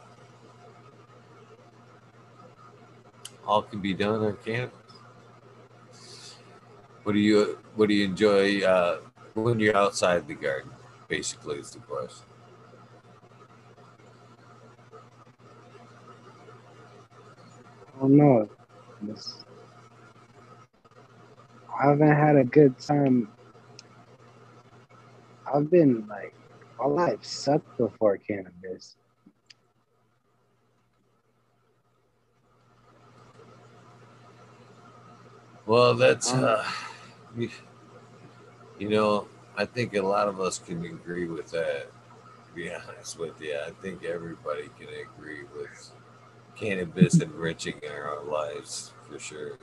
All 3.50 3.64
can 3.64 3.82
be 3.82 3.95
done 3.95 4.24
on 4.24 4.38
cannabis. 4.45 4.78
What 7.02 7.14
do 7.14 7.20
you 7.20 7.58
what 7.76 7.89
do 7.89 7.95
you 7.95 8.06
enjoy 8.06 8.62
uh, 8.62 9.00
when 9.34 9.60
you're 9.60 9.76
outside 9.76 10.28
the 10.28 10.36
garden? 10.36 10.70
Basically, 11.08 11.58
is 11.58 11.72
the 11.72 11.80
question. 11.80 12.28
I 17.97 18.02
don't 18.02 18.18
know. 18.18 18.47
I 21.82 21.89
haven't 21.89 22.08
had 22.08 22.36
a 22.36 22.43
good 22.43 22.78
time. 22.78 23.30
I've 25.52 25.72
been 25.72 26.06
like, 26.08 26.36
my 26.78 26.86
life 26.86 27.24
sucked 27.24 27.76
before 27.80 28.18
cannabis. 28.18 28.95
Well, 35.70 35.93
that's 35.93 36.34
Um, 36.34 36.45
uh, 36.45 36.63
you, 38.80 38.89
know, 38.89 39.28
I 39.55 39.65
think 39.65 39.93
a 39.93 40.01
lot 40.01 40.28
of 40.28 40.41
us 40.41 40.57
can 40.57 40.84
agree 40.84 41.28
with 41.28 41.51
that. 41.51 41.91
To 42.47 42.55
be 42.55 42.74
honest 42.74 43.20
with 43.20 43.39
you, 43.39 43.55
I 43.55 43.70
think 43.80 44.03
everybody 44.03 44.72
can 44.80 44.88
agree 44.88 45.43
with 45.55 45.91
cannabis 46.55 47.22
enriching 47.22 47.80
our 47.88 48.24
lives 48.24 48.93
for 49.07 49.20
sure. 49.20 49.59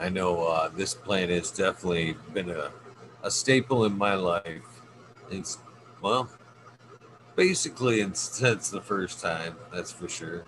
I 0.00 0.08
know 0.08 0.46
uh, 0.46 0.70
this 0.70 0.94
plant 0.94 1.30
has 1.30 1.50
definitely 1.50 2.16
been 2.32 2.48
a, 2.48 2.70
a 3.22 3.30
staple 3.30 3.84
in 3.84 3.98
my 3.98 4.14
life. 4.14 4.80
It's 5.30 5.58
well, 6.00 6.30
basically, 7.34 8.02
since 8.14 8.70
the 8.70 8.80
first 8.80 9.20
time, 9.20 9.56
that's 9.70 9.92
for 9.92 10.08
sure. 10.08 10.46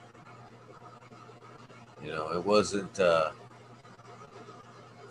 You 2.02 2.10
know, 2.12 2.30
it 2.32 2.44
wasn't 2.44 2.98
uh, 3.00 3.30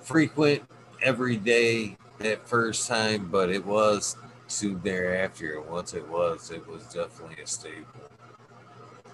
frequent 0.01 0.63
every 1.03 1.35
day 1.37 1.97
that 2.19 2.47
first 2.47 2.87
time, 2.87 3.29
but 3.31 3.49
it 3.49 3.65
was 3.65 4.15
soon 4.47 4.79
thereafter. 4.81 5.61
Once 5.61 5.93
it 5.93 6.07
was, 6.07 6.51
it 6.51 6.65
was 6.67 6.83
definitely 6.85 7.41
a 7.43 7.47
staple, 7.47 8.01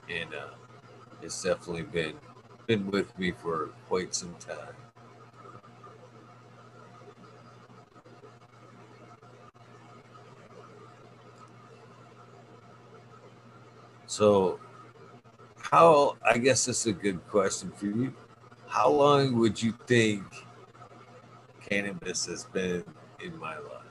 and 0.09 0.33
uh, 0.33 0.53
it's 1.21 1.43
definitely 1.43 1.83
been 1.83 2.15
been 2.67 2.89
with 2.91 3.17
me 3.19 3.31
for 3.31 3.71
quite 3.89 4.15
some 4.15 4.35
time. 4.39 4.75
So, 14.05 14.59
how, 15.73 16.15
I 16.23 16.37
guess 16.37 16.65
this 16.65 16.81
is 16.81 16.85
a 16.85 16.93
good 16.93 17.27
question 17.29 17.71
for 17.71 17.87
you. 17.87 18.13
How 18.67 18.89
long 18.89 19.39
would 19.39 19.59
you 19.59 19.73
think 19.87 20.21
cannabis 21.67 22.27
has 22.27 22.43
been 22.43 22.83
in 23.19 23.35
my 23.39 23.57
life? 23.57 23.81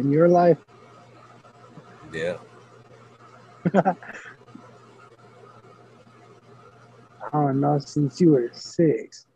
In 0.00 0.10
your 0.10 0.26
life, 0.28 0.58
Yeah. 2.12 2.38
I 3.72 3.94
don't 7.32 7.60
know, 7.60 7.78
since 7.78 8.20
you 8.20 8.32
were 8.32 8.50
six. 8.52 9.26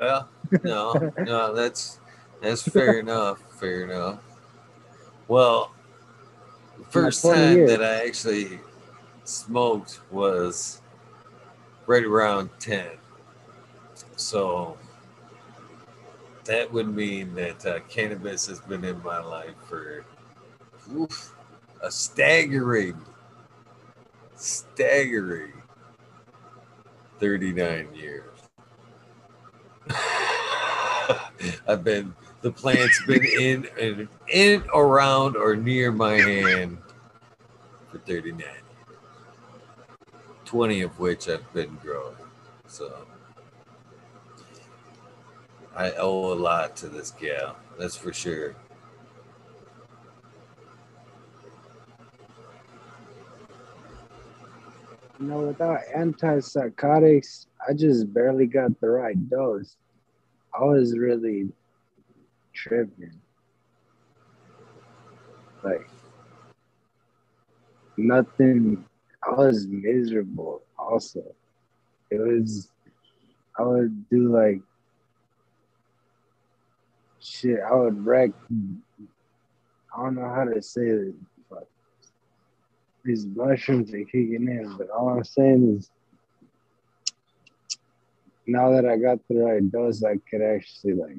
Well, 0.00 0.28
no, 0.62 1.12
no, 1.18 1.52
that's 1.52 1.98
that's 2.40 2.62
fair 2.62 2.98
enough. 3.04 3.42
Fair 3.58 3.82
enough. 3.82 4.20
Well, 5.28 5.72
first 6.90 7.22
time 7.22 7.56
years. 7.56 7.70
that 7.70 7.82
I 7.82 8.06
actually 8.06 8.60
smoked 9.24 10.00
was 10.10 10.82
right 11.86 12.04
around 12.04 12.50
10. 12.58 12.86
So 14.16 14.76
that 16.44 16.72
would 16.72 16.94
mean 16.94 17.34
that 17.34 17.64
uh, 17.64 17.80
cannabis 17.88 18.46
has 18.46 18.60
been 18.60 18.84
in 18.84 19.02
my 19.02 19.20
life 19.20 19.54
for 19.68 20.04
oof, 20.92 21.34
a 21.82 21.90
staggering, 21.90 23.00
staggering 24.34 25.52
39 27.20 27.88
years. 27.94 28.24
I've 31.68 31.84
been 31.84 32.14
the 32.42 32.50
plant's 32.50 33.04
been 33.06 33.24
in 33.24 33.68
and 33.78 34.08
in 34.28 34.64
around 34.74 35.36
or 35.36 35.56
near 35.56 35.92
my 35.92 36.14
hand 36.14 36.78
for 37.90 37.98
39 37.98 38.46
20 40.44 40.80
of 40.80 40.98
which 40.98 41.28
I've 41.28 41.52
been 41.52 41.76
growing. 41.76 42.16
So 42.66 43.06
I 45.76 45.92
owe 45.92 46.32
a 46.32 46.34
lot 46.34 46.74
to 46.78 46.88
this 46.88 47.12
gal, 47.12 47.56
that's 47.78 47.94
for 47.96 48.12
sure. 48.12 48.56
You 55.20 55.26
know, 55.26 55.40
without 55.42 55.80
antipsychotics, 55.96 57.46
I 57.68 57.74
just 57.74 58.12
barely 58.12 58.46
got 58.46 58.80
the 58.80 58.88
right 58.88 59.28
dose. 59.28 59.76
I 60.58 60.64
was 60.64 60.98
really 60.98 61.50
tripping. 62.62 63.20
Like, 65.62 65.88
nothing, 67.96 68.84
I 69.22 69.30
was 69.30 69.66
miserable 69.66 70.62
also. 70.78 71.22
It 72.10 72.20
was, 72.20 72.70
I 73.58 73.62
would 73.62 74.08
do 74.10 74.28
like, 74.34 74.60
shit, 77.20 77.60
I 77.60 77.74
would 77.74 78.04
wreck, 78.04 78.30
I 79.96 80.02
don't 80.02 80.14
know 80.16 80.28
how 80.34 80.44
to 80.44 80.62
say 80.62 80.82
it, 80.82 81.14
but 81.48 81.66
these 83.04 83.26
mushrooms 83.26 83.92
are 83.92 84.04
kicking 84.04 84.48
in, 84.48 84.74
but 84.76 84.90
all 84.90 85.08
I'm 85.08 85.24
saying 85.24 85.76
is, 85.78 85.90
now 88.46 88.70
that 88.72 88.84
I 88.86 88.96
got 88.96 89.18
the 89.28 89.36
right 89.36 89.70
dose, 89.70 90.02
I 90.02 90.16
could 90.28 90.42
actually 90.42 90.94
like 90.94 91.16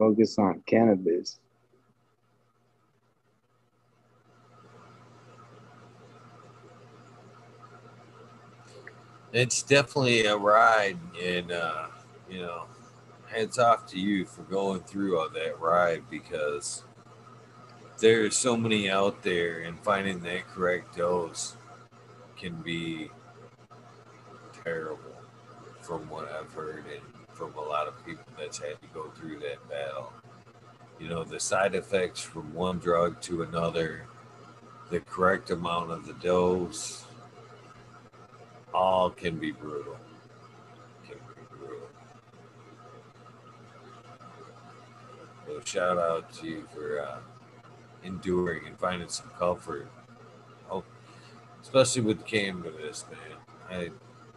focus 0.00 0.38
on 0.38 0.62
cannabis. 0.64 1.38
It's 9.30 9.62
definitely 9.62 10.24
a 10.24 10.36
ride, 10.36 10.98
and 11.22 11.52
uh, 11.52 11.88
you 12.30 12.40
know, 12.40 12.64
hats 13.26 13.58
off 13.58 13.86
to 13.88 14.00
you 14.00 14.24
for 14.24 14.42
going 14.42 14.80
through 14.80 15.20
all 15.20 15.28
that 15.28 15.60
ride 15.60 16.02
because 16.10 16.82
there's 17.98 18.36
so 18.36 18.56
many 18.56 18.90
out 18.90 19.22
there, 19.22 19.60
and 19.60 19.78
finding 19.80 20.20
that 20.20 20.48
correct 20.48 20.96
dose 20.96 21.56
can 22.38 22.54
be 22.62 23.10
terrible, 24.64 24.98
from 25.82 26.08
what 26.08 26.32
I've 26.32 26.52
heard, 26.54 26.84
and 26.90 27.09
from 27.40 27.54
a 27.54 27.66
lot 27.66 27.88
of 27.88 28.04
people 28.04 28.22
that's 28.38 28.58
had 28.58 28.78
to 28.82 28.88
go 28.92 29.08
through 29.16 29.38
that 29.38 29.66
battle. 29.70 30.12
You 30.98 31.08
know, 31.08 31.24
the 31.24 31.40
side 31.40 31.74
effects 31.74 32.20
from 32.20 32.52
one 32.52 32.78
drug 32.78 33.18
to 33.22 33.42
another, 33.42 34.04
the 34.90 35.00
correct 35.00 35.48
amount 35.48 35.90
of 35.90 36.06
the 36.06 36.12
dose, 36.12 37.06
all 38.74 39.08
can 39.08 39.38
be 39.38 39.52
brutal. 39.52 39.96
Can 41.08 41.16
be 41.16 41.56
brutal. 41.56 41.88
So 45.46 45.60
shout 45.64 45.96
out 45.96 46.30
to 46.34 46.46
you 46.46 46.68
for 46.74 47.00
uh, 47.00 47.18
enduring 48.04 48.66
and 48.66 48.78
finding 48.78 49.08
some 49.08 49.30
comfort. 49.38 49.88
Oh, 50.70 50.84
especially 51.62 52.02
with 52.02 52.26
cannabis, 52.26 53.06
man. 53.10 53.38
I 53.70 53.90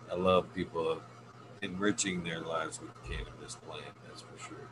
I 0.10 0.16
love 0.16 0.54
people 0.54 1.02
enriching 1.64 2.24
their 2.24 2.42
lives 2.42 2.80
with 2.82 2.92
cannabis 3.04 3.56
plant. 3.56 3.96
That's 4.06 4.22
for 4.22 4.38
sure. 4.38 4.68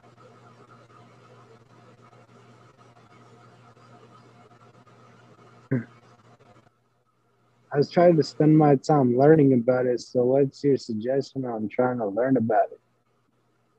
I 7.74 7.78
was 7.78 7.90
trying 7.90 8.18
to 8.18 8.24
spend 8.24 8.58
my 8.58 8.76
time 8.76 9.18
learning 9.18 9.54
about 9.54 9.86
it. 9.86 10.02
So, 10.02 10.26
what's 10.26 10.62
your 10.62 10.76
suggestion 10.76 11.46
on 11.46 11.70
trying 11.70 12.00
to 12.00 12.08
learn 12.08 12.36
about 12.36 12.68
it? 12.72 12.80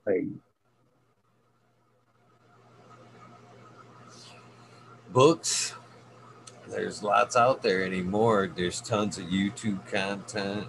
Like, 0.07 0.25
books. 5.13 5.75
There's 6.69 7.03
lots 7.03 7.37
out 7.37 7.63
there 7.63 7.85
anymore. 7.85 8.51
There's 8.55 8.81
tons 8.81 9.19
of 9.19 9.27
YouTube 9.27 9.87
content 9.87 10.69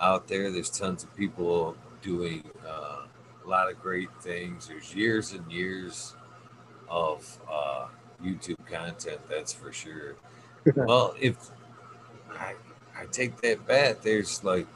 out 0.00 0.26
there. 0.26 0.50
There's 0.50 0.70
tons 0.70 1.04
of 1.04 1.14
people 1.16 1.76
doing 2.02 2.42
uh, 2.66 3.02
a 3.44 3.48
lot 3.48 3.70
of 3.70 3.80
great 3.80 4.08
things. 4.20 4.68
There's 4.68 4.94
years 4.94 5.32
and 5.32 5.50
years 5.50 6.16
of 6.88 7.38
uh, 7.50 7.86
YouTube 8.22 8.64
content, 8.66 9.20
that's 9.28 9.52
for 9.52 9.72
sure. 9.72 10.16
well, 10.74 11.14
if 11.20 11.50
I, 12.32 12.54
I 12.96 13.06
take 13.06 13.40
that 13.42 13.66
back, 13.66 14.02
there's 14.02 14.42
like 14.44 14.66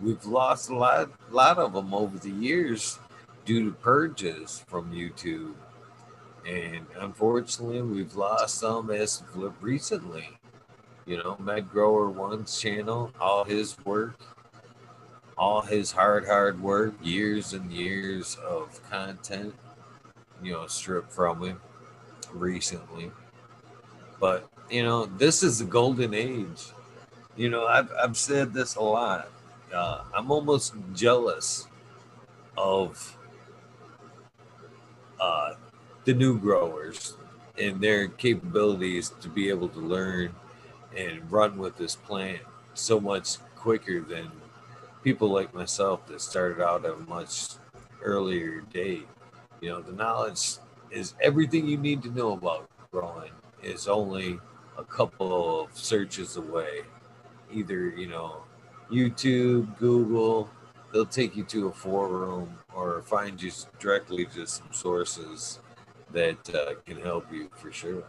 we've 0.00 0.24
lost 0.24 0.70
a 0.70 0.74
lot, 0.74 1.10
lot 1.30 1.58
of 1.58 1.72
them 1.72 1.94
over 1.94 2.18
the 2.18 2.30
years 2.30 2.98
due 3.44 3.70
to 3.70 3.76
purges 3.76 4.64
from 4.66 4.92
YouTube, 4.92 5.54
and 6.48 6.86
unfortunately, 6.98 7.82
we've 7.82 8.14
lost 8.16 8.58
some 8.58 8.90
as 8.90 9.22
recently. 9.60 10.28
You 11.06 11.18
know, 11.18 11.36
Med 11.38 11.70
Grower 11.70 12.08
One's 12.08 12.58
channel, 12.58 13.12
all 13.20 13.44
his 13.44 13.76
work, 13.84 14.18
all 15.36 15.62
his 15.62 15.90
hard, 15.92 16.26
hard 16.26 16.60
work, 16.62 16.94
years 17.02 17.52
and 17.52 17.70
years 17.70 18.36
of 18.48 18.80
content, 18.90 19.54
you 20.42 20.52
know, 20.52 20.66
stripped 20.66 21.12
from 21.12 21.42
him 21.42 21.60
recently. 22.32 23.10
But, 24.20 24.48
you 24.70 24.82
know, 24.82 25.06
this 25.06 25.42
is 25.42 25.58
the 25.58 25.64
golden 25.64 26.14
age. 26.14 26.66
You 27.36 27.50
know, 27.50 27.66
I've, 27.66 27.90
I've 28.00 28.16
said 28.16 28.52
this 28.52 28.76
a 28.76 28.82
lot. 28.82 29.28
Uh, 29.74 30.04
I'm 30.14 30.30
almost 30.30 30.74
jealous 30.94 31.66
of 32.56 33.16
uh, 35.20 35.54
the 36.04 36.14
new 36.14 36.38
growers 36.38 37.16
and 37.58 37.80
their 37.80 38.08
capabilities 38.08 39.12
to 39.20 39.28
be 39.28 39.48
able 39.48 39.68
to 39.68 39.80
learn 39.80 40.34
and 40.96 41.30
run 41.30 41.58
with 41.58 41.76
this 41.76 41.96
plant 41.96 42.40
so 42.74 43.00
much 43.00 43.38
quicker 43.56 44.00
than 44.00 44.30
people 45.04 45.28
like 45.28 45.52
myself 45.52 46.06
that 46.06 46.20
started 46.20 46.64
out 46.64 46.86
at 46.86 46.92
a 46.92 46.96
much 46.96 47.50
earlier 48.02 48.62
date. 48.72 49.06
You 49.60 49.68
know, 49.68 49.82
the 49.82 49.92
knowledge 49.92 50.56
is 50.90 51.14
everything 51.20 51.68
you 51.68 51.76
need 51.76 52.02
to 52.04 52.10
know 52.10 52.32
about 52.32 52.68
growing 52.90 53.30
is 53.62 53.86
only 53.86 54.40
a 54.78 54.84
couple 54.84 55.60
of 55.60 55.76
searches 55.76 56.36
away. 56.38 56.80
Either, 57.52 57.88
you 57.90 58.06
know, 58.06 58.44
YouTube, 58.90 59.78
Google, 59.78 60.50
they'll 60.92 61.04
take 61.04 61.36
you 61.36 61.44
to 61.44 61.68
a 61.68 61.72
forum 61.72 62.58
or 62.74 63.02
find 63.02 63.40
you 63.42 63.52
directly 63.78 64.24
to 64.24 64.46
some 64.46 64.68
sources 64.72 65.60
that 66.12 66.54
uh, 66.54 66.74
can 66.86 67.00
help 67.00 67.30
you 67.30 67.50
for 67.56 67.70
sure. 67.70 68.04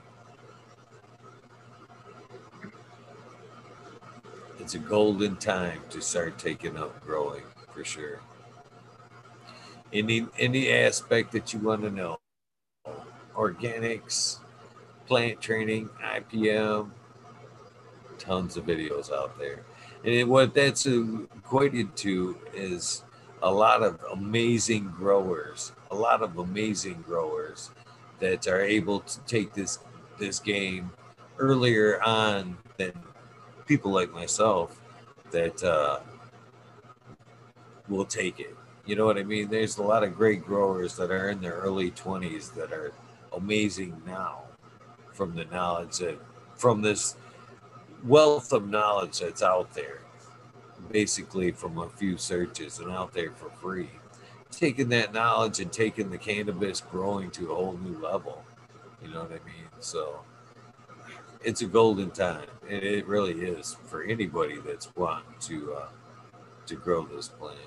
It's 4.66 4.74
a 4.74 4.80
golden 4.80 5.36
time 5.36 5.80
to 5.91 6.01
start 6.01 6.39
taking 6.39 6.76
up 6.76 6.99
growing 7.05 7.43
for 7.72 7.86
sure. 7.86 8.20
Any 9.93 10.26
any 10.39 10.72
aspect 10.72 11.34
that 11.34 11.53
you 11.53 11.59
want 11.59 11.84
to 11.84 11.91
know, 11.91 12.18
organics, 13.36 14.39
plant 15.05 15.39
training, 15.39 15.91
IPM, 16.03 16.89
tons 18.18 18.57
of 18.57 18.66
videos 18.66 19.13
out 19.13 19.38
there. 19.38 19.66
And 20.03 20.28
what 20.32 20.55
that's 20.55 20.88
equated 20.88 21.95
to 21.97 22.36
is 22.51 23.03
a 23.43 23.51
lot 23.51 23.84
of 23.84 24.03
amazing 24.13 24.88
growers, 24.88 25.74
a 25.91 25.95
lot 25.95 26.24
of 26.24 26.39
amazing 26.39 27.03
growers 27.03 27.70
that 28.20 28.47
are 28.47 28.61
able 28.61 29.01
to 29.01 29.20
take 29.28 29.53
this 29.53 29.78
this 30.18 30.39
game 30.39 30.89
earlier 31.38 32.01
on 32.01 32.57
than 32.78 32.93
people 33.66 33.91
like 33.91 34.11
myself 34.11 34.80
that 35.32 35.63
uh, 35.63 35.99
will 37.88 38.05
take 38.05 38.39
it. 38.39 38.55
You 38.86 38.95
know 38.95 39.05
what 39.05 39.18
I 39.18 39.24
mean? 39.24 39.49
There's 39.49 39.78
a 39.78 39.84
lot 39.84 40.03
of 40.03 40.16
great 40.16 40.45
growers 40.45 40.95
that 40.97 41.11
are 41.11 41.30
in 41.30 41.41
their 41.41 41.53
early 41.53 41.91
20s 41.91 42.53
that 42.53 42.72
are 42.72 42.93
amazing 43.34 44.01
now 44.05 44.43
from 45.13 45.36
the 45.36 45.45
knowledge 45.45 45.97
that 45.97 46.20
from 46.55 46.82
this 46.82 47.16
wealth 48.03 48.53
of 48.53 48.70
knowledge 48.70 49.20
that's 49.20 49.41
out 49.41 49.74
there 49.74 49.99
basically 50.91 51.51
from 51.51 51.78
a 51.78 51.89
few 51.89 52.18
searches 52.18 52.80
and 52.80 52.91
out 52.91 53.13
there 53.13 53.32
for 53.32 53.49
free 53.49 53.89
taking 54.51 54.89
that 54.89 55.13
knowledge 55.13 55.59
and 55.59 55.72
taking 55.72 56.09
the 56.09 56.18
cannabis 56.18 56.82
growing 56.82 57.32
to 57.32 57.51
a 57.51 57.55
whole 57.55 57.78
new 57.84 57.97
level 57.99 58.43
you 59.01 59.09
know 59.09 59.22
what 59.22 59.32
i 59.32 59.45
mean 59.45 59.66
so 59.80 60.20
it's 61.46 61.62
a 61.62 61.66
golden 61.66 62.10
time 62.12 62.48
and 62.70 62.84
it 62.84 63.08
really 63.08 63.34
is 63.34 63.78
for 63.86 64.04
anybody 64.04 64.58
that's 64.66 64.93
wanting 64.96 65.36
to 65.39 65.74
uh, 65.74 65.88
to 66.66 66.76
grow 66.76 67.06
this 67.06 67.28
plant 67.28 67.60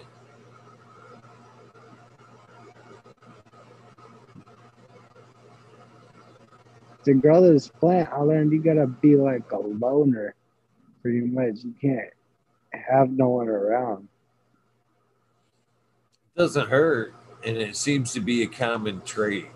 to 7.08 7.14
grow 7.14 7.40
this 7.40 7.68
plant, 7.68 8.10
I 8.12 8.20
learned 8.20 8.52
you 8.52 8.62
gotta 8.62 8.86
be 8.86 9.16
like 9.16 9.50
a 9.52 9.58
loner, 9.58 10.34
pretty 11.00 11.22
much. 11.22 11.64
You 11.64 11.74
can't 11.80 12.10
have 12.72 13.10
no 13.10 13.28
one 13.30 13.48
around. 13.48 14.08
It 16.36 16.38
doesn't 16.38 16.68
hurt, 16.68 17.14
and 17.42 17.56
it 17.56 17.76
seems 17.76 18.12
to 18.12 18.20
be 18.20 18.42
a 18.42 18.46
common 18.46 19.00
trait. 19.06 19.46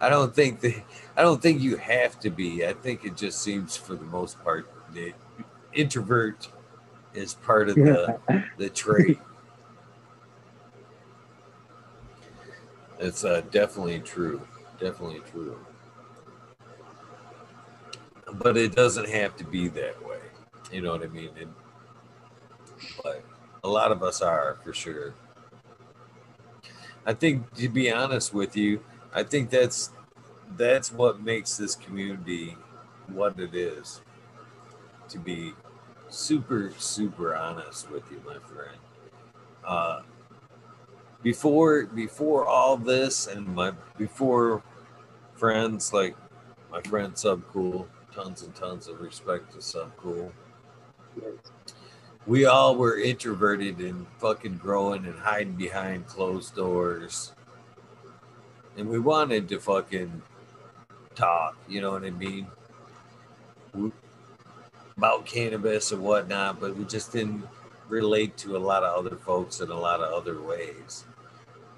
I 0.00 0.08
don't 0.08 0.34
think 0.34 0.60
that 0.60 0.82
I 1.16 1.22
don't 1.22 1.40
think 1.40 1.60
you 1.60 1.76
have 1.76 2.20
to 2.20 2.30
be. 2.30 2.66
I 2.66 2.74
think 2.74 3.04
it 3.04 3.16
just 3.16 3.40
seems, 3.40 3.76
for 3.76 3.94
the 3.94 4.04
most 4.04 4.42
part, 4.44 4.70
that 4.94 5.12
introvert 5.72 6.48
is 7.14 7.34
part 7.34 7.68
of 7.68 7.76
the 7.76 8.18
the 8.58 8.68
trait. 8.68 9.18
It's 12.98 13.24
uh, 13.24 13.42
definitely 13.50 14.00
true. 14.00 14.46
Definitely 14.78 15.20
true 15.30 15.58
but 18.32 18.56
it 18.56 18.74
doesn't 18.74 19.08
have 19.08 19.36
to 19.36 19.44
be 19.44 19.68
that 19.68 20.04
way. 20.06 20.18
You 20.72 20.82
know 20.82 20.92
what 20.92 21.02
I 21.02 21.06
mean? 21.06 21.30
It, 21.36 21.48
but 23.02 23.24
a 23.64 23.68
lot 23.68 23.92
of 23.92 24.02
us 24.02 24.22
are 24.22 24.58
for 24.62 24.72
sure. 24.72 25.14
I 27.04 27.14
think 27.14 27.52
to 27.54 27.68
be 27.68 27.90
honest 27.90 28.34
with 28.34 28.56
you, 28.56 28.80
I 29.14 29.22
think 29.22 29.50
that's 29.50 29.90
that's 30.56 30.92
what 30.92 31.22
makes 31.22 31.56
this 31.56 31.74
community 31.74 32.56
what 33.08 33.38
it 33.38 33.54
is. 33.54 34.00
To 35.08 35.18
be 35.18 35.52
super 36.08 36.72
super 36.78 37.34
honest 37.34 37.90
with 37.90 38.04
you, 38.10 38.20
my 38.24 38.38
friend. 38.38 38.78
Uh, 39.64 40.02
before 41.22 41.86
before 41.86 42.46
all 42.46 42.76
this 42.76 43.26
and 43.26 43.46
my 43.48 43.72
before 43.98 44.62
friends 45.34 45.92
like 45.92 46.16
my 46.70 46.80
friend 46.82 47.14
Subcool 47.14 47.86
tons 48.14 48.42
and 48.42 48.54
tons 48.54 48.88
of 48.88 49.00
respect 49.00 49.52
to 49.52 49.58
Subcool. 49.58 50.30
We 52.26 52.44
all 52.44 52.76
were 52.76 52.98
introverted 52.98 53.78
and 53.78 54.06
fucking 54.18 54.56
growing 54.56 55.04
and 55.04 55.18
hiding 55.18 55.54
behind 55.54 56.06
closed 56.06 56.54
doors. 56.56 57.32
And 58.76 58.88
we 58.88 58.98
wanted 58.98 59.48
to 59.50 59.60
fucking 59.60 60.22
talk, 61.16 61.56
you 61.68 61.80
know 61.80 61.90
what 61.90 62.04
I 62.04 62.10
mean? 62.10 62.46
About 64.96 65.26
cannabis 65.26 65.92
and 65.92 66.02
whatnot, 66.02 66.60
but 66.60 66.76
we 66.76 66.84
just 66.84 67.12
didn't 67.12 67.44
relate 67.88 68.36
to 68.38 68.56
a 68.56 68.58
lot 68.58 68.82
of 68.82 68.96
other 68.96 69.16
folks 69.16 69.60
in 69.60 69.70
a 69.70 69.78
lot 69.78 70.00
of 70.00 70.12
other 70.12 70.40
ways. 70.40 71.04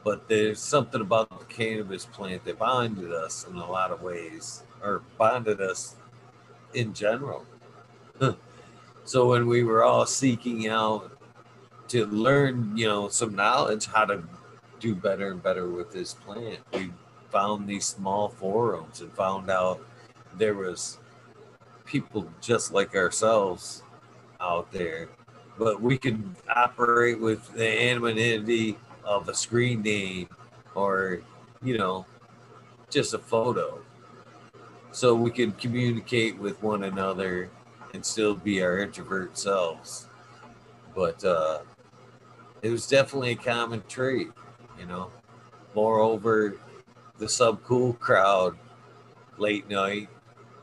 But 0.04 0.28
there's 0.28 0.60
something 0.60 1.00
about 1.00 1.38
the 1.38 1.44
cannabis 1.46 2.06
plant 2.06 2.44
that 2.44 2.58
bonded 2.58 3.12
us 3.12 3.46
in 3.48 3.56
a 3.56 3.70
lot 3.70 3.90
of 3.90 4.02
ways, 4.02 4.62
or 4.82 5.02
bonded 5.16 5.60
us 5.60 5.96
in 6.74 6.94
general. 6.94 7.44
so 9.04 9.28
when 9.28 9.46
we 9.46 9.64
were 9.64 9.84
all 9.84 10.06
seeking 10.06 10.68
out 10.68 11.12
to 11.88 12.06
learn, 12.06 12.76
you 12.76 12.86
know, 12.86 13.08
some 13.08 13.34
knowledge 13.34 13.86
how 13.86 14.04
to 14.04 14.22
do 14.80 14.94
better 14.94 15.32
and 15.32 15.42
better 15.42 15.68
with 15.68 15.90
this 15.92 16.14
plant, 16.14 16.60
we 16.72 16.90
found 17.30 17.68
these 17.68 17.86
small 17.86 18.28
forums 18.28 19.00
and 19.00 19.12
found 19.12 19.50
out 19.50 19.80
there 20.36 20.54
was 20.54 20.98
people 21.84 22.28
just 22.40 22.72
like 22.72 22.94
ourselves 22.94 23.82
out 24.40 24.70
there, 24.72 25.08
but 25.58 25.80
we 25.80 25.98
could 25.98 26.22
operate 26.54 27.20
with 27.20 27.52
the 27.54 27.90
anonymity 27.90 28.76
of 29.04 29.28
a 29.28 29.34
screen 29.34 29.82
name 29.82 30.28
or, 30.74 31.20
you 31.62 31.76
know, 31.76 32.04
just 32.90 33.14
a 33.14 33.18
photo 33.18 33.80
so 34.90 35.14
we 35.14 35.30
could 35.30 35.56
communicate 35.58 36.38
with 36.38 36.62
one 36.62 36.84
another 36.84 37.50
and 37.94 38.04
still 38.04 38.34
be 38.34 38.62
our 38.62 38.78
introvert 38.78 39.38
selves. 39.38 40.06
But 40.94 41.24
uh, 41.24 41.60
it 42.62 42.70
was 42.70 42.86
definitely 42.86 43.32
a 43.32 43.36
common 43.36 43.82
trait, 43.88 44.28
you 44.78 44.86
know. 44.86 45.10
Moreover, 45.74 46.56
the 47.18 47.26
subcool 47.26 47.98
crowd, 47.98 48.56
late 49.36 49.68
night, 49.68 50.08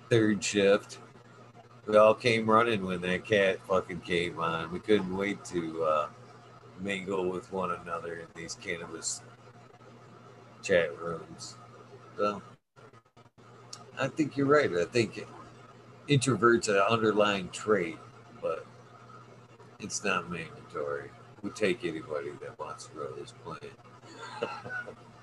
third 0.10 0.44
shift, 0.44 1.00
we 1.86 1.98
all 1.98 2.16
came 2.16 2.50
running 2.50 2.84
when 2.86 3.02
that 3.02 3.26
cat 3.26 3.60
fucking 3.68 4.00
came 4.02 4.40
on. 4.40 4.72
We 4.72 4.80
couldn't 4.80 5.16
wait 5.16 5.44
to 5.46 5.84
uh, 5.84 6.08
mingle 6.80 7.30
with 7.30 7.52
one 7.52 7.72
another 7.72 8.16
in 8.16 8.28
these 8.36 8.56
cannabis 8.56 9.22
chat 10.64 10.98
rooms. 11.00 11.58
So 12.18 12.42
I 14.00 14.08
think 14.08 14.36
you're 14.36 14.48
right. 14.48 14.72
I 14.74 14.86
think 14.86 15.28
introverts 16.10 16.70
are 16.70 16.78
an 16.78 16.86
underlying 16.90 17.50
trait, 17.50 17.98
but 18.42 18.66
it's 19.80 20.04
not 20.04 20.32
mandatory. 20.32 21.12
We 21.44 21.52
take 21.52 21.86
anybody 21.86 22.32
that 22.42 22.58
wants 22.58 22.88
to 22.88 22.94
grow 22.94 23.12
this 23.12 23.34
plant. 23.44 23.62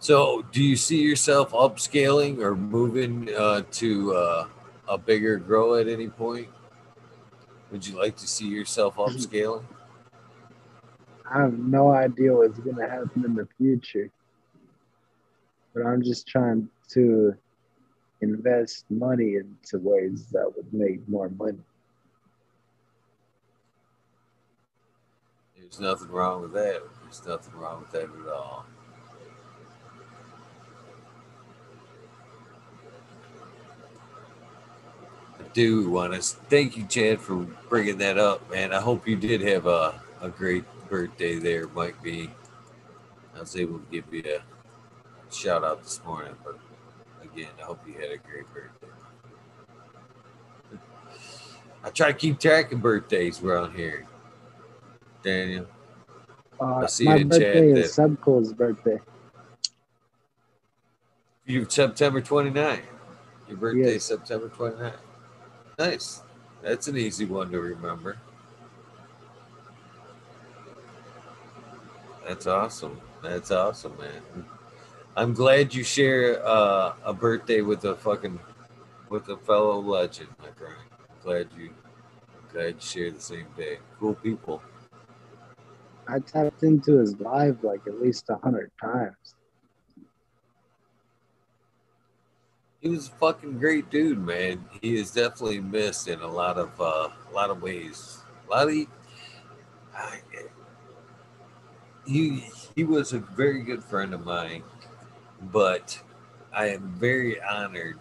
So, 0.00 0.42
do 0.52 0.62
you 0.62 0.76
see 0.76 1.02
yourself 1.02 1.50
upscaling 1.50 2.38
or 2.38 2.54
moving 2.54 3.28
uh, 3.34 3.62
to 3.72 4.14
uh, 4.14 4.46
a 4.88 4.96
bigger 4.96 5.36
grow 5.36 5.74
at 5.74 5.88
any 5.88 6.08
point? 6.08 6.48
Would 7.72 7.86
you 7.86 7.96
like 7.96 8.16
to 8.18 8.28
see 8.28 8.46
yourself 8.46 8.96
upscaling? 8.96 9.64
I 11.30 11.42
have 11.42 11.58
no 11.58 11.90
idea 11.92 12.32
what's 12.32 12.58
going 12.60 12.76
to 12.76 12.88
happen 12.88 13.24
in 13.24 13.34
the 13.34 13.48
future, 13.58 14.08
but 15.74 15.84
I'm 15.84 16.02
just 16.02 16.28
trying 16.28 16.68
to 16.90 17.34
invest 18.20 18.84
money 18.90 19.34
into 19.34 19.78
ways 19.84 20.26
that 20.30 20.50
would 20.56 20.72
make 20.72 21.06
more 21.08 21.28
money. 21.28 21.58
There's 25.58 25.80
nothing 25.80 26.08
wrong 26.08 26.42
with 26.42 26.52
that. 26.52 26.82
There's 27.02 27.26
nothing 27.26 27.54
wrong 27.54 27.80
with 27.80 27.90
that 27.90 28.04
at 28.04 28.32
all. 28.32 28.64
Do 35.52 35.90
want 35.90 36.14
to 36.14 36.20
thank 36.20 36.76
you, 36.76 36.86
Chad, 36.86 37.20
for 37.20 37.36
bringing 37.68 37.98
that 37.98 38.18
up, 38.18 38.50
man. 38.50 38.72
I 38.72 38.80
hope 38.80 39.06
you 39.06 39.16
did 39.16 39.40
have 39.42 39.66
a, 39.66 40.00
a 40.20 40.28
great 40.28 40.64
birthday 40.88 41.36
there, 41.36 41.68
Mike 41.68 42.02
B. 42.02 42.30
I 43.36 43.40
was 43.40 43.56
able 43.56 43.78
to 43.78 43.86
give 43.90 44.04
you 44.12 44.22
a 44.24 45.34
shout 45.34 45.64
out 45.64 45.82
this 45.82 46.00
morning, 46.04 46.34
but 46.44 46.58
again, 47.22 47.50
I 47.60 47.64
hope 47.64 47.80
you 47.86 47.94
had 47.94 48.10
a 48.10 48.18
great 48.18 48.46
birthday. 48.52 48.86
I 51.84 51.90
try 51.90 52.08
to 52.12 52.18
keep 52.18 52.40
track 52.40 52.72
of 52.72 52.82
birthdays 52.82 53.42
around 53.42 53.74
here, 53.74 54.06
Daniel. 55.22 55.66
Uh, 56.60 56.74
I 56.76 56.86
see 56.86 57.04
my 57.04 57.22
birthday 57.22 57.70
is 57.72 57.96
Subcool's 57.96 58.52
birthday. 58.52 58.98
You 61.46 61.66
September 61.68 62.20
29th. 62.20 62.80
Your 63.48 63.56
birthday 63.56 63.92
yes. 63.94 64.04
September 64.04 64.48
29th. 64.48 64.96
Nice. 65.78 66.22
That's 66.62 66.88
an 66.88 66.96
easy 66.96 67.24
one 67.24 67.50
to 67.52 67.60
remember. 67.60 68.16
That's 72.26 72.46
awesome. 72.48 73.00
That's 73.22 73.50
awesome, 73.50 73.96
man. 73.96 74.44
I'm 75.16 75.34
glad 75.34 75.72
you 75.72 75.84
share 75.84 76.44
uh, 76.46 76.94
a 77.04 77.12
birthday 77.12 77.60
with 77.60 77.84
a 77.84 77.94
fucking 77.94 78.38
with 79.08 79.28
a 79.28 79.36
fellow 79.36 79.80
legend, 79.80 80.28
my 80.40 80.50
friend. 80.50 80.76
I'm 80.92 81.22
glad 81.22 81.48
you 81.56 81.70
glad 82.52 82.74
you 82.74 82.80
share 82.80 83.10
the 83.10 83.20
same 83.20 83.46
day. 83.56 83.78
Cool 83.98 84.14
people. 84.14 84.62
I 86.08 86.18
tapped 86.20 86.62
into 86.62 86.98
his 86.98 87.18
live 87.20 87.62
like 87.62 87.80
at 87.86 88.00
least 88.00 88.28
a 88.30 88.36
hundred 88.36 88.70
times. 88.80 89.34
He 92.80 92.88
was 92.88 93.08
a 93.08 93.12
fucking 93.12 93.58
great 93.58 93.90
dude, 93.90 94.18
man. 94.18 94.64
He 94.80 94.96
is 94.96 95.10
definitely 95.10 95.60
missed 95.60 96.08
in 96.08 96.20
a 96.20 96.26
lot 96.26 96.58
of 96.58 96.80
uh, 96.80 97.08
a 97.30 97.34
lot 97.34 97.50
of 97.50 97.60
ways. 97.60 98.22
A 98.46 98.50
lot 98.50 98.68
of 98.68 98.74
he, 98.74 98.88
he 102.06 102.44
he 102.76 102.84
was 102.84 103.12
a 103.12 103.18
very 103.18 103.62
good 103.62 103.82
friend 103.82 104.14
of 104.14 104.24
mine, 104.24 104.62
but 105.52 106.00
I 106.52 106.68
am 106.68 106.94
very 106.98 107.40
honored 107.42 107.98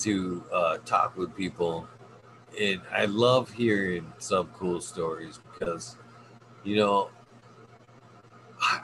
to 0.00 0.44
uh, 0.52 0.78
talk 0.78 1.16
with 1.16 1.36
people, 1.36 1.86
and 2.58 2.80
I 2.90 3.04
love 3.04 3.50
hearing 3.50 4.12
some 4.18 4.48
cool 4.56 4.80
stories 4.80 5.40
because, 5.52 5.96
you 6.64 6.76
know, 6.76 7.10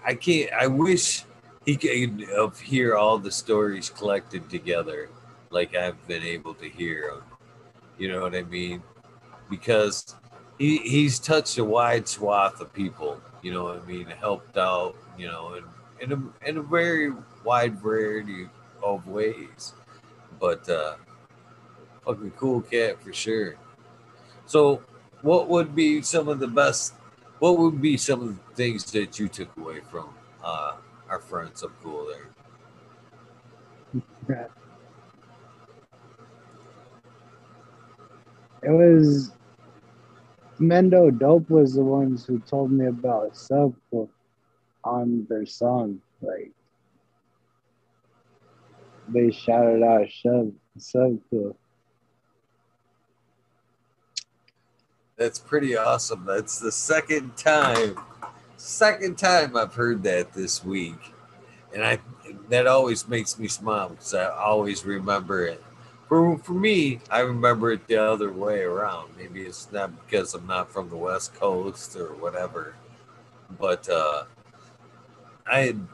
I 0.04 0.14
can't. 0.14 0.52
I 0.52 0.66
wish 0.66 1.24
he 1.66 1.76
can 1.76 2.24
hear 2.62 2.96
all 2.96 3.18
the 3.18 3.30
stories 3.30 3.90
collected 3.90 4.48
together 4.48 5.10
like 5.50 5.74
I've 5.74 6.06
been 6.06 6.22
able 6.22 6.54
to 6.54 6.68
hear. 6.68 7.14
You 7.98 8.12
know 8.12 8.20
what 8.22 8.36
I 8.36 8.42
mean? 8.42 8.82
Because 9.50 10.14
he, 10.58 10.78
he's 10.78 11.18
touched 11.18 11.58
a 11.58 11.64
wide 11.64 12.06
swath 12.06 12.60
of 12.60 12.72
people, 12.72 13.20
you 13.42 13.52
know 13.52 13.64
what 13.64 13.82
I 13.82 13.86
mean, 13.86 14.06
helped 14.06 14.56
out, 14.56 14.94
you 15.18 15.26
know, 15.26 15.54
in, 15.54 15.64
in, 16.00 16.12
a, 16.12 16.48
in 16.48 16.58
a 16.58 16.62
very 16.62 17.12
wide 17.44 17.78
variety 17.80 18.48
of 18.82 19.08
ways. 19.08 19.74
But 20.38 20.68
uh, 20.68 20.96
fucking 22.04 22.32
cool 22.32 22.60
cat 22.60 23.02
for 23.02 23.12
sure. 23.12 23.56
So, 24.46 24.82
what 25.22 25.48
would 25.48 25.74
be 25.74 26.02
some 26.02 26.28
of 26.28 26.38
the 26.38 26.46
best? 26.46 26.94
What 27.40 27.58
would 27.58 27.82
be 27.82 27.96
some 27.96 28.22
of 28.22 28.28
the 28.28 28.54
things 28.54 28.84
that 28.92 29.18
you 29.18 29.28
took 29.28 29.54
away 29.56 29.80
from 29.90 30.10
uh, 30.44 30.74
our 31.08 31.20
friends 31.20 31.62
up 31.62 31.72
cool 31.82 32.06
there? 32.06 32.30
It 38.62 38.70
was 38.70 39.30
Mendo 40.58 41.16
Dope 41.16 41.48
was 41.50 41.74
the 41.74 41.84
ones 41.84 42.24
who 42.26 42.40
told 42.40 42.72
me 42.72 42.86
about 42.86 43.34
Subcool 43.34 44.08
on 44.82 45.26
their 45.28 45.46
song. 45.46 46.00
Like 46.22 46.52
they 49.08 49.30
shouted 49.30 49.82
out 49.82 50.06
Sub 50.22 50.52
Subcool. 50.78 51.54
That's 55.16 55.38
pretty 55.38 55.76
awesome. 55.76 56.24
That's 56.26 56.58
the 56.58 56.72
second 56.72 57.36
time, 57.36 57.96
second 58.66 59.16
time 59.16 59.56
I've 59.56 59.74
heard 59.74 60.02
that 60.02 60.32
this 60.32 60.64
week, 60.64 61.12
and 61.72 61.84
I 61.84 62.00
that 62.48 62.66
always 62.66 63.06
makes 63.08 63.38
me 63.38 63.46
smile 63.48 63.90
because 63.90 64.12
I 64.12 64.28
always 64.28 64.84
remember 64.84 65.46
it. 65.46 65.62
For 66.08 66.36
for 66.38 66.52
me, 66.52 67.00
I 67.10 67.20
remember 67.20 67.70
it 67.72 67.86
the 67.86 67.96
other 67.96 68.32
way 68.32 68.62
around. 68.62 69.12
Maybe 69.16 69.42
it's 69.42 69.70
not 69.70 69.92
because 70.04 70.34
I'm 70.34 70.46
not 70.46 70.70
from 70.70 70.90
the 70.90 70.96
West 70.96 71.34
Coast 71.34 71.96
or 71.96 72.14
whatever, 72.14 72.74
but 73.58 73.88
uh, 73.88 74.24
I 75.50 75.60
had 75.60 75.86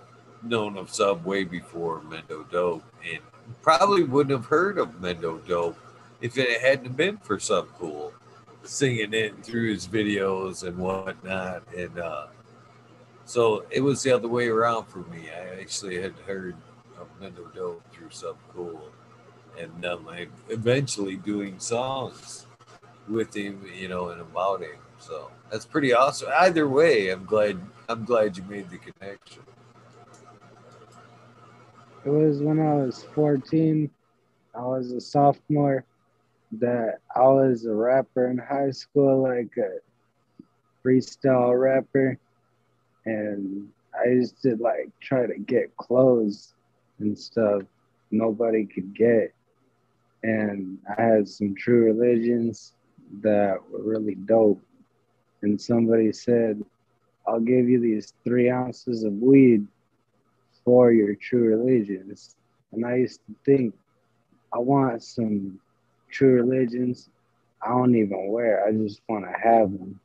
known 0.43 0.79
of 0.79 0.91
Subway 0.91 1.45
before 1.45 2.01
Mendo 2.01 2.51
Dope, 2.51 2.85
and 3.05 3.21
probably 3.61 4.05
wouldn't 4.05 4.33
have 4.33 4.47
heard 4.47 4.79
of 4.79 5.01
Mendo 5.01 5.47
Dope 5.47 5.79
if 6.23 6.39
it 6.39 6.61
hadn't 6.63 6.97
been 6.97 7.19
for 7.19 7.37
Subcool 7.37 8.13
singing 8.65 9.13
it 9.13 9.45
through 9.45 9.73
his 9.73 9.87
videos 9.87 10.67
and 10.67 10.79
whatnot. 10.79 11.63
And 11.77 11.99
uh, 11.99 12.27
so 13.33 13.65
it 13.71 13.81
was 13.81 14.03
the 14.03 14.13
other 14.13 14.29
way 14.29 14.49
around 14.49 14.85
for 14.85 14.99
me. 14.99 15.31
I 15.31 15.59
actually 15.59 15.99
had 16.03 16.13
heard 16.27 16.55
of 17.01 17.09
Mendo 17.19 17.51
Dope 17.55 17.83
through 17.91 18.11
Subcool, 18.11 18.79
and 19.59 19.87
um, 19.87 20.07
I 20.07 20.27
eventually 20.51 21.17
doing 21.17 21.59
songs 21.59 22.47
with 23.09 23.35
him, 23.35 23.65
you 23.75 23.89
know, 23.89 24.11
and 24.11 24.21
about 24.21 24.61
him. 24.61 24.77
So 24.99 25.31
that's 25.51 25.65
pretty 25.65 25.95
awesome. 25.95 26.29
Either 26.39 26.69
way, 26.69 27.09
I'm 27.09 27.25
glad. 27.25 27.59
I'm 27.89 28.05
glad 28.05 28.37
you 28.37 28.43
made 28.51 28.69
the 28.69 28.77
connection. 28.77 29.43
It 32.05 32.11
was 32.11 32.43
when 32.43 32.61
I 32.61 32.75
was 32.85 33.03
14. 33.15 33.91
I 34.55 34.61
was 34.61 34.93
a 34.93 35.01
sophomore 35.01 35.87
that 36.61 36.99
I 37.17 37.23
was 37.23 37.65
a 37.65 37.73
rapper 37.73 38.27
in 38.27 38.37
high 38.37 38.73
school, 38.73 39.23
like 39.23 39.57
a 39.57 39.79
freestyle 40.87 41.59
rapper, 41.59 42.19
and 43.05 43.69
I 43.99 44.09
used 44.09 44.41
to 44.43 44.57
like 44.57 44.91
try 45.01 45.27
to 45.27 45.39
get 45.39 45.77
clothes 45.77 46.55
and 46.99 47.19
stuff 47.19 47.63
nobody 48.11 48.67
could 48.67 48.95
get, 48.95 49.33
and 50.23 50.79
I 50.97 51.03
had 51.03 51.29
some 51.29 51.55
true 51.55 51.85
religions 51.85 52.75
that 53.23 53.59
were 53.71 53.83
really 53.83 54.15
dope. 54.15 54.63
And 55.43 55.61
somebody 55.61 56.13
said, 56.13 56.63
I'll 57.27 57.41
give 57.41 57.69
you 57.69 57.81
these 57.81 58.15
three 58.23 58.49
ounces 58.49 59.03
of 59.03 59.13
weed 59.15 59.67
for 60.65 60.93
your 60.93 61.15
true 61.17 61.57
religions. 61.57 62.37
And 62.73 62.87
I 62.87 62.97
used 62.97 63.21
to 63.27 63.35
think, 63.45 63.75
I 64.53 64.59
want 64.59 65.03
some 65.03 65.59
true 66.11 66.35
religions. 66.35 67.09
I 67.63 67.71
don't 67.71 67.95
even 67.95 68.29
wear, 68.29 68.67
I 68.67 68.73
just 68.73 69.01
want 69.09 69.25
to 69.25 69.33
have 69.33 69.71
them. 69.73 69.99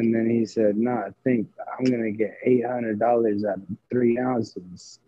And 0.00 0.14
then 0.14 0.30
he 0.30 0.46
said, 0.46 0.78
No, 0.78 0.92
I 0.92 1.10
think 1.24 1.46
I'm 1.78 1.84
going 1.84 2.02
to 2.04 2.10
get 2.10 2.38
$800 2.46 3.44
out 3.46 3.58
of 3.58 3.62
three 3.90 4.18
ounces. 4.18 4.98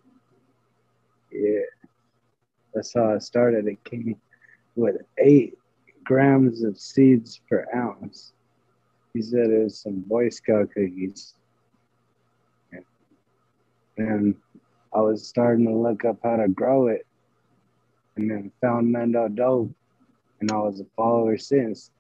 Yeah. 1.31 1.61
That's 2.75 2.93
how 2.93 3.15
I 3.15 3.19
started. 3.19 3.67
It 3.67 3.83
came 3.85 4.21
with 4.77 4.97
eight 5.17 5.57
grams 6.05 6.63
of 6.63 6.79
seeds 6.79 7.41
per 7.49 7.67
ounce. 7.75 8.35
He 9.15 9.23
said 9.23 9.49
it 9.49 9.65
was 9.65 9.79
some 9.79 10.01
Boy 10.01 10.29
Scout 10.29 10.69
cookies. 10.75 11.37
And 13.97 14.35
I 14.95 15.01
was 15.01 15.27
starting 15.27 15.65
to 15.69 15.75
look 15.75 16.05
up 16.05 16.19
how 16.23 16.37
to 16.37 16.49
grow 16.49 16.89
it 16.89 17.07
and 18.17 18.31
then 18.31 18.53
found 18.61 18.95
Mendo 18.95 19.35
Dope 19.35 19.75
and 20.41 20.53
I 20.53 20.59
was 20.59 20.81
a 20.81 20.87
follower 20.97 21.39
since. 21.39 21.91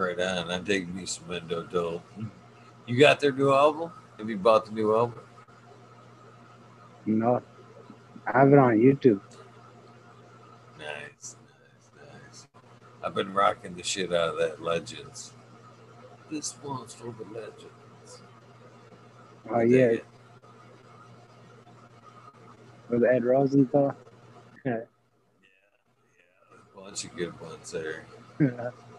Right 0.00 0.18
on. 0.18 0.50
I 0.50 0.58
dig 0.60 0.94
me 0.94 1.04
some 1.04 1.24
Mendo 1.24 1.70
Dope. 1.70 2.02
You 2.86 2.98
got 2.98 3.20
their 3.20 3.32
new 3.32 3.52
album? 3.52 3.92
Have 4.16 4.30
you 4.30 4.38
bought 4.38 4.64
the 4.64 4.72
new 4.72 4.96
album? 4.96 5.20
No, 7.04 7.42
I 8.26 8.38
have 8.38 8.50
it 8.50 8.58
on 8.58 8.78
YouTube. 8.78 9.20
Nice, 10.78 11.36
nice, 11.44 11.90
nice. 11.98 12.48
I've 13.04 13.14
been 13.14 13.34
rocking 13.34 13.74
the 13.74 13.82
shit 13.82 14.10
out 14.10 14.30
of 14.30 14.38
that 14.38 14.62
Legends. 14.62 15.34
This 16.30 16.54
one's 16.64 16.94
for 16.94 17.12
the 17.18 17.24
Legends. 17.38 18.22
Oh 19.50 19.60
yeah. 19.60 19.96
With 22.88 23.04
Ed 23.04 23.24
Rosenthal. 23.24 23.94
Yeah, 24.64 24.72
yeah, 24.72 24.80
a 26.76 26.80
bunch 26.80 27.04
of 27.04 27.16
good 27.16 27.38
ones 27.40 27.70
there. 27.70 28.04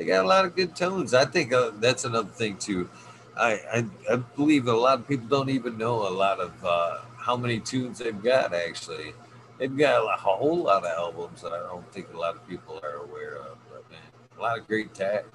they 0.00 0.06
got 0.06 0.24
a 0.24 0.28
lot 0.28 0.46
of 0.46 0.56
good 0.56 0.74
tones. 0.74 1.12
I 1.12 1.26
think 1.26 1.52
uh, 1.52 1.72
that's 1.78 2.06
another 2.06 2.30
thing 2.30 2.56
too. 2.56 2.88
I, 3.36 3.60
I, 3.70 3.84
I 4.10 4.16
believe 4.16 4.66
a 4.66 4.72
lot 4.72 4.98
of 4.98 5.06
people 5.06 5.28
don't 5.28 5.50
even 5.50 5.76
know 5.76 6.08
a 6.08 6.14
lot 6.14 6.40
of 6.40 6.54
uh, 6.64 7.00
how 7.18 7.36
many 7.36 7.60
tunes 7.60 7.98
they've 7.98 8.22
got. 8.22 8.54
Actually, 8.54 9.12
they've 9.58 9.76
got 9.76 10.02
a, 10.02 10.16
whole 10.18 10.62
lot 10.62 10.86
of 10.86 10.90
albums 10.90 11.42
that 11.42 11.52
I 11.52 11.58
don't 11.58 11.86
think 11.92 12.14
a 12.14 12.16
lot 12.16 12.34
of 12.34 12.48
people 12.48 12.80
are 12.82 13.04
aware 13.04 13.40
of. 13.40 13.58
But 13.70 13.90
man, 13.90 14.00
a 14.38 14.40
lot 14.40 14.58
of 14.58 14.66
great 14.66 14.94
ta- 14.94 15.28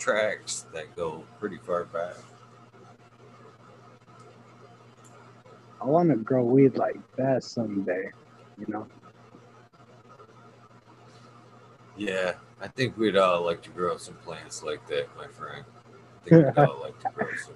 tracks 0.00 0.66
that 0.74 0.96
go 0.96 1.22
pretty 1.38 1.58
far 1.58 1.84
back. 1.84 2.16
I 5.80 5.84
want 5.84 6.10
to 6.10 6.16
grow 6.16 6.42
weed 6.42 6.76
like 6.76 6.98
that 7.14 7.44
someday, 7.44 8.10
you 8.58 8.66
know. 8.66 8.88
Yeah, 11.96 12.32
I 12.60 12.68
think 12.68 12.98
we'd 12.98 13.16
all 13.16 13.42
like 13.42 13.62
to 13.62 13.70
grow 13.70 13.96
some 13.96 14.14
plants 14.16 14.62
like 14.62 14.86
that, 14.88 15.08
my 15.16 15.26
friend. 15.26 15.64
I 15.86 16.28
think 16.28 16.46
we'd 16.46 16.58
all 16.58 16.80
like 16.80 16.98
to 17.00 17.10
grow 17.14 17.28
some. 17.36 17.54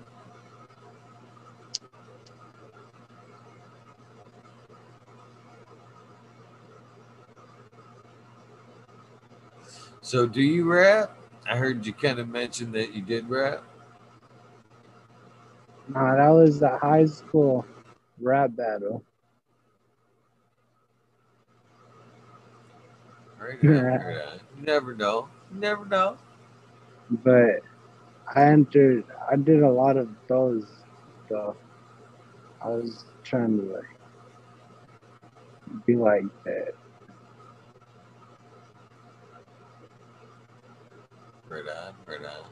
So, 10.00 10.26
do 10.26 10.42
you 10.42 10.64
rap? 10.64 11.16
I 11.48 11.56
heard 11.56 11.84
you 11.84 11.92
kind 11.92 12.18
of 12.18 12.28
mention 12.28 12.72
that 12.72 12.94
you 12.94 13.02
did 13.02 13.28
rap. 13.28 13.62
Nah, 15.88 16.16
that 16.16 16.28
was 16.30 16.60
the 16.60 16.78
high 16.78 17.04
school 17.04 17.66
rap 18.20 18.56
battle. 18.56 19.02
Right 23.38 23.62
on, 23.64 23.84
right 23.84 24.22
on. 24.32 24.40
You 24.56 24.62
never 24.64 24.94
know. 24.94 25.28
You 25.52 25.60
never 25.60 25.84
know. 25.86 26.16
But 27.10 27.60
I 28.34 28.44
entered. 28.44 29.04
I 29.30 29.36
did 29.36 29.62
a 29.62 29.70
lot 29.70 29.96
of 29.96 30.08
those 30.28 30.66
stuff. 31.26 31.56
I 32.62 32.68
was 32.68 33.04
trying 33.22 33.58
to 33.58 33.64
like 33.64 33.84
be 35.86 35.96
like 35.96 36.24
that. 36.44 36.74
Right 41.48 41.64
on, 41.68 41.94
right 42.06 42.24
on. 42.24 42.50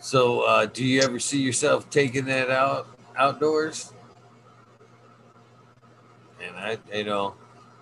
So, 0.00 0.40
uh, 0.42 0.66
do 0.66 0.84
you 0.84 1.00
ever 1.00 1.18
see 1.18 1.40
yourself 1.40 1.88
taking 1.90 2.26
that 2.26 2.50
out 2.50 2.88
outdoors? 3.16 3.92
And 6.46 6.56
I, 6.56 6.78
you 6.92 7.04
know, 7.04 7.34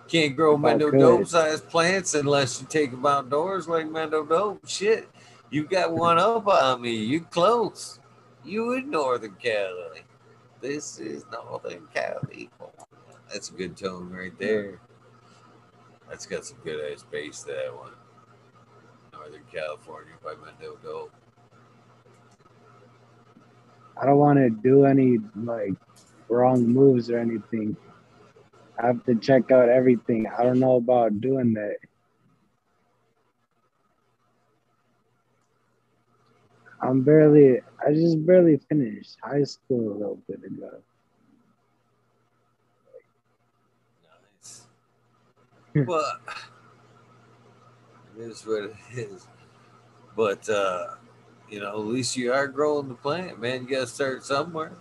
can't 0.07 0.35
grow 0.35 0.57
Mendo 0.57 0.91
Dope 0.91 1.27
sized 1.27 1.69
plants 1.69 2.13
unless 2.13 2.61
you 2.61 2.67
take 2.67 2.91
them 2.91 3.05
outdoors 3.05 3.67
like 3.67 3.87
Mendo 3.87 4.27
Dope. 4.27 4.67
Shit, 4.67 5.09
you 5.49 5.63
got 5.65 5.91
one 5.91 6.17
up 6.17 6.47
on 6.47 6.81
me. 6.81 6.95
You 6.95 7.21
close. 7.21 7.99
You 8.45 8.73
in 8.73 8.89
Northern 8.89 9.35
Cali. 9.41 10.01
This 10.61 10.99
is 10.99 11.25
Northern 11.31 11.87
Cali. 11.93 12.49
That's 13.31 13.49
a 13.49 13.53
good 13.53 13.75
tone 13.75 14.09
right 14.09 14.37
there. 14.37 14.79
That's 16.09 16.25
got 16.25 16.45
some 16.45 16.57
good 16.63 16.91
ass 16.91 17.03
bass, 17.09 17.43
that 17.43 17.73
one. 17.75 17.93
Northern 19.13 19.43
California 19.51 20.13
by 20.23 20.33
Mendo 20.33 20.81
Dope. 20.83 21.11
I 23.99 24.05
don't 24.05 24.17
want 24.17 24.39
to 24.39 24.49
do 24.49 24.85
any 24.85 25.19
like 25.35 25.73
wrong 26.27 26.67
moves 26.67 27.09
or 27.09 27.19
anything. 27.19 27.77
I 28.81 28.87
have 28.87 29.03
to 29.05 29.15
check 29.15 29.51
out 29.51 29.69
everything. 29.69 30.27
I 30.27 30.43
don't 30.43 30.59
know 30.59 30.77
about 30.77 31.21
doing 31.21 31.53
that. 31.53 31.77
I'm 36.81 37.01
barely, 37.01 37.61
I 37.85 37.93
just 37.93 38.25
barely 38.25 38.59
finished 38.67 39.17
high 39.23 39.43
school 39.43 39.93
a 39.93 39.97
little 39.97 40.19
bit 40.27 40.43
ago. 40.43 40.81
Nice. 44.35 44.67
well, 45.87 46.19
it 48.17 48.21
is 48.21 48.45
what 48.45 48.63
it 48.63 48.75
is. 48.93 49.27
But, 50.15 50.47
uh, 50.49 50.95
you 51.49 51.61
know, 51.61 51.69
at 51.69 51.85
least 51.85 52.17
you 52.17 52.33
are 52.33 52.47
growing 52.47 52.89
the 52.89 52.95
plant, 52.95 53.39
man. 53.39 53.63
You 53.63 53.69
got 53.69 53.81
to 53.81 53.87
start 53.87 54.25
somewhere. 54.25 54.73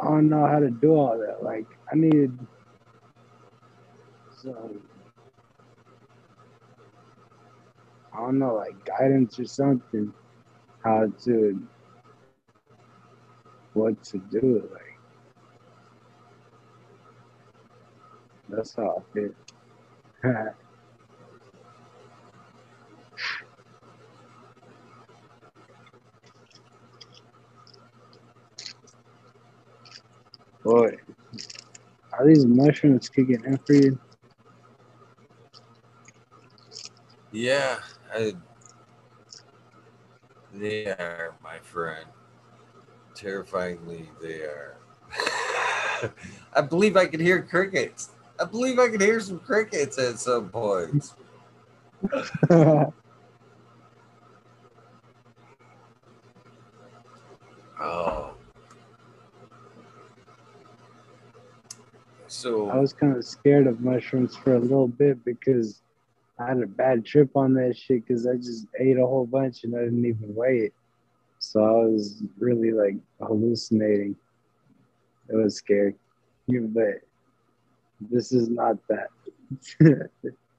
I 0.00 0.04
don't 0.04 0.30
know 0.30 0.46
how 0.46 0.60
to 0.60 0.70
do 0.70 0.92
all 0.94 1.18
that. 1.18 1.44
Like, 1.44 1.66
I 1.92 1.96
need 1.96 2.32
some, 4.42 4.80
I 8.12 8.18
don't 8.20 8.38
know, 8.38 8.54
like 8.56 8.84
guidance 8.86 9.38
or 9.40 9.46
something, 9.46 10.12
how 10.84 11.12
to, 11.24 11.68
what 13.74 14.02
to 14.04 14.18
do. 14.30 14.68
Like, 14.72 14.98
that's 18.48 18.76
how 18.76 19.02
I 19.14 19.14
feel. 19.14 19.54
Boy, 30.68 30.96
are 32.12 32.26
these 32.26 32.44
mushrooms 32.44 33.08
kicking 33.08 33.42
in 33.42 33.56
for 33.56 33.72
you? 33.72 33.98
Yeah, 37.32 37.78
I, 38.14 38.34
they 40.52 40.88
are, 40.88 41.34
my 41.42 41.58
friend. 41.60 42.04
Terrifyingly, 43.14 44.10
they 44.20 44.42
are. 44.42 44.76
I 46.52 46.60
believe 46.60 46.98
I 46.98 47.06
can 47.06 47.20
hear 47.20 47.40
crickets. 47.40 48.10
I 48.38 48.44
believe 48.44 48.78
I 48.78 48.90
can 48.90 49.00
hear 49.00 49.20
some 49.20 49.38
crickets 49.38 49.96
at 49.96 50.18
some 50.18 50.50
point. 50.50 51.14
oh. 57.80 58.37
So 62.38 62.70
I 62.70 62.78
was 62.78 62.92
kind 62.92 63.16
of 63.16 63.24
scared 63.24 63.66
of 63.66 63.80
mushrooms 63.80 64.36
for 64.36 64.54
a 64.54 64.60
little 64.60 64.86
bit 64.86 65.24
because 65.24 65.82
I 66.38 66.46
had 66.46 66.62
a 66.62 66.68
bad 66.68 67.04
trip 67.04 67.36
on 67.36 67.52
that 67.54 67.76
shit 67.76 68.06
because 68.06 68.28
I 68.28 68.36
just 68.36 68.68
ate 68.78 68.96
a 68.96 69.04
whole 69.04 69.26
bunch 69.26 69.64
and 69.64 69.74
I 69.74 69.80
didn't 69.80 70.06
even 70.06 70.36
weigh 70.36 70.58
it. 70.58 70.74
So 71.40 71.64
I 71.64 71.84
was 71.86 72.22
really 72.38 72.70
like 72.70 72.94
hallucinating. 73.20 74.14
It 75.28 75.34
was 75.34 75.56
scary. 75.56 75.96
But 76.46 77.00
this 78.08 78.30
is 78.30 78.48
not 78.48 78.76
that. 78.86 79.08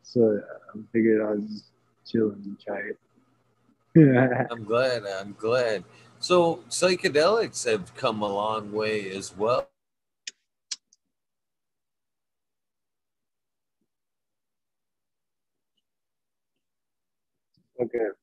so 0.04 0.42
I 0.76 0.80
figured 0.92 1.22
I'll 1.22 1.38
just 1.38 1.68
chill 2.06 2.32
and 2.32 2.60
try 2.60 2.82
it. 3.96 4.48
I'm 4.52 4.66
glad. 4.66 5.04
I'm 5.06 5.34
glad. 5.40 5.86
So 6.20 6.58
psychedelics 6.70 7.64
have 7.72 7.96
come 7.96 8.22
a 8.22 8.28
long 8.28 8.74
way 8.74 9.10
as 9.12 9.34
well. 9.38 9.69
Okay. 17.82 18.19